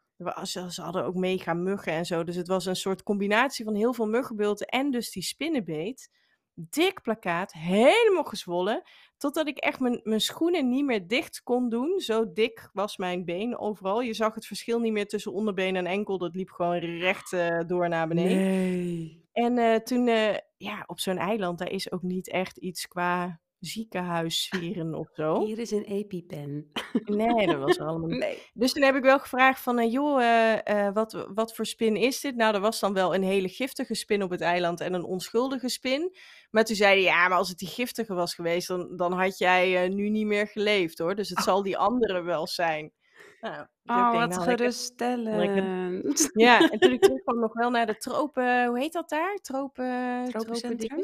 Ze, 0.43 0.73
ze 0.73 0.81
hadden 0.81 1.05
ook 1.05 1.15
mega 1.15 1.53
muggen 1.53 1.93
en 1.93 2.05
zo. 2.05 2.23
Dus 2.23 2.35
het 2.35 2.47
was 2.47 2.65
een 2.65 2.75
soort 2.75 3.03
combinatie 3.03 3.65
van 3.65 3.75
heel 3.75 3.93
veel 3.93 4.07
muggenbulten 4.07 4.67
en 4.67 4.91
dus 4.91 5.11
die 5.11 5.23
spinnenbeet. 5.23 6.09
Dik 6.55 7.01
plakkaat, 7.01 7.53
helemaal 7.53 8.23
gezwollen. 8.23 8.81
Totdat 9.17 9.47
ik 9.47 9.57
echt 9.57 9.79
mijn, 9.79 9.99
mijn 10.03 10.21
schoenen 10.21 10.69
niet 10.69 10.85
meer 10.85 11.07
dicht 11.07 11.41
kon 11.43 11.69
doen. 11.69 11.99
Zo 11.99 12.33
dik 12.33 12.69
was 12.73 12.97
mijn 12.97 13.25
been 13.25 13.57
overal. 13.57 14.01
Je 14.01 14.13
zag 14.13 14.35
het 14.35 14.45
verschil 14.45 14.79
niet 14.79 14.91
meer 14.91 15.07
tussen 15.07 15.33
onderbeen 15.33 15.75
en 15.75 15.85
enkel. 15.85 16.17
Dat 16.17 16.35
liep 16.35 16.49
gewoon 16.49 16.77
recht 16.77 17.33
eh, 17.33 17.59
door 17.67 17.89
naar 17.89 18.07
beneden. 18.07 18.37
Nee. 18.37 19.27
En 19.31 19.57
eh, 19.57 19.75
toen, 19.75 20.07
eh, 20.07 20.37
ja, 20.57 20.83
op 20.85 20.99
zo'n 20.99 21.17
eiland, 21.17 21.57
daar 21.57 21.71
is 21.71 21.91
ook 21.91 22.01
niet 22.01 22.29
echt 22.29 22.57
iets 22.57 22.87
qua 22.87 23.39
ziekenhuissferen 23.65 24.93
of 24.93 25.07
zo. 25.13 25.45
Hier 25.45 25.59
is 25.59 25.71
een 25.71 25.83
EpiPen. 25.83 26.71
Nee, 27.05 27.45
dat 27.45 27.57
was 27.59 27.79
allemaal 27.79 28.07
niet. 28.07 28.19
Nee. 28.19 28.37
Dus 28.53 28.73
toen 28.73 28.83
heb 28.83 28.95
ik 28.95 29.03
wel 29.03 29.19
gevraagd 29.19 29.61
van, 29.61 29.79
eh, 29.79 29.91
joh, 29.91 30.21
eh, 30.21 30.87
eh, 30.87 30.93
wat, 30.93 31.27
wat 31.33 31.55
voor 31.55 31.65
spin 31.65 31.95
is 31.95 32.21
dit? 32.21 32.35
Nou, 32.35 32.55
er 32.55 32.61
was 32.61 32.79
dan 32.79 32.93
wel 32.93 33.15
een 33.15 33.23
hele 33.23 33.49
giftige 33.49 33.95
spin 33.95 34.23
op 34.23 34.29
het 34.29 34.41
eiland 34.41 34.81
en 34.81 34.93
een 34.93 35.03
onschuldige 35.03 35.69
spin. 35.69 36.15
Maar 36.51 36.63
toen 36.63 36.75
zei 36.75 36.91
hij, 36.93 37.01
ja, 37.01 37.27
maar 37.27 37.37
als 37.37 37.49
het 37.49 37.57
die 37.57 37.67
giftige 37.67 38.13
was 38.13 38.35
geweest, 38.35 38.67
dan, 38.67 38.95
dan 38.95 39.13
had 39.13 39.37
jij 39.37 39.89
nu 39.89 40.09
niet 40.09 40.25
meer 40.25 40.47
geleefd 40.47 40.97
hoor. 40.97 41.15
Dus 41.15 41.29
het 41.29 41.37
Oh. 41.37 41.43
zal 41.43 41.63
die 41.63 41.77
andere 41.77 42.21
wel 42.21 42.47
zijn. 42.47 42.91
Nou, 43.41 43.55
dus 43.83 43.95
Oh, 43.95 44.11
denk, 44.11 44.21
wat 44.25 44.29
nou, 44.29 44.41
geruststellend. 44.41 46.29
Ja, 46.33 46.69
en 46.69 46.79
toen 46.79 46.91
ik 46.91 47.01
terugkwam 47.03 47.39
nog 47.39 47.53
wel 47.53 47.69
naar 47.69 47.85
de 47.85 47.97
tropen, 47.97 48.65
hoe 48.65 48.79
heet 48.79 48.93
dat 48.93 49.09
daar? 49.09 49.35
Tropen, 49.41 50.25
Tropencentrum? 50.29 50.99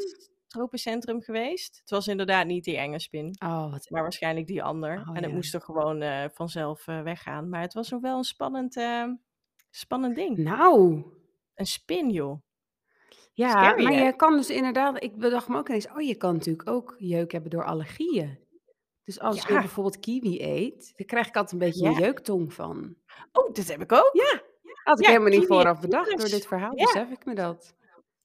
Tropencentrum 0.50 1.22
geweest. 1.22 1.78
Het 1.80 1.90
was 1.90 2.08
inderdaad 2.08 2.46
niet 2.46 2.64
die 2.64 2.76
enge 2.76 2.98
spin, 3.00 3.36
Oh, 3.44 3.70
wat 3.70 3.90
maar 3.90 4.02
waarschijnlijk 4.02 4.46
die 4.46 4.62
ander. 4.62 5.00
Oh, 5.00 5.08
en 5.08 5.14
het 5.14 5.24
ja. 5.24 5.34
moest 5.34 5.54
er 5.54 5.60
gewoon 5.60 6.02
eh, 6.02 6.24
vanzelf 6.32 6.86
eh, 6.86 7.02
weggaan. 7.02 7.48
Maar 7.48 7.60
het 7.60 7.74
was 7.74 7.90
nog 7.90 8.00
wel 8.00 8.16
een 8.16 8.24
spannend, 8.24 8.76
eh, 8.76 9.04
spannend 9.70 10.14
ding. 10.14 10.36
Nou. 10.38 11.04
Een 11.54 11.66
spin, 11.66 12.10
joh. 12.10 12.42
Ja, 13.32 13.50
Scary, 13.50 13.82
maar 13.82 13.92
hè? 13.92 14.04
je 14.04 14.16
kan 14.16 14.36
dus 14.36 14.50
inderdaad, 14.50 15.02
ik 15.02 15.16
bedacht 15.16 15.48
me 15.48 15.56
ook 15.58 15.68
ineens, 15.68 15.88
oh, 15.88 16.00
je 16.00 16.14
kan 16.14 16.32
natuurlijk 16.34 16.68
ook 16.70 16.94
jeuk 16.98 17.32
hebben 17.32 17.50
door 17.50 17.64
allergieën. 17.64 18.38
Dus 19.04 19.20
als 19.20 19.42
je 19.42 19.52
Ja. 19.52 19.58
bijvoorbeeld 19.58 20.00
kiwi 20.00 20.42
eet, 20.42 20.92
dan 20.96 21.06
krijg 21.06 21.28
ik 21.28 21.36
altijd 21.36 21.52
een 21.52 21.68
beetje 21.68 21.84
Ja. 21.84 21.90
een 21.90 21.98
jeuktong 21.98 22.52
van. 22.54 22.94
Oh, 23.32 23.54
dat 23.54 23.66
heb 23.66 23.80
ik 23.82 23.92
ook. 23.92 24.10
Ja, 24.12 24.42
had 24.84 25.00
ik 25.00 25.06
helemaal 25.06 25.28
niet 25.28 25.46
vooraf 25.46 25.80
bedacht. 25.80 26.18
Door 26.18 26.28
dit 26.28 26.46
verhaal 26.46 26.74
besef 26.74 27.10
ik 27.10 27.24
me 27.24 27.34
dat. 27.34 27.74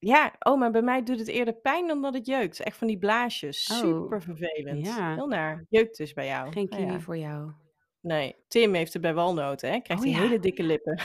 Ja, 0.05 0.33
oh, 0.39 0.59
maar 0.59 0.71
bij 0.71 0.81
mij 0.81 1.03
doet 1.03 1.19
het 1.19 1.27
eerder 1.27 1.53
pijn 1.53 1.87
dan 1.87 2.01
dat 2.01 2.13
het 2.13 2.25
jeukt. 2.25 2.59
Echt 2.59 2.77
van 2.77 2.87
die 2.87 2.97
blaasjes. 2.97 3.69
Oh, 3.71 3.77
Super 3.77 4.21
vervelend. 4.21 4.85
ja. 4.85 5.13
Heel 5.13 5.27
naar. 5.27 5.65
Jeukt 5.69 5.97
dus 5.97 6.13
bij 6.13 6.25
jou. 6.25 6.51
Geen 6.51 6.67
Nou 6.69 6.81
kiwi 6.81 6.93
ja. 6.93 6.99
voor 6.99 7.17
jou. 7.17 7.51
Nee, 8.01 8.35
Tim 8.47 8.73
heeft 8.73 8.93
het 8.93 9.01
bij 9.01 9.13
walnoten, 9.13 9.71
hè? 9.71 9.79
Krijgt 9.79 10.03
Oh 10.03 10.09
hij 10.09 10.19
ja. 10.21 10.27
hele 10.27 10.39
dikke 10.39 10.63
lippen. 10.63 10.99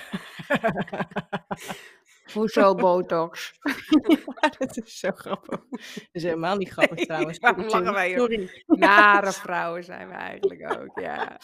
Hoezo 2.35 2.75
botox? 2.75 3.53
Ja, 4.41 4.49
dat 4.59 4.77
is 4.77 4.99
zo 4.99 5.11
grappig. 5.11 5.61
Dat 5.71 6.09
is 6.13 6.23
helemaal 6.23 6.57
niet 6.57 6.69
grappig 6.79 6.97
Nee, 6.97 7.07
trouwens. 7.07 7.39
waarom 7.39 7.67
lachen 7.67 7.93
wij? 7.93 8.15
Sorry. 8.17 8.51
Nare 8.67 9.33
vrouwen 9.33 9.85
zijn 9.85 10.09
we 10.09 10.15
eigenlijk 10.15 10.81
ook, 10.81 11.01
ja. 11.01 11.39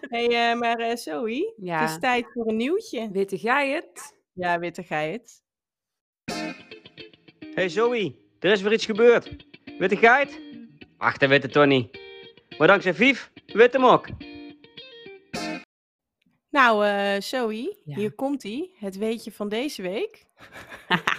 Hey, 0.00 0.50
eh, 0.50 0.58
maar 0.58 0.78
eh 0.78 0.96
Zoe, 0.96 1.54
het 1.64 1.90
is 1.90 1.98
tijd 1.98 2.26
voor 2.32 2.48
een 2.48 2.56
nieuwtje. 2.56 3.10
wittig 3.10 3.42
jij 3.42 3.70
het? 3.70 4.20
Ja, 4.32 4.58
witte 4.58 4.82
gij 4.82 5.12
het. 5.12 5.42
Hey 7.54 7.68
Zoe, 7.68 8.14
er 8.40 8.50
is 8.52 8.62
weer 8.62 8.72
iets 8.72 8.84
gebeurd. 8.86 9.36
Witte 9.78 9.96
geit? 9.96 10.40
Ach, 10.96 11.16
dat 11.16 11.28
weet 11.28 11.42
het 11.42 11.52
toch 11.52 11.66
niet. 11.66 12.00
Maar 12.58 12.66
dankzij 12.68 12.94
Vief, 12.94 13.32
weet 13.46 13.72
hem 13.72 13.84
ook. 13.84 14.08
Nou, 16.50 16.86
eh 16.86 17.20
Zoe, 17.20 17.76
Ja. 17.84 17.94
hier 17.96 18.12
komt 18.14 18.44
ie. 18.44 18.74
Het 18.78 18.96
weetje 18.96 19.32
van 19.32 19.48
deze 19.48 19.82
week. 19.82 20.24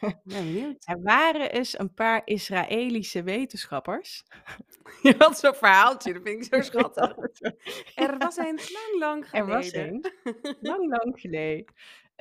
Ben 0.00 0.20
benieuwd. 0.24 0.82
Er 0.86 1.02
waren 1.02 1.50
eens 1.52 1.78
een 1.78 1.94
paar 1.94 2.22
Israëlische 2.24 3.22
wetenschappers. 3.22 4.24
Je 5.02 5.14
had 5.18 5.38
zo'n 5.38 5.54
verhaaltje, 5.54 6.12
dat 6.12 6.22
vind 6.24 6.46
ik 6.46 6.54
zo 6.54 6.60
schattig. 6.62 7.14
Er 7.94 8.18
was 8.18 8.36
een 8.36 8.44
lang, 8.72 8.98
lang 8.98 9.26
Er 9.32 9.46
was 9.46 9.68
geleden. 9.68 10.12
Lang, 10.60 10.88
lang 10.90 11.20
geleden. 11.20 11.64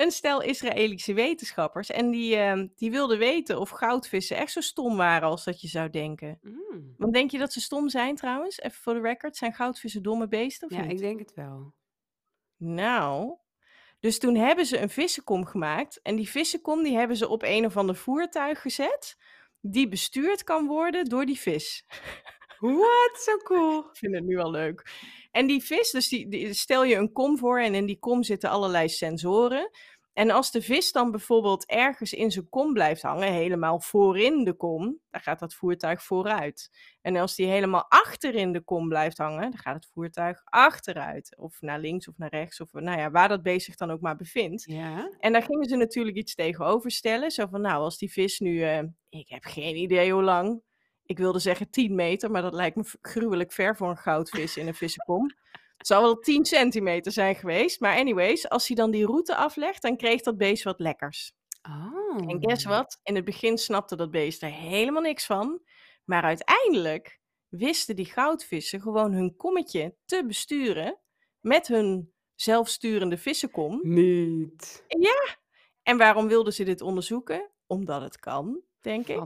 Een 0.01 0.11
stel 0.11 0.41
Israëlische 0.41 1.13
wetenschappers. 1.13 1.89
En 1.89 2.09
die, 2.09 2.35
ehm, 2.35 2.67
die 2.75 2.91
wilden 2.91 3.17
weten 3.17 3.59
of 3.59 3.69
goudvissen 3.69 4.37
echt 4.37 4.51
zo 4.51 4.61
stom 4.61 4.97
waren 4.97 5.27
als 5.27 5.43
dat 5.43 5.61
je 5.61 5.67
zou 5.67 5.89
denken. 5.89 6.39
Mm. 6.41 6.93
Want 6.97 7.13
denk 7.13 7.31
je 7.31 7.37
dat 7.37 7.53
ze 7.53 7.61
stom 7.61 7.89
zijn 7.89 8.15
trouwens? 8.15 8.59
Even 8.59 8.81
voor 8.81 8.93
de 8.93 9.01
record. 9.01 9.35
Zijn 9.35 9.53
goudvissen 9.53 10.03
domme 10.03 10.27
beesten 10.27 10.69
of 10.69 10.75
Ja, 10.75 10.81
niet? 10.81 10.91
ik 10.91 10.97
denk 10.97 11.19
het 11.19 11.33
wel. 11.33 11.73
Nou, 12.57 13.37
dus 13.99 14.19
toen 14.19 14.35
hebben 14.35 14.65
ze 14.65 14.79
een 14.79 14.89
vissenkom 14.89 15.45
gemaakt. 15.45 16.01
En 16.01 16.15
die 16.15 16.29
vissenkom 16.29 16.83
die 16.83 16.97
hebben 16.97 17.17
ze 17.17 17.27
op 17.27 17.43
een 17.43 17.65
of 17.65 17.77
ander 17.77 17.95
voertuig 17.95 18.61
gezet. 18.61 19.17
Die 19.59 19.87
bestuurd 19.87 20.43
kan 20.43 20.67
worden 20.67 21.05
door 21.05 21.25
die 21.25 21.39
vis. 21.39 21.85
Wat, 22.59 23.11
zo 23.13 23.37
cool. 23.37 23.79
Ik 23.79 23.97
vind 23.97 24.15
het 24.15 24.23
nu 24.23 24.37
al 24.37 24.51
leuk. 24.51 24.83
En 25.31 25.47
die 25.47 25.63
vis, 25.63 25.91
dus 25.91 26.07
die, 26.09 26.27
die- 26.27 26.53
stel 26.53 26.83
je 26.83 26.95
een 26.95 27.11
kom 27.11 27.37
voor 27.37 27.59
en 27.59 27.75
in 27.75 27.85
die 27.85 27.99
kom 27.99 28.23
zitten 28.23 28.49
allerlei 28.49 28.89
sensoren. 28.89 29.69
En 30.13 30.29
als 30.29 30.51
de 30.51 30.61
vis 30.61 30.91
dan 30.91 31.11
bijvoorbeeld 31.11 31.65
ergens 31.65 32.13
in 32.13 32.31
zijn 32.31 32.49
kom 32.49 32.73
blijft 32.73 33.01
hangen, 33.01 33.31
helemaal 33.33 33.79
voorin 33.79 34.43
de 34.43 34.53
kom, 34.53 34.99
dan 35.09 35.21
gaat 35.21 35.39
dat 35.39 35.53
voertuig 35.53 36.03
vooruit. 36.03 36.69
En 37.01 37.15
als 37.15 37.35
die 37.35 37.45
helemaal 37.47 37.85
achterin 37.89 38.51
de 38.51 38.61
kom 38.61 38.87
blijft 38.87 39.17
hangen, 39.17 39.41
dan 39.41 39.57
gaat 39.57 39.75
het 39.75 39.89
voertuig 39.93 40.41
achteruit. 40.43 41.35
Of 41.37 41.61
naar 41.61 41.79
links 41.79 42.07
of 42.07 42.17
naar 42.17 42.29
rechts, 42.29 42.61
of 42.61 42.71
nou 42.71 42.99
ja, 42.99 43.11
waar 43.11 43.27
dat 43.29 43.43
beest 43.43 43.65
zich 43.65 43.75
dan 43.75 43.91
ook 43.91 44.01
maar 44.01 44.15
bevindt. 44.15 44.63
Ja. 44.65 45.15
En 45.19 45.31
daar 45.31 45.43
gingen 45.43 45.69
ze 45.69 45.75
natuurlijk 45.75 46.17
iets 46.17 46.35
tegenover 46.35 46.91
stellen. 46.91 47.31
Zo 47.31 47.47
van, 47.47 47.61
nou, 47.61 47.83
als 47.83 47.97
die 47.97 48.11
vis 48.11 48.39
nu, 48.39 48.61
eh, 48.63 48.83
ik 49.09 49.29
heb 49.29 49.43
geen 49.43 49.75
idee 49.75 50.13
hoe 50.13 50.23
lang. 50.23 50.61
Ik 51.11 51.17
wilde 51.17 51.39
zeggen 51.39 51.69
10 51.69 51.95
meter, 51.95 52.31
maar 52.31 52.41
dat 52.41 52.53
lijkt 52.53 52.75
me 52.75 52.83
gruwelijk 53.01 53.51
ver 53.51 53.75
voor 53.75 53.89
een 53.89 53.97
goudvis 53.97 54.57
in 54.57 54.67
een 54.67 54.73
vissenkom. 54.73 55.35
Het 55.77 55.87
zal 55.87 56.01
wel 56.01 56.19
10 56.19 56.45
centimeter 56.45 57.11
zijn 57.11 57.35
geweest. 57.35 57.79
Maar 57.79 57.97
anyways, 57.97 58.49
als 58.49 58.67
hij 58.67 58.75
dan 58.75 58.91
die 58.91 59.05
route 59.05 59.35
aflegt, 59.35 59.81
dan 59.81 59.97
kreeg 59.97 60.21
dat 60.21 60.37
beest 60.37 60.63
wat 60.63 60.79
lekkers. 60.79 61.33
Oh. 61.61 62.29
En 62.31 62.37
guess 62.41 62.65
wat? 62.65 62.99
In 63.03 63.15
het 63.15 63.25
begin 63.25 63.57
snapte 63.57 63.95
dat 63.95 64.11
beest 64.11 64.41
er 64.41 64.51
helemaal 64.51 65.01
niks 65.01 65.25
van. 65.25 65.61
Maar 66.05 66.23
uiteindelijk 66.23 67.19
wisten 67.47 67.95
die 67.95 68.05
goudvissen 68.05 68.81
gewoon 68.81 69.13
hun 69.13 69.35
kommetje 69.35 69.95
te 70.05 70.25
besturen 70.25 70.99
met 71.39 71.67
hun 71.67 72.13
zelfsturende 72.35 73.17
vissenkom. 73.17 73.79
Niet. 73.83 74.85
En 75.83 75.97
waarom 75.97 76.27
wilden 76.27 76.53
ze 76.53 76.63
dit 76.63 76.81
onderzoeken? 76.81 77.49
Omdat 77.67 78.01
het 78.01 78.19
kan, 78.19 78.61
denk 78.81 79.07
ik. 79.07 79.17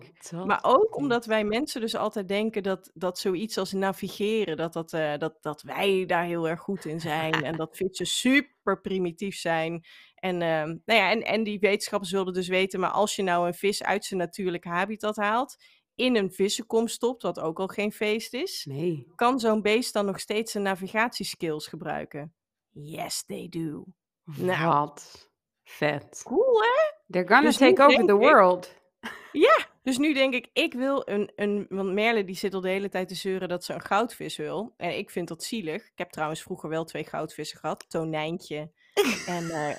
Maar 0.45 0.59
ook 0.61 0.95
omdat 0.95 1.25
wij 1.25 1.43
mensen 1.43 1.81
dus 1.81 1.95
altijd 1.95 2.27
denken 2.27 2.63
dat, 2.63 2.91
dat 2.93 3.19
zoiets 3.19 3.57
als 3.57 3.71
navigeren, 3.73 4.57
dat, 4.57 4.73
dat, 4.73 4.93
eh, 4.93 5.17
dat, 5.17 5.37
dat 5.41 5.61
wij 5.61 6.05
daar 6.05 6.23
heel 6.23 6.47
erg 6.49 6.59
goed 6.59 6.85
in 6.85 6.99
zijn. 6.99 7.33
en 7.43 7.55
dat 7.55 7.75
vissen 7.77 8.05
super 8.05 8.81
primitief 8.81 9.35
zijn. 9.35 9.85
En, 10.15 10.41
ehm, 10.41 10.67
nou 10.85 10.99
ja, 10.99 11.09
en, 11.11 11.21
en 11.23 11.43
die 11.43 11.59
wetenschappers 11.59 12.11
wilden 12.11 12.33
dus 12.33 12.47
weten, 12.47 12.79
maar 12.79 12.89
als 12.89 13.15
je 13.15 13.23
nou 13.23 13.47
een 13.47 13.53
vis 13.53 13.83
uit 13.83 14.05
zijn 14.05 14.19
natuurlijke 14.19 14.69
habitat 14.69 15.15
haalt, 15.15 15.55
in 15.95 16.15
een 16.15 16.31
vissenkom 16.31 16.87
stopt, 16.87 17.21
wat 17.21 17.39
ook 17.39 17.59
al 17.59 17.67
geen 17.67 17.91
feest 17.91 18.33
is, 18.33 18.65
Nee. 18.69 19.07
kan 19.15 19.39
zo'n 19.39 19.61
beest 19.61 19.93
dan 19.93 20.05
nog 20.05 20.19
steeds 20.19 20.51
zijn 20.51 20.63
navigatieskills 20.63 21.67
gebruiken? 21.67 22.33
Yes, 22.69 23.23
they 23.25 23.47
do. 23.49 23.85
Nou. 24.23 24.67
Wat 24.75 25.29
vet. 25.63 26.21
Cool, 26.23 26.61
hè? 26.61 26.93
They're 27.07 27.27
gonna 27.27 27.41
Dus 27.47 27.57
take 27.57 27.81
over 27.83 28.05
the 28.05 28.13
ik- 28.13 28.83
world. 29.31 29.67
Dus 29.83 29.97
nu 29.97 30.13
denk 30.13 30.33
ik, 30.33 30.49
ik 30.53 30.73
wil 30.73 31.01
een, 31.09 31.31
een... 31.35 31.65
Want 31.69 31.93
Merle 31.93 32.23
die 32.23 32.35
zit 32.35 32.53
al 32.53 32.61
de 32.61 32.69
hele 32.69 32.89
tijd 32.89 33.07
te 33.07 33.15
zeuren 33.15 33.49
dat 33.49 33.63
ze 33.63 33.73
een 33.73 33.81
goudvis 33.81 34.37
wil. 34.37 34.73
En 34.77 34.97
ik 34.97 35.09
vind 35.09 35.27
dat 35.27 35.43
zielig. 35.43 35.85
Ik 35.85 35.97
heb 35.97 36.09
trouwens 36.09 36.41
vroeger 36.41 36.69
wel 36.69 36.83
twee 36.83 37.05
goudvissen 37.05 37.59
gehad. 37.59 37.89
Tonijntje. 37.89 38.71
en 39.27 39.49
eh, 39.49 39.75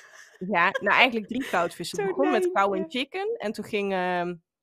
ja, 0.48 0.70
nou 0.70 0.96
eigenlijk 0.96 1.26
drie 1.26 1.42
goudvissen. 1.42 1.98
Het 1.98 2.08
begon 2.08 2.30
met 2.30 2.50
kou 2.52 2.78
en 2.78 2.84
chicken. 2.88 3.34
En 3.38 3.52
toen 3.52 3.64
ging 3.64 3.94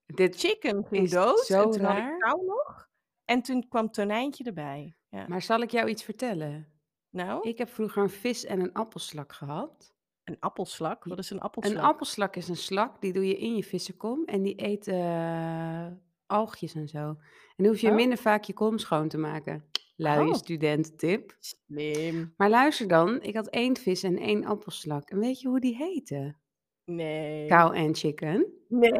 Dit, 0.05 0.35
chicken 0.35 0.85
ging 0.89 1.09
dood. 1.09 1.39
zo 1.39 1.61
en 1.63 1.69
toen 1.71 1.81
had 1.83 1.97
raar. 1.97 2.13
ik 2.13 2.19
kou 2.19 2.45
nog. 2.45 2.89
En 3.25 3.41
toen 3.41 3.67
kwam 3.67 3.91
tonijntje 3.91 4.43
erbij. 4.43 4.95
Ja. 5.09 5.25
maar 5.27 5.41
zal 5.41 5.61
ik 5.61 5.71
jou 5.71 5.87
iets 5.89 6.03
vertellen? 6.03 6.67
Nou, 7.09 7.49
Ik 7.49 7.57
heb 7.57 7.69
vroeger 7.69 8.03
een 8.03 8.09
vis 8.09 8.45
en 8.45 8.59
een 8.59 8.73
appelslak 8.73 9.33
gehad. 9.33 9.92
Een 10.23 10.37
appelslak. 10.39 11.03
Wat 11.03 11.17
is 11.19 11.29
een 11.29 11.39
appelslak? 11.39 11.73
Een 11.77 11.81
appelslak 11.83 12.35
is 12.35 12.47
een 12.47 12.55
slak, 12.55 13.01
die 13.01 13.13
doe 13.13 13.27
je 13.27 13.37
in 13.37 13.55
je 13.55 13.63
vissenkom 13.63 14.25
en 14.25 14.41
die 14.41 14.53
eet 14.65 14.87
eh, 14.87 15.87
algjes 16.25 16.73
en 16.73 16.87
zo. 16.87 16.97
En 16.97 17.17
dan 17.55 17.65
hoef 17.67 17.79
je 17.79 17.89
Oh. 17.89 17.95
minder 17.95 18.17
vaak 18.17 18.43
je 18.43 18.53
kom 18.53 18.77
schoon 18.77 19.07
te 19.07 19.17
maken. 19.17 19.65
Luie 19.95 20.27
Oh. 20.29 20.33
studententip. 20.33 21.35
Slim. 21.39 22.33
Maar 22.37 22.49
luister 22.49 22.87
dan, 22.87 23.21
ik 23.21 23.35
had 23.35 23.47
één 23.47 23.77
vis 23.77 24.03
en 24.03 24.17
één 24.17 24.45
appelslak. 24.45 25.09
En 25.09 25.19
weet 25.19 25.41
je 25.41 25.47
hoe 25.47 25.59
die 25.59 25.75
heette? 25.75 26.35
Nee. 26.85 27.47
Cow 27.47 27.75
and 27.75 27.97
chicken. 27.99 28.53
Nee. 28.67 28.91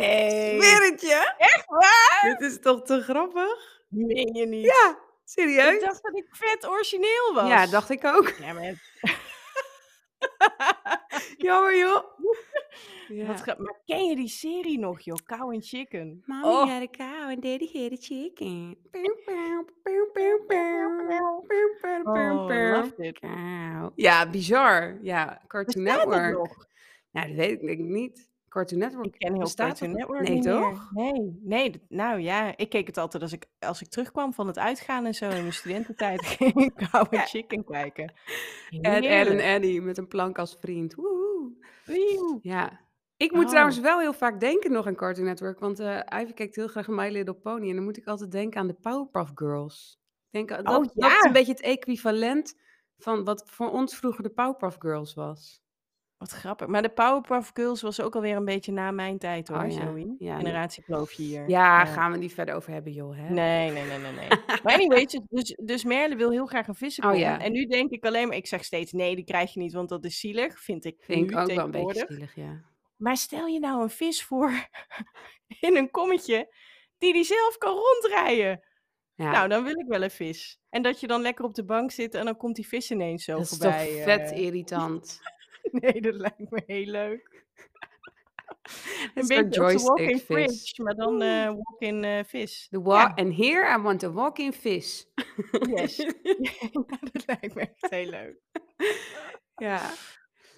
Zweer 0.61 0.89
het 0.91 1.01
je? 1.01 1.33
Echt 1.37 1.65
waar? 1.67 2.35
Dit 2.37 2.51
is 2.51 2.59
toch 2.59 2.81
te 2.83 3.01
grappig? 3.01 3.81
Meen 3.89 4.33
je 4.35 4.45
niet? 4.45 4.65
Ja, 4.65 4.89
Ik 4.89 5.21
serieus? 5.23 5.81
dacht 5.83 6.03
dat 6.03 6.17
ik 6.17 6.27
vet 6.29 6.67
origineel 6.67 7.33
was. 7.33 7.47
Ja, 7.47 7.67
dacht 7.67 7.89
ik 7.89 8.05
ook. 8.05 8.29
Ja, 8.29 8.53
maar, 8.53 8.92
Jammer 11.43 11.77
joh. 11.77 12.03
Ja. 13.07 13.25
wat 13.25 13.57
maar 13.59 13.81
ken 13.85 14.05
je 14.05 14.15
die 14.15 14.27
serie 14.27 14.79
nog, 14.79 14.99
joh? 14.99 15.17
Cow 15.25 15.53
and 15.53 15.67
Chicken. 15.67 16.23
Mommy 16.25 16.45
Oh. 16.47 16.69
had 16.69 16.81
a 16.81 16.87
cow 16.87 17.29
and 17.29 17.41
daddy 17.41 17.69
had 17.73 17.91
a 17.91 17.97
chicken. 17.99 18.75
Oh. 22.05 22.87
Cow. 23.19 23.91
Ja, 23.95 24.29
bizar. 24.29 24.97
Ja, 25.01 25.41
Cartoon 25.47 25.83
Bestaat 25.83 26.05
Network. 26.07 26.37
nog? 26.37 26.67
Nou, 27.11 27.27
dat 27.27 27.35
weet 27.35 27.51
ik 27.51 27.61
denk 27.61 27.79
ik 27.79 27.85
niet. 27.85 28.31
Cartoon 28.49 28.79
Network 28.79 29.05
Ik 29.05 29.17
ken 29.17 29.33
heel 29.33 29.53
Cartoon 29.55 29.91
Network 29.91 30.27
Nee, 30.27 30.39
toch? 30.41 30.91
Nee, 30.91 31.39
nee. 31.43 31.81
Nou 31.89 32.19
ja, 32.19 32.57
ik 32.57 32.69
keek 32.69 32.87
het 32.87 32.97
altijd 32.97 33.23
als 33.23 33.33
ik, 33.33 33.45
als 33.59 33.81
ik 33.81 33.87
terugkwam 33.89 34.33
van 34.33 34.47
het 34.47 34.57
uitgaan 34.59 35.05
en 35.05 35.13
zo 35.13 35.25
in 35.29 35.41
mijn 35.41 35.53
studententijd. 35.53 36.25
ging 36.37 36.55
ik 36.55 36.73
Cow 36.91 37.13
and 37.13 37.29
Chicken 37.29 37.63
kijken. 37.63 38.13
En 38.69 38.81
en 38.81 39.03
Heerlijk. 39.03 39.39
Eddie 39.41 39.81
met 39.81 39.97
een 39.97 40.07
plank 40.07 40.37
als 40.37 40.57
vriend. 40.59 40.93
Woehoe. 40.95 41.22
Ja. 42.41 42.81
Ik 43.17 43.31
moet 43.31 43.43
Oh. 43.43 43.49
trouwens 43.49 43.79
wel 43.79 43.99
heel 43.99 44.13
vaak 44.13 44.39
denken 44.39 44.71
nog 44.71 44.87
aan 44.87 44.95
Cartoon 44.95 45.25
Network. 45.25 45.59
Want 45.59 45.79
eh 45.79 45.99
Ivy 46.21 46.33
kijkt 46.33 46.55
heel 46.55 46.67
graag 46.67 46.87
My 46.87 47.09
Little 47.09 47.33
Pony. 47.33 47.69
En 47.69 47.75
dan 47.75 47.83
moet 47.83 47.97
ik 47.97 48.07
altijd 48.07 48.31
denken 48.31 48.59
aan 48.59 48.67
de 48.67 48.73
Powerpuff 48.73 49.31
Girls. 49.35 49.99
Ik 50.31 50.47
denk, 50.47 50.65
dat, 50.65 50.65
dat 50.93 51.11
is 51.11 51.23
een 51.25 51.31
beetje 51.31 51.51
het 51.51 51.61
equivalent 51.61 52.55
van 52.97 53.23
wat 53.23 53.43
voor 53.49 53.71
ons 53.71 53.95
vroeger 53.95 54.23
de 54.23 54.29
Powerpuff 54.29 54.75
Girls 54.79 55.13
was. 55.13 55.62
Wat 56.23 56.31
grappig. 56.31 56.67
Maar 56.67 56.81
de 56.81 56.89
Powerpuff 56.89 57.51
Girls 57.53 57.81
was 57.81 58.01
ook 58.01 58.15
alweer 58.15 58.35
een 58.35 58.45
beetje 58.45 58.71
na 58.71 58.91
mijn 58.91 59.17
tijd 59.17 59.47
hoor, 59.47 59.63
Oh 59.63 59.71
ja, 59.71 59.85
Zoe. 59.85 60.15
ja, 60.19 60.37
Generatie 60.37 60.83
Kloofje 60.83 61.23
hier. 61.23 61.49
Ja, 61.49 61.85
gaan 61.85 62.11
we 62.11 62.17
niet 62.17 62.33
verder 62.33 62.55
over 62.55 62.71
hebben, 62.71 62.91
joh. 62.93 63.15
Hè? 63.15 63.29
Nee, 63.29 63.71
nee, 63.71 63.83
nee, 63.83 63.97
nee, 63.97 64.11
nee. 64.11 64.27
maar 64.63 64.73
anyway, 64.73 65.05
dus, 65.05 65.19
dus, 65.29 65.57
dus 65.63 65.83
Merle 65.83 66.15
wil 66.15 66.31
heel 66.31 66.45
graag 66.45 66.67
een 66.67 66.75
vissenkom. 66.75 67.13
Oh 67.13 67.19
ja. 67.19 67.39
En 67.39 67.51
nu 67.51 67.65
denk 67.65 67.91
ik 67.91 68.05
alleen 68.05 68.27
maar, 68.27 68.37
ik 68.37 68.47
zeg 68.47 68.63
steeds 68.63 68.91
nee, 68.91 69.15
die 69.15 69.25
krijg 69.25 69.53
je 69.53 69.59
niet, 69.59 69.73
want 69.73 69.89
dat 69.89 70.05
is 70.05 70.19
zielig, 70.19 70.59
vind 70.59 70.85
ik 70.85 70.95
Vind 70.99 71.31
ik 71.31 71.37
ook 71.37 71.47
wel 71.47 71.65
een 71.65 71.71
beetje 71.71 72.05
zielig, 72.07 72.35
ja. 72.35 72.61
Maar 72.97 73.17
stel 73.17 73.45
je 73.45 73.59
nou 73.59 73.81
een 73.81 73.89
vis 73.89 74.23
voor 74.23 74.51
in 75.67 75.77
een 75.77 75.91
kommetje 75.91 76.53
die 76.97 77.13
die 77.13 77.23
zelf 77.23 77.57
kan 77.57 77.75
rondrijden. 77.75 78.63
ja. 79.15 79.31
Nou, 79.31 79.47
dan 79.47 79.63
wil 79.63 79.79
ik 79.79 79.87
wel 79.87 80.03
een 80.03 80.11
vis. 80.11 80.59
En 80.69 80.81
dat 80.81 80.99
je 80.99 81.07
dan 81.07 81.21
lekker 81.21 81.45
op 81.45 81.55
de 81.55 81.65
bank 81.65 81.91
zit 81.91 82.15
en 82.15 82.25
dan 82.25 82.37
komt 82.37 82.55
die 82.55 82.67
vis 82.67 82.91
ineens 82.91 83.23
zo 83.23 83.33
dat 83.33 83.41
is 83.41 83.49
voorbij. 83.49 83.87
toch 83.87 84.03
vet 84.03 84.31
eh. 84.31 84.37
irritant. 84.37 85.21
Nee, 85.81 86.01
dat 86.01 86.13
lijkt 86.15 86.49
me 86.49 86.63
heel 86.65 86.85
leuk. 86.85 87.41
Een 89.15 89.27
beetje 89.27 89.61
als 89.61 89.73
de 89.73 89.87
walk-in 89.87 90.05
joystick 90.07 90.09
vis. 90.09 90.23
fridge, 90.25 90.83
maar 90.83 90.95
dan 90.95 91.21
eh, 91.21 91.45
walk-in 91.45 92.03
eh, 92.03 92.23
vis. 92.23 92.67
The 92.69 92.81
wa 92.81 92.99
Ja, 92.99 93.13
and 93.15 93.35
here 93.35 93.77
I 93.79 93.81
want 93.81 94.03
a 94.03 94.11
walk-in 94.11 94.53
vis. 94.53 95.07
yes. 95.75 95.95
Dat 97.13 97.23
lijkt 97.25 97.55
me 97.55 97.61
echt 97.61 97.89
heel 97.89 98.09
leuk. 98.09 98.35
Ja. 99.55 99.91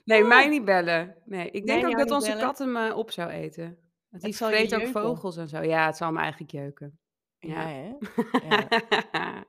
Nee, 0.04 0.24
mij 0.24 0.48
niet 0.48 0.66
bellen. 0.66 1.22
Nee, 1.26 1.50
ik 1.52 1.66
denk 1.66 1.82
Nee, 1.84 1.92
ook 1.92 1.98
dat 2.00 2.12
onze 2.12 2.28
bellen? 2.32 2.44
kat 2.46 2.58
hem 2.58 2.76
eh, 2.78 2.98
op 2.98 3.12
zou 3.12 3.30
eten. 3.30 3.78
Want 4.10 4.24
die 4.24 4.36
vreet 4.36 4.74
ook 4.74 4.82
jeuken. 4.82 5.02
vogels 5.02 5.38
en 5.38 5.48
zo. 5.48 5.62
Ja, 5.62 5.86
het 5.86 5.98
zal 5.98 6.12
me 6.12 6.20
eigenlijk 6.20 6.52
jeuken. 6.52 7.00
Ja, 7.38 7.68
Ja. 7.68 7.68
hè? 7.68 7.94
Ja, 8.48 9.46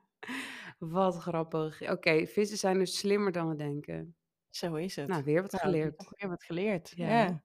Wat 0.79 1.17
grappig. 1.17 1.91
Oké, 1.91 2.27
vissen 2.27 2.59
zijn 2.59 2.79
dus 2.79 2.99
slimmer 2.99 3.33
dan 3.33 3.49
we 3.49 3.57
denken. 3.57 4.17
Zo 4.57 4.75
is 4.75 4.97
het. 4.97 5.09
Nou, 5.09 5.25
weer 5.25 5.43
wat 5.43 5.61
geleerd. 5.61 6.07
weer 6.11 6.29
wat 6.29 6.45
geleerd. 6.45 6.93
Ja. 6.97 7.09
Ja. 7.09 7.43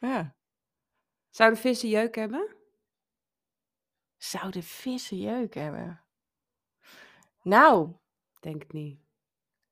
ja. 0.00 0.36
Zouden 1.30 1.58
vissen 1.58 1.88
jeuk 1.88 2.14
hebben? 2.14 2.56
Zouden 4.16 4.62
vissen 4.62 5.18
jeuk 5.18 5.54
hebben? 5.54 6.04
Nou, 7.42 7.92
Denk 8.40 8.62
het 8.62 8.72
niet. 8.72 9.00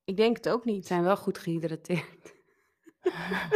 ik 0.03 0.17
denk 0.17 0.37
het 0.37 0.49
ook 0.49 0.63
Ze 0.63 0.69
niet. 0.69 0.87
zijn 0.87 1.03
wel 1.03 1.17
goed 1.17 1.37
gehydrateerd. 1.37 2.33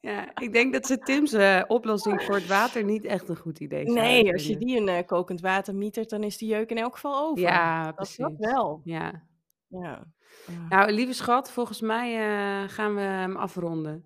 ja, 0.00 0.36
ik 0.36 0.52
denk 0.52 0.72
dat 0.72 0.86
ze 0.86 0.98
Tim's 0.98 1.32
eh, 1.32 1.62
oplossing 1.66 2.22
voor 2.22 2.34
het 2.34 2.46
water 2.46 2.84
niet 2.84 3.04
echt 3.04 3.28
een 3.28 3.36
goed 3.36 3.58
idee 3.60 3.84
zouden 3.84 4.04
Nee, 4.04 4.32
als 4.32 4.46
je 4.46 4.56
die 4.56 4.76
in 4.76 4.88
eh, 4.88 5.06
kokend 5.06 5.40
water 5.40 5.74
mietert, 5.74 6.10
dan 6.10 6.22
is 6.22 6.38
die 6.38 6.48
jeuk 6.48 6.70
in 6.70 6.78
elk 6.78 6.94
geval 6.94 7.28
over. 7.28 7.42
Ja, 7.42 7.84
dat, 7.84 7.94
precies. 7.94 8.16
dat 8.16 8.34
wel. 8.36 8.80
Ja. 8.84 9.26
Ja. 9.68 10.04
Ja. 10.46 10.66
Nou, 10.68 10.92
lieve 10.92 11.12
schat, 11.12 11.50
volgens 11.50 11.80
mij 11.80 12.14
eh, 12.14 12.68
gaan 12.68 12.94
we 12.94 13.00
hem 13.00 13.36
afronden. 13.36 14.04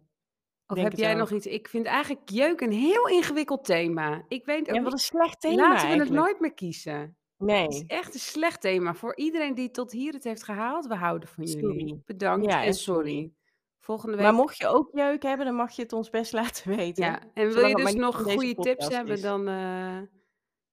Of 0.67 0.77
Denk 0.77 0.89
heb 0.89 0.99
jij 0.99 1.13
ook. 1.13 1.19
nog 1.19 1.31
iets? 1.31 1.47
Ik 1.47 1.69
vind 1.69 1.87
eigenlijk 1.87 2.29
jeuk 2.29 2.61
een 2.61 2.73
heel 2.73 3.09
ingewikkeld 3.09 3.65
thema. 3.65 4.25
Ik 4.29 4.45
weet 4.45 4.69
ook 4.69 4.75
Ja, 4.77 4.83
wat 4.83 4.93
een 4.93 4.99
slecht 4.99 5.41
thema 5.41 5.69
Laten 5.69 5.89
we 5.91 5.97
het 5.97 6.11
nooit 6.11 6.41
meer 6.41 6.55
kiezen. 6.55 6.99
Het 7.01 7.11
is 7.39 7.47
Nee, 7.47 7.85
echt 7.87 8.15
een 8.15 8.21
slecht 8.21 8.61
thema. 8.61 8.95
Voor 8.95 9.17
iedereen 9.17 9.55
die 9.55 9.71
tot 9.71 9.93
hier 9.93 10.13
het 10.13 10.25
heeft 10.25 10.43
gehaald, 10.43 10.87
we 10.87 10.95
houden 10.95 11.29
van 11.29 11.45
jullie. 11.45 12.03
Bedankt 12.07 12.47
Ja, 12.47 12.65
en 12.65 12.75
sorry. 12.75 13.33
Volgende 13.79 14.17
week. 14.17 14.25
Maar 14.25 14.35
mocht 14.35 14.57
je 14.57 14.67
ook 14.67 14.89
jeuk 14.93 15.23
hebben, 15.23 15.47
dan 15.47 15.55
mag 15.55 15.73
je 15.73 15.83
het 15.83 15.93
ons 15.93 16.11
best 16.11 16.33
laten 16.41 16.77
weten. 16.77 17.05
Ja, 17.05 17.21
en 17.35 17.45
wil 17.45 17.53
Zolang 17.53 17.79
je 17.79 17.85
dus 17.85 17.95
nog 17.95 18.23
goede 18.23 18.55
tips 18.55 18.89
hebben, 18.89 19.23
dan, 19.23 19.49
eh, 19.49 19.99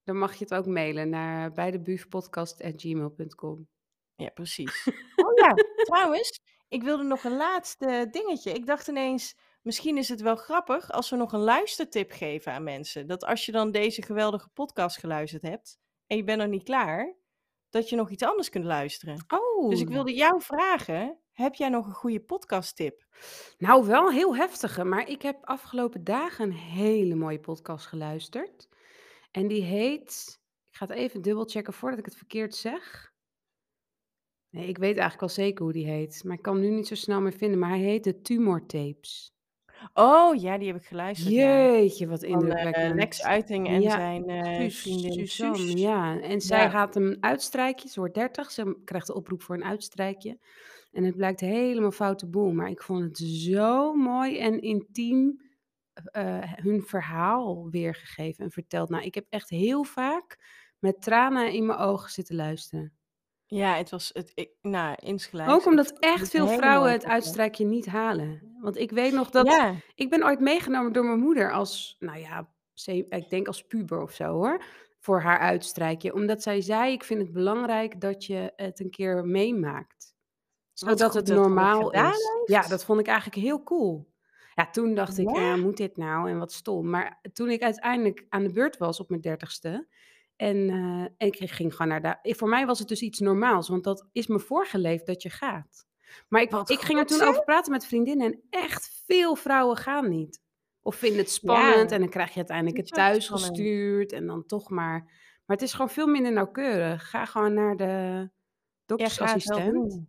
dan 0.03 0.17
mag 0.17 0.33
je 0.33 0.43
het 0.43 0.53
ook 0.53 0.65
mailen 0.65 1.09
naar 1.09 1.51
beidebuurpodcast.gmail.com. 1.51 3.67
Ja, 4.17 4.29
precies. 4.29 4.85
Oh 5.25 5.33
ja, 5.35 5.53
trouwens, 5.83 6.39
ik 6.67 6.83
wilde 6.83 7.03
nog 7.03 7.23
een 7.23 7.35
laatste 7.35 8.07
dingetje. 8.11 8.51
Ik 8.51 8.65
dacht 8.65 8.87
ineens, 8.87 9.35
misschien 9.61 9.97
is 9.97 10.09
het 10.09 10.21
wel 10.21 10.35
grappig 10.35 10.91
als 10.91 11.09
we 11.09 11.15
nog 11.15 11.31
een 11.31 11.39
luistertip 11.39 12.11
geven 12.11 12.51
aan 12.51 12.63
mensen. 12.63 13.07
Dat 13.07 13.25
als 13.25 13.45
je 13.45 13.51
dan 13.51 13.71
deze 13.71 14.01
geweldige 14.01 14.49
podcast 14.49 14.97
geluisterd 14.97 15.41
hebt 15.41 15.79
en 16.07 16.17
je 16.17 16.23
bent 16.23 16.39
nog 16.39 16.47
niet 16.47 16.63
klaar, 16.63 17.15
dat 17.69 17.89
je 17.89 17.95
nog 17.95 18.09
iets 18.09 18.23
anders 18.23 18.49
kunt 18.49 18.65
luisteren. 18.65 19.25
Oh, 19.27 19.69
Dus 19.69 19.81
ik 19.81 19.87
wilde 19.89 20.13
jou 20.13 20.41
vragen, 20.41 21.19
heb 21.31 21.55
jij 21.55 21.69
nog 21.69 21.85
een 21.85 21.93
goede 21.93 22.21
podcasttip? 22.21 23.05
nou 23.57 23.85
wel 23.85 24.11
heel 24.11 24.35
heftige, 24.35 24.83
maar 24.83 25.07
ik 25.09 25.21
heb 25.21 25.37
afgelopen 25.45 26.03
dagen 26.03 26.45
een 26.45 26.53
hele 26.57 27.15
mooie 27.15 27.39
podcast 27.39 27.85
geluisterd. 27.85 28.67
En 29.31 29.47
die 29.47 29.63
heet, 29.63 30.39
ik 30.69 30.75
ga 30.75 30.85
het 30.85 30.95
even 30.95 31.21
dubbelchecken 31.21 31.73
voordat 31.73 31.99
ik 31.99 32.05
het 32.05 32.15
verkeerd 32.17 32.55
zeg. 32.55 33.15
Nee, 34.49 34.67
ik 34.67 34.77
weet 34.77 34.91
eigenlijk 34.97 35.21
al 35.21 35.29
zeker 35.29 35.63
hoe 35.63 35.73
die 35.73 35.85
heet, 35.85 36.21
maar 36.23 36.35
ik 36.35 36.41
kan 36.41 36.53
hem 36.55 36.63
nu 36.63 36.69
niet 36.75 36.87
zo 36.87 36.95
snel 36.95 37.21
meer 37.21 37.33
vinden. 37.33 37.59
Maar 37.59 37.69
hij 37.69 37.79
heet 37.79 38.03
de 38.03 38.21
Tumor 38.21 38.65
Tapes. 38.65 39.35
Oh 39.93 40.35
ja, 40.41 40.57
die 40.57 40.67
heb 40.67 40.75
ik 40.81 40.85
geluisterd. 40.87 41.33
ja. 41.33 41.71
Jeetje, 41.71 42.07
wat 42.07 42.23
eh, 42.23 42.29
indrukwekkend. 42.29 42.95
Lex 42.95 43.23
Uiting 43.23 43.67
en 43.67 43.81
Ja, 43.81 43.89
zijn 43.89 44.71
Suus, 44.71 44.81
vriendin 44.81 45.27
Suus. 45.27 45.73
ja. 45.73 46.19
En 46.21 46.41
zij 46.41 46.61
Ja. 46.63 46.69
gaat 46.69 46.95
een 46.95 47.17
uitstrijkje, 47.19 47.89
ze 47.89 47.99
wordt 47.99 48.13
30, 48.15 48.51
ze 48.51 48.77
krijgt 48.83 49.07
de 49.07 49.13
oproep 49.15 49.41
voor 49.41 49.55
een 49.55 49.63
uitstrijkje. 49.63 50.37
En 50.91 51.03
het 51.03 51.15
blijkt 51.15 51.39
helemaal 51.39 51.91
foute 51.91 52.27
boel, 52.27 52.51
maar 52.51 52.69
ik 52.69 52.81
vond 52.81 53.03
het 53.03 53.17
zo 53.17 53.93
mooi 53.93 54.39
en 54.39 54.61
intiem 54.61 55.41
eh, 55.93 56.53
hun 56.55 56.81
verhaal 56.83 57.69
weergegeven 57.69 58.43
en 58.43 58.51
verteld. 58.51 58.89
Nou, 58.89 59.03
ik 59.03 59.15
heb 59.15 59.25
echt 59.29 59.49
heel 59.49 59.83
vaak 59.83 60.37
met 60.79 61.01
tranen 61.01 61.53
in 61.53 61.65
mijn 61.65 61.79
ogen 61.79 62.09
zitten 62.11 62.35
luisteren. 62.35 62.96
Ja, 63.49 63.75
het 63.75 63.89
was 63.89 64.09
het, 64.13 64.31
ik, 64.35 64.49
nou, 64.61 64.95
insgelijks. 64.99 65.53
Ook 65.53 65.65
omdat 65.65 65.99
echt 65.99 66.29
veel 66.29 66.47
vrouwen 66.47 66.91
het 66.91 67.05
uitstrijkje 67.05 67.65
niet 67.65 67.85
halen. 67.85 68.55
Want 68.61 68.77
ik 68.77 68.91
weet 68.91 69.13
nog 69.13 69.29
dat 69.29 69.47
Ja, 69.47 69.75
ik 69.95 70.09
ben 70.09 70.23
ooit 70.23 70.39
meegenomen 70.39 70.93
door 70.93 71.05
mijn 71.05 71.19
moeder 71.19 71.51
als, 71.51 71.95
nou 71.99 72.19
ja, 72.19 72.49
ik 73.09 73.29
denk 73.29 73.47
als 73.47 73.67
puber 73.67 74.01
of 74.01 74.11
zo 74.11 74.25
hoor, 74.25 74.63
voor 74.99 75.21
haar 75.21 75.39
uitstrijkje. 75.39 76.13
Omdat 76.13 76.43
zij 76.43 76.61
zei, 76.61 76.91
ik 76.91 77.03
vind 77.03 77.21
het 77.21 77.31
belangrijk 77.31 78.01
dat 78.01 78.25
je 78.25 78.53
het 78.55 78.79
een 78.79 78.89
keer 78.89 79.25
meemaakt. 79.25 80.15
Zodat 80.73 81.13
het 81.13 81.27
normaal 81.27 81.91
is. 81.91 82.31
Ja, 82.45 82.67
dat 82.67 82.85
vond 82.85 82.99
ik 82.99 83.07
eigenlijk 83.07 83.37
heel 83.37 83.63
cool. 83.63 84.15
Ja, 84.55 84.69
toen 84.69 84.95
dacht 84.95 85.17
ik, 85.17 85.29
eh, 85.29 85.55
moet 85.55 85.77
dit 85.77 85.97
nou 85.97 86.29
en 86.29 86.37
wat 86.37 86.53
stom. 86.53 86.89
Maar 86.89 87.19
toen 87.33 87.49
ik 87.49 87.61
uiteindelijk 87.61 88.25
aan 88.29 88.43
de 88.43 88.51
beurt 88.51 88.77
was 88.77 88.99
op 88.99 89.09
mijn 89.09 89.21
dertigste 89.21 89.87
en, 90.37 90.69
eh, 90.69 91.01
en 91.17 91.27
ik 91.27 91.51
ging 91.51 91.75
gewoon 91.75 91.87
naar 91.87 92.19
de... 92.21 92.35
Voor 92.35 92.49
mij 92.49 92.65
was 92.65 92.79
het 92.79 92.87
dus 92.87 93.01
iets 93.01 93.19
normaals, 93.19 93.69
want 93.69 93.83
dat 93.83 94.07
is 94.11 94.27
me 94.27 94.39
voorgeleefd 94.39 95.05
dat 95.05 95.21
je 95.21 95.29
gaat. 95.29 95.85
Maar 96.29 96.41
ik, 96.41 96.51
Wat 96.51 96.69
ik 96.69 96.79
ging 96.79 96.99
er 96.99 97.05
toen 97.05 97.21
over 97.21 97.43
praten 97.43 97.71
met 97.71 97.85
vriendinnen 97.85 98.31
en 98.31 98.41
echt 98.49 99.03
veel 99.05 99.35
vrouwen 99.35 99.77
gaan 99.77 100.09
niet. 100.09 100.41
Of 100.81 100.95
vinden 100.95 101.19
het 101.19 101.31
spannend 101.31 101.89
Ja, 101.89 101.95
en 101.95 102.01
dan 102.01 102.09
krijg 102.09 102.29
je 102.29 102.35
uiteindelijk 102.35 102.77
het 102.77 102.87
thuis 102.87 103.27
gestuurd 103.27 104.11
en 104.11 104.27
dan 104.27 104.45
toch 104.45 104.69
maar... 104.69 105.03
Maar 105.45 105.57
het 105.57 105.65
is 105.65 105.71
gewoon 105.71 105.89
veel 105.89 106.07
minder 106.07 106.31
nauwkeurig. 106.31 107.09
Ga 107.09 107.25
gewoon 107.25 107.53
naar 107.53 107.75
de 107.75 108.29
doktersassistent. 108.85 110.05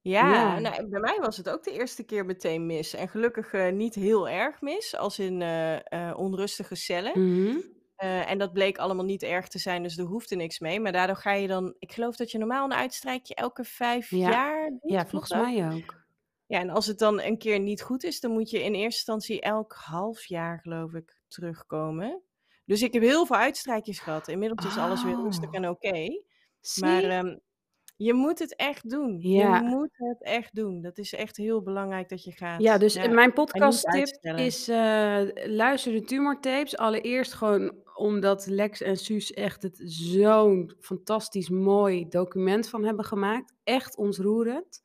Ja, 0.00 0.32
Ja. 0.32 0.58
nou, 0.58 0.88
bij 0.88 1.00
mij 1.00 1.18
was 1.20 1.36
het 1.36 1.50
ook 1.50 1.64
de 1.64 1.72
eerste 1.72 2.04
keer 2.04 2.24
meteen 2.24 2.66
mis. 2.66 2.94
En 2.94 3.08
gelukkig 3.08 3.52
eh, 3.52 3.72
niet 3.72 3.94
heel 3.94 4.28
erg 4.28 4.60
mis, 4.60 4.96
als 4.96 5.18
in 5.18 5.42
eh, 5.42 6.12
onrustige 6.16 6.74
cellen. 6.74 7.20
Mhm. 7.20 7.56
Eh, 8.02 8.30
en 8.30 8.38
dat 8.38 8.52
bleek 8.52 8.78
allemaal 8.78 9.04
niet 9.04 9.22
erg 9.22 9.48
te 9.48 9.58
zijn, 9.58 9.82
dus 9.82 9.98
er 9.98 10.04
hoefde 10.04 10.36
niks 10.36 10.58
mee. 10.58 10.80
Maar 10.80 10.92
daardoor 10.92 11.16
ga 11.16 11.32
je 11.32 11.46
dan, 11.46 11.74
ik 11.78 11.92
geloof 11.92 12.16
dat 12.16 12.30
je 12.30 12.38
normaal 12.38 12.64
een 12.64 12.74
uitstrijkje 12.74 13.34
elke 13.34 13.64
vijf 13.64 14.10
Ja. 14.10 14.30
jaar 14.30 14.68
doet. 14.70 14.90
Ja, 14.90 15.06
volgens 15.06 15.32
mij 15.32 15.72
ook. 15.72 16.00
Ja, 16.46 16.58
en 16.58 16.70
als 16.70 16.86
het 16.86 16.98
dan 16.98 17.20
een 17.20 17.38
keer 17.38 17.60
niet 17.60 17.82
goed 17.82 18.04
is, 18.04 18.20
dan 18.20 18.30
moet 18.30 18.50
je 18.50 18.58
in 18.62 18.72
eerste 18.74 18.84
instantie 18.84 19.40
elk 19.40 19.72
half 19.72 20.24
jaar, 20.24 20.58
geloof 20.62 20.92
ik, 20.92 21.16
terugkomen. 21.28 22.22
Dus 22.64 22.82
ik 22.82 22.92
heb 22.92 23.02
heel 23.02 23.26
veel 23.26 23.36
uitstrijkjes 23.36 23.98
gehad. 23.98 24.28
Inmiddels 24.28 24.66
is 24.66 24.76
alles 24.76 25.04
weer 25.04 25.16
rustig 25.16 25.48
Oh. 25.48 25.54
en 25.56 25.68
oké. 25.68 26.08
Maar 26.80 27.02
ehm, 27.02 27.36
je 27.96 28.12
moet 28.14 28.38
het 28.38 28.56
echt 28.56 28.90
doen. 28.90 29.18
Ja. 29.20 29.56
Je 29.56 29.62
moet 29.62 29.90
het 29.92 30.22
echt 30.22 30.54
doen. 30.54 30.80
Dat 30.82 30.98
is 30.98 31.12
echt 31.12 31.36
heel 31.36 31.62
belangrijk 31.62 32.08
dat 32.08 32.24
je 32.24 32.32
gaat. 32.32 32.60
Ja, 32.62 32.78
dus 32.78 32.94
Ja. 32.94 33.08
mijn 33.08 33.32
podcasttip 33.32 33.94
uitstellen. 33.94 34.44
is 34.44 34.68
eh, 34.68 35.46
luister 35.54 35.92
de 35.92 36.02
tumortapes. 36.04 36.76
Allereerst 36.76 37.32
gewoon 37.32 37.74
omdat 37.94 38.46
Lex 38.46 38.80
en 38.80 38.96
Suus 38.96 39.32
echt 39.32 39.62
het 39.62 39.80
zo'n 39.84 40.72
fantastisch 40.80 41.48
mooi 41.48 42.08
document 42.08 42.68
van 42.68 42.84
hebben 42.84 43.04
gemaakt. 43.04 43.54
Echt 43.64 43.96
ontroerend. 43.96 44.82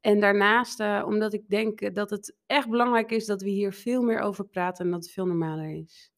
En 0.00 0.20
daarnaast 0.20 0.80
eh, 0.80 1.02
omdat 1.06 1.32
ik 1.32 1.48
denk 1.48 1.94
dat 1.94 2.10
het 2.10 2.36
echt 2.46 2.68
belangrijk 2.68 3.10
is 3.10 3.26
dat 3.26 3.42
we 3.42 3.48
hier 3.48 3.72
veel 3.72 4.02
meer 4.02 4.20
over 4.20 4.44
praten 4.46 4.84
en 4.84 4.90
dat 4.90 5.02
het 5.02 5.12
veel 5.12 5.26
normaler 5.26 5.70
is. 5.82 6.10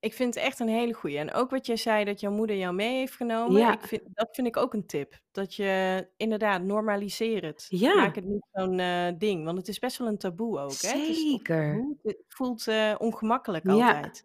Ik 0.00 0.12
vind 0.14 0.34
het 0.34 0.44
echt 0.44 0.60
een 0.60 0.68
hele 0.68 0.92
goeie. 0.92 1.18
En 1.18 1.32
ook 1.32 1.50
wat 1.50 1.66
jij 1.66 1.76
zei, 1.76 2.04
dat 2.04 2.20
jouw 2.20 2.30
moeder 2.30 2.56
jou 2.56 2.74
mee 2.74 2.96
heeft 2.96 3.14
genomen. 3.14 3.60
Ja. 3.60 3.72
Ik 3.72 3.86
vind, 3.86 4.02
dat 4.12 4.28
vind 4.34 4.46
ik 4.46 4.56
ook 4.56 4.74
een 4.74 4.86
tip. 4.86 5.20
Dat 5.30 5.54
je 5.54 6.06
inderdaad, 6.16 6.62
normaliseer 6.62 7.44
het. 7.44 7.66
Ja. 7.68 7.94
Maak 7.94 8.14
het 8.14 8.24
niet 8.24 8.46
zo'n 8.52 8.78
eh, 8.78 9.12
ding. 9.18 9.44
Want 9.44 9.58
het 9.58 9.68
is 9.68 9.78
best 9.78 9.98
wel 9.98 10.08
een 10.08 10.18
taboe 10.18 10.58
ook. 10.58 10.80
Hè? 10.80 10.88
Het, 10.98 11.08
is, 11.08 11.30
Zeker. 11.30 11.72
taboe. 11.72 11.96
het 12.02 12.24
voelt 12.28 12.66
eh, 12.66 12.94
ongemakkelijk 12.98 13.64
Ja. 13.64 13.72
altijd. 13.72 14.24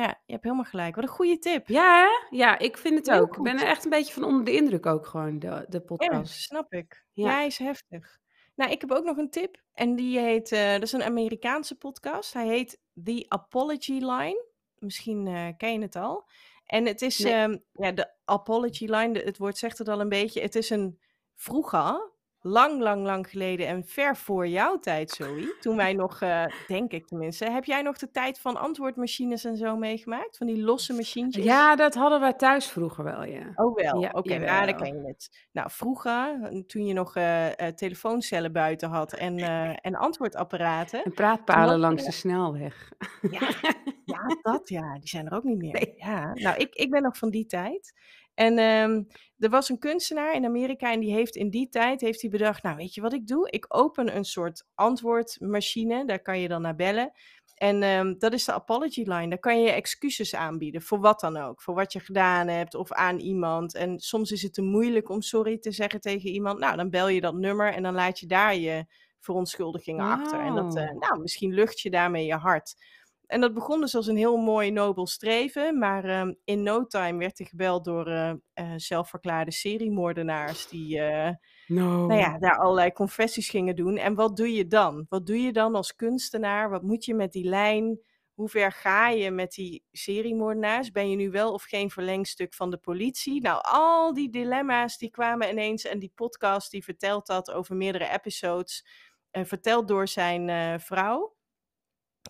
Ja, 0.00 0.20
je 0.26 0.32
hebt 0.32 0.44
helemaal 0.44 0.64
gelijk. 0.64 0.94
Wat 0.94 1.04
een 1.04 1.10
goede 1.10 1.38
tip. 1.38 1.68
Ja, 1.68 2.02
hè? 2.02 2.36
ja, 2.36 2.58
ik 2.58 2.76
vind 2.78 2.94
het 2.98 3.06
Heel 3.10 3.20
ook. 3.20 3.36
Ik 3.36 3.42
ben 3.42 3.58
er 3.60 3.66
echt 3.66 3.84
een 3.84 3.90
beetje 3.90 4.12
van 4.12 4.24
onder 4.24 4.44
de 4.44 4.52
indruk 4.52 4.86
ook 4.86 5.06
gewoon, 5.06 5.38
de, 5.38 5.64
de 5.68 5.78
Ja, 5.78 5.84
podcast. 5.84 6.40
snap 6.42 6.72
ik. 6.72 7.04
Ja. 7.12 7.28
Ja, 7.28 7.34
hij 7.34 7.46
is 7.46 7.58
heftig. 7.58 8.18
Nou, 8.54 8.70
ik 8.70 8.80
heb 8.80 8.92
ook 8.92 9.04
nog 9.04 9.16
een 9.16 9.30
tip. 9.30 9.62
En 9.72 9.96
die 9.96 10.18
heet, 10.18 10.52
eh, 10.52 10.72
dat 10.72 10.82
is 10.82 10.92
een 10.92 11.02
Amerikaanse 11.02 11.74
podcast. 11.74 12.32
Hij 12.32 12.46
heet 12.46 12.80
The 13.04 13.24
Apology 13.28 13.92
Line. 13.92 14.44
Misschien 14.78 15.26
eh, 15.26 15.48
ken 15.56 15.72
je 15.72 15.80
het 15.80 15.96
al. 15.96 16.28
En 16.66 16.86
het 16.86 17.02
is, 17.02 17.18
Nee. 17.18 17.32
ehm, 17.32 17.56
ja, 17.72 17.92
de 17.92 18.10
Apology 18.24 18.84
Line, 18.86 19.12
de- 19.12 19.20
het 19.24 19.38
woord 19.38 19.58
zegt 19.58 19.78
het 19.78 19.88
al 19.88 20.00
een 20.00 20.08
beetje. 20.08 20.40
Het 20.40 20.54
is 20.54 20.70
een, 20.70 20.98
vroeger 21.34 22.12
lang, 22.46 22.80
lang, 22.80 23.04
lang 23.04 23.28
geleden 23.30 23.66
en 23.66 23.84
ver 23.86 24.16
voor 24.16 24.46
jouw 24.48 24.78
tijd, 24.78 25.10
Zoe. 25.10 25.56
Toen 25.60 25.76
wij 25.76 25.92
nog, 25.92 26.20
eh, 26.20 26.44
denk 26.66 26.92
ik 26.92 27.06
tenminste. 27.06 27.50
Heb 27.50 27.64
jij 27.64 27.82
nog 27.82 27.98
de 27.98 28.10
tijd 28.10 28.40
van 28.40 28.56
antwoordmachines 28.56 29.44
en 29.44 29.56
zo 29.56 29.76
meegemaakt? 29.76 30.36
Van 30.36 30.46
die 30.46 30.62
losse 30.62 30.92
machientjes? 30.92 31.44
Ja, 31.44 31.76
dat 31.76 31.94
hadden 31.94 32.20
wij 32.20 32.32
thuis 32.32 32.66
vroeger 32.70 33.04
wel, 33.04 33.24
ja. 33.24 33.52
Oh 33.54 33.74
wel, 33.76 34.00
Ja, 34.00 34.10
oké, 34.12 34.28
nou 34.38 34.40
dan 34.40 34.56
jawel. 34.68 34.74
ken 34.74 35.02
je 35.02 35.06
het. 35.08 35.46
Nou, 35.52 35.68
vroeger, 35.70 36.38
eh, 36.42 36.58
toen 36.66 36.86
je 36.86 36.92
nog 36.92 37.16
eh, 37.16 37.46
telefooncellen 37.74 38.52
buiten 38.52 38.88
had 38.88 39.12
en, 39.12 39.38
en 39.80 39.94
antwoordapparaten. 39.94 41.04
En 41.04 41.12
praatpalen 41.12 41.78
langs 41.78 42.02
je- 42.02 42.08
de 42.08 42.14
snelweg. 42.14 42.92
Ja, 43.30 43.48
ja, 44.04 44.36
dat 44.42 44.68
ja, 44.68 44.92
die 44.98 45.08
zijn 45.08 45.26
er 45.26 45.36
ook 45.36 45.44
niet 45.44 45.58
meer. 45.62 45.72
Nee. 45.72 45.94
Ja, 45.96 46.32
nou, 46.34 46.56
ik, 46.56 46.74
ik 46.74 46.90
ben 46.90 47.02
nog 47.02 47.16
van 47.18 47.30
die 47.30 47.46
tijd. 47.46 47.92
En 48.34 48.58
ehm, 48.58 49.02
er 49.38 49.50
was 49.50 49.68
een 49.68 49.78
kunstenaar 49.78 50.34
in 50.34 50.44
Amerika 50.44 50.92
en 50.92 51.00
die 51.00 51.12
heeft 51.12 51.36
in 51.36 51.50
die 51.50 51.68
tijd 51.68 52.00
heeft 52.00 52.20
hij 52.20 52.30
bedacht, 52.30 52.62
nou 52.62 52.76
weet 52.76 52.94
je 52.94 53.00
wat 53.00 53.12
ik 53.12 53.26
doe? 53.26 53.50
Ik 53.50 53.64
open 53.68 54.16
een 54.16 54.24
soort 54.24 54.66
antwoordmachine, 54.74 56.06
daar 56.06 56.22
kan 56.22 56.40
je 56.40 56.48
dan 56.48 56.62
naar 56.62 56.76
bellen. 56.76 57.12
En 57.54 57.82
ehm, 57.82 58.14
dat 58.18 58.32
is 58.32 58.44
de 58.44 58.52
apology 58.52 59.02
line. 59.02 59.28
Daar 59.28 59.38
kan 59.38 59.62
je 59.62 59.70
excuses 59.70 60.34
aanbieden, 60.34 60.82
voor 60.82 61.00
wat 61.00 61.20
dan 61.20 61.36
ook. 61.36 61.62
Voor 61.62 61.74
wat 61.74 61.92
je 61.92 62.00
gedaan 62.00 62.48
hebt 62.48 62.74
of 62.74 62.92
aan 62.92 63.18
iemand. 63.18 63.74
En 63.74 63.98
soms 63.98 64.30
is 64.30 64.42
het 64.42 64.54
te 64.54 64.62
moeilijk 64.62 65.08
om 65.08 65.22
sorry 65.22 65.58
te 65.58 65.72
zeggen 65.72 66.00
tegen 66.00 66.30
iemand. 66.30 66.58
Nou, 66.58 66.76
dan 66.76 66.90
bel 66.90 67.08
je 67.08 67.20
dat 67.20 67.34
nummer 67.34 67.72
en 67.72 67.82
dan 67.82 67.94
laat 67.94 68.20
je 68.20 68.26
daar 68.26 68.56
je 68.56 68.86
verontschuldigingen 69.20 70.04
achter. 70.04 70.40
En 70.40 70.54
dat, 70.54 70.76
eh, 70.76 70.90
nou, 70.90 71.20
misschien 71.20 71.54
lucht 71.54 71.80
je 71.80 71.90
daarmee 71.90 72.26
je 72.26 72.34
hart. 72.34 72.74
En 73.26 73.40
dat 73.40 73.54
begon 73.54 73.80
dus 73.80 73.94
als 73.94 74.06
een 74.06 74.16
heel 74.16 74.36
mooi 74.36 74.70
nobel 74.70 75.06
streven. 75.06 75.78
Maar 75.78 76.04
ehm, 76.04 76.34
in 76.44 76.62
no 76.62 76.86
time 76.86 77.18
werd 77.18 77.38
hij 77.38 77.46
gebeld 77.46 77.84
door 77.84 78.06
eh, 78.06 78.72
zelfverklaarde 78.76 79.52
seriemoordenaars. 79.52 80.68
Die 80.68 81.00
eh, 81.00 81.34
No. 81.66 82.06
nou 82.06 82.20
ja, 82.20 82.38
daar 82.38 82.58
allerlei 82.58 82.92
confessies 82.92 83.48
gingen 83.48 83.76
doen. 83.76 83.96
En 83.96 84.14
wat 84.14 84.36
doe 84.36 84.52
je 84.52 84.66
dan? 84.66 85.06
Wat 85.08 85.26
doe 85.26 85.42
je 85.42 85.52
dan 85.52 85.74
als 85.74 85.94
kunstenaar? 85.94 86.70
Wat 86.70 86.82
moet 86.82 87.04
je 87.04 87.14
met 87.14 87.32
die 87.32 87.48
lijn? 87.48 88.00
Hoe 88.34 88.48
ver 88.48 88.72
ga 88.72 89.08
je 89.08 89.30
met 89.30 89.52
die 89.52 89.84
seriemoordenaars? 89.92 90.90
Ben 90.90 91.10
je 91.10 91.16
nu 91.16 91.30
wel 91.30 91.52
of 91.52 91.62
geen 91.62 91.90
verlengstuk 91.90 92.54
van 92.54 92.70
de 92.70 92.76
politie? 92.76 93.40
Nou, 93.40 93.60
al 93.62 94.14
die 94.14 94.30
dilemma's 94.30 94.98
die 94.98 95.10
kwamen 95.10 95.50
ineens. 95.50 95.84
En 95.84 95.98
die 95.98 96.12
podcast 96.14 96.70
die 96.70 96.84
vertelt 96.84 97.26
dat 97.26 97.50
over 97.50 97.76
meerdere 97.76 98.08
episodes. 98.10 98.86
verteld 99.30 99.88
door 99.88 100.08
zijn 100.08 100.80
vrouw. 100.80 101.36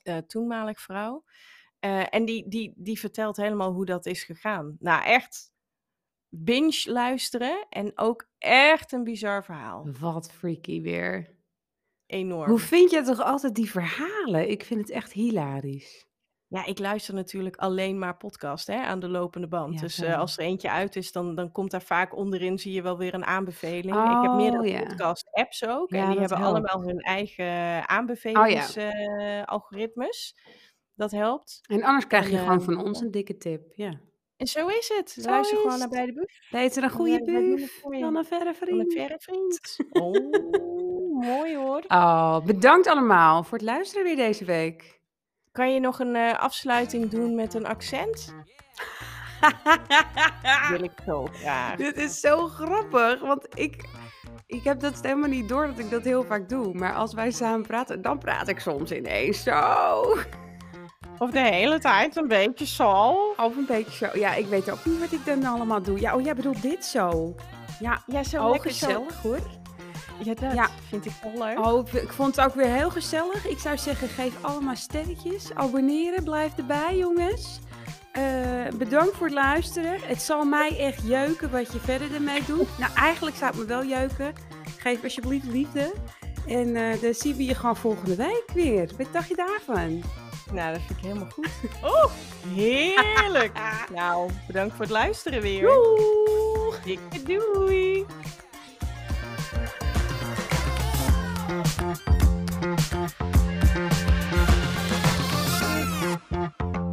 Eh, 0.03 0.17
toenmalig 0.17 0.81
vrouw. 0.81 1.25
Eh, 1.79 2.15
en 2.15 2.25
die, 2.25 2.49
die, 2.49 2.73
die 2.77 2.99
vertelt 2.99 3.37
helemaal 3.37 3.73
hoe 3.73 3.85
dat 3.85 4.07
is 4.07 4.25
gegaan. 4.25 4.77
Nou, 4.79 5.05
echt 5.05 5.53
binge 6.29 6.83
luisteren. 6.85 7.67
En 7.69 7.99
ook 7.99 8.29
echt 8.39 8.93
een 8.93 9.05
bizar 9.05 9.45
verhaal. 9.45 9.89
Wat 10.01 10.33
freaky 10.33 10.83
weer. 10.83 11.33
Enorm. 12.07 12.51
Hoe 12.51 12.59
vind 12.59 12.91
je 12.91 13.03
toch 13.03 13.21
altijd 13.21 13.55
die 13.55 13.71
verhalen? 13.71 14.51
Ik 14.51 14.65
vind 14.65 14.81
het 14.81 14.91
echt 14.91 15.13
hilarisch. 15.13 16.07
Ja, 16.55 16.65
ik 16.65 16.79
luister 16.79 17.15
natuurlijk 17.15 17.57
alleen 17.57 17.99
maar 17.99 18.17
podcast 18.17 18.67
hè, 18.67 18.83
aan 18.83 19.01
de 19.01 19.09
lopende 19.09 19.47
band. 19.49 19.75
Ja, 19.75 19.81
dus 19.81 20.01
eh, 20.01 20.19
als 20.19 20.39
er 20.39 20.45
eentje 20.45 20.71
uit 20.71 20.97
is, 20.97 21.13
dan, 21.13 21.35
dan 21.35 21.53
komt 21.53 21.71
daar 21.71 21.83
vaak 21.83 22.17
onderin, 22.17 22.59
zie 22.59 22.73
je 22.73 22.83
wel 22.83 22.99
weer 22.99 23.15
een 23.15 23.25
aanbeveling. 23.25 23.97
ik 23.97 24.23
heb 24.23 24.33
meerdere 24.33 24.63
Oh, 24.63 24.69
ja. 24.69 24.83
podcast-apps 24.83 25.67
ook. 25.67 25.91
Ja, 25.91 26.03
en 26.05 26.11
die 26.11 26.19
hebben 26.21 26.39
helpt. 26.39 26.59
Oh, 26.59 26.65
allemaal 26.65 26.87
hun 26.89 27.01
eigen 27.01 27.89
aanbevelingsalgoritmes. 27.89 30.37
dat 30.95 31.11
helpt. 31.11 31.61
En 31.69 31.83
anders 31.83 32.07
krijg 32.07 32.31
je 32.31 32.39
gewoon 32.39 32.57
ehm, 32.59 32.65
van 32.65 32.85
ons 32.85 33.01
een 33.01 33.11
dikke 33.11 33.37
tip. 33.37 33.63
Ja. 33.75 34.01
En 34.37 34.47
zo 34.47 34.67
is 34.69 34.93
het. 34.97 35.11
Zo 35.11 35.31
Luister 35.31 35.57
is 35.57 35.63
gewoon 35.63 35.79
naar 35.79 35.89
bij 35.89 36.07
de 36.07 36.13
buf. 36.13 36.39
Beter 36.51 36.83
een 36.83 36.89
En, 36.89 36.95
goede 36.95 37.25
eh, 37.25 37.59
je. 37.93 38.01
dan 38.01 38.17
een 38.17 38.25
verre 38.25 38.55
Van 38.55 38.69
een 38.69 38.75
vriend. 38.75 38.93
verre 38.93 39.17
vriend. 39.19 39.77
Oh, 40.03 40.31
mooi 41.23 41.57
hoor. 41.57 41.83
Oh, 41.89 42.41
bedankt 42.45 42.87
allemaal 42.87 43.43
voor 43.43 43.59
het 43.59 43.67
luisteren 43.67 44.05
weer 44.05 44.17
deze 44.17 44.45
week. 44.45 45.03
Kan 45.55 45.75
je 45.75 45.81
nog 45.81 45.99
een 45.99 46.17
eh, 46.17 46.39
afsluiting 46.39 47.11
doen 47.11 47.35
met 47.35 47.55
een 47.55 47.67
accent? 47.67 48.35
Wil 50.71 50.83
ik 50.83 50.93
zo 51.07 51.29
graag. 51.33 51.77
Dit 51.77 51.97
is 51.97 52.21
zo 52.21 52.49
grappig, 52.49 53.21
want 53.21 53.47
ik, 53.55 53.89
ik 54.47 54.65
heb 54.65 54.81
dat 54.81 55.03
helemaal 55.03 55.29
niet 55.29 55.49
door 55.49 55.67
dat 55.67 55.79
ik 55.79 55.91
dat 55.91 56.05
heel 56.05 56.25
vaak 56.25 56.49
doe. 56.49 56.75
Maar 56.75 56.95
als 56.95 57.15
wij 57.15 57.31
samen 57.31 57.67
praten, 57.67 58.03
dan 58.03 58.19
praat 58.19 58.49
ik 58.49 58.59
soms 58.61 58.93
ineens 58.93 59.43
zo. 59.43 59.61
Of 61.19 61.31
de 61.31 61.41
hele 61.41 61.79
tijd 61.79 62.17
een 62.17 62.29
beetje 62.29 62.67
zo. 62.67 63.15
Of 63.37 63.57
een 63.57 63.67
beetje 63.67 64.07
zo. 64.07 64.19
Ja, 64.19 64.35
ik 64.35 64.47
weet 64.47 64.71
ook 64.71 64.85
niet 64.85 65.01
wat 65.01 65.13
ik 65.13 65.25
dan 65.25 65.45
allemaal 65.45 65.83
doe. 65.83 66.01
Ja, 66.01 66.15
oh, 66.15 66.25
jij 66.25 66.35
bedoelt 66.35 66.63
dit 66.63 66.85
zo. 66.85 67.35
Ja, 67.81 68.03
Ja, 68.07 68.23
zo 68.23 68.45
oh, 68.45 68.51
lekker 68.51 68.71
zo. 68.71 68.87
gezellig 68.87 69.23
hoor. 69.23 69.64
Ja, 70.19 70.35
dat 70.35 70.53
Ja. 70.53 70.69
vind 70.89 71.05
ik 71.07 71.13
wel 71.23 71.47
leuk. 71.47 71.67
Oh, 71.67 71.87
ik- 71.93 72.13
vond 72.13 72.37
het 72.37 72.45
ook 72.47 72.55
weer 72.55 72.67
heel 72.75 72.91
gezellig. 72.91 73.47
Ik 73.47 73.59
zou 73.59 73.79
zeggen, 73.79 74.09
geef 74.09 74.33
allemaal 74.41 74.77
sterretjes. 74.77 75.55
Abonneren, 75.55 76.25
blijf 76.25 76.57
erbij 76.57 76.97
jongens. 76.97 77.61
Eh, 78.13 78.23
bedankt 78.75 79.17
voor 79.17 79.27
het 79.27 79.35
luisteren. 79.35 79.99
Het 80.03 80.23
zal 80.23 80.45
mij 80.45 80.79
echt 80.79 81.03
jeuken 81.07 81.51
wat 81.51 81.73
je 81.73 81.79
verder 81.79 82.15
ermee 82.15 82.45
doet. 82.47 82.79
Nou, 82.79 82.93
eigenlijk 82.95 83.37
zou 83.37 83.51
het 83.51 83.61
me 83.61 83.67
wel 83.67 83.85
jeuken. 83.85 84.33
Geef 84.79 85.03
alsjeblieft 85.03 85.47
liefde. 85.47 85.93
En 86.49 86.77
eh, 86.77 87.01
dan 87.03 87.15
zien 87.15 87.37
we 87.37 87.45
je 87.45 87.55
gewoon 87.55 87.77
volgende 87.77 88.17
week 88.17 88.45
weer. 88.55 88.91
Wat 88.99 89.07
dacht 89.13 89.29
je 89.29 89.37
daarvan? 89.37 90.03
Nou, 90.53 90.73
dat 90.73 90.81
vind 90.87 90.99
ik 90.99 91.05
helemaal 91.05 91.31
goed. 91.31 91.49
Oh, 91.93 92.05
heerlijk. 92.55 93.53
nou, 93.95 94.31
bedankt 94.47 94.73
voor 94.75 94.85
het 94.85 94.91
luisteren 94.95 95.41
weer. 95.43 95.61
Doei! 95.63 96.99
Dikke 97.11 97.23
doei. 97.53 98.07
Thank 101.63 101.95
you. 106.33 106.84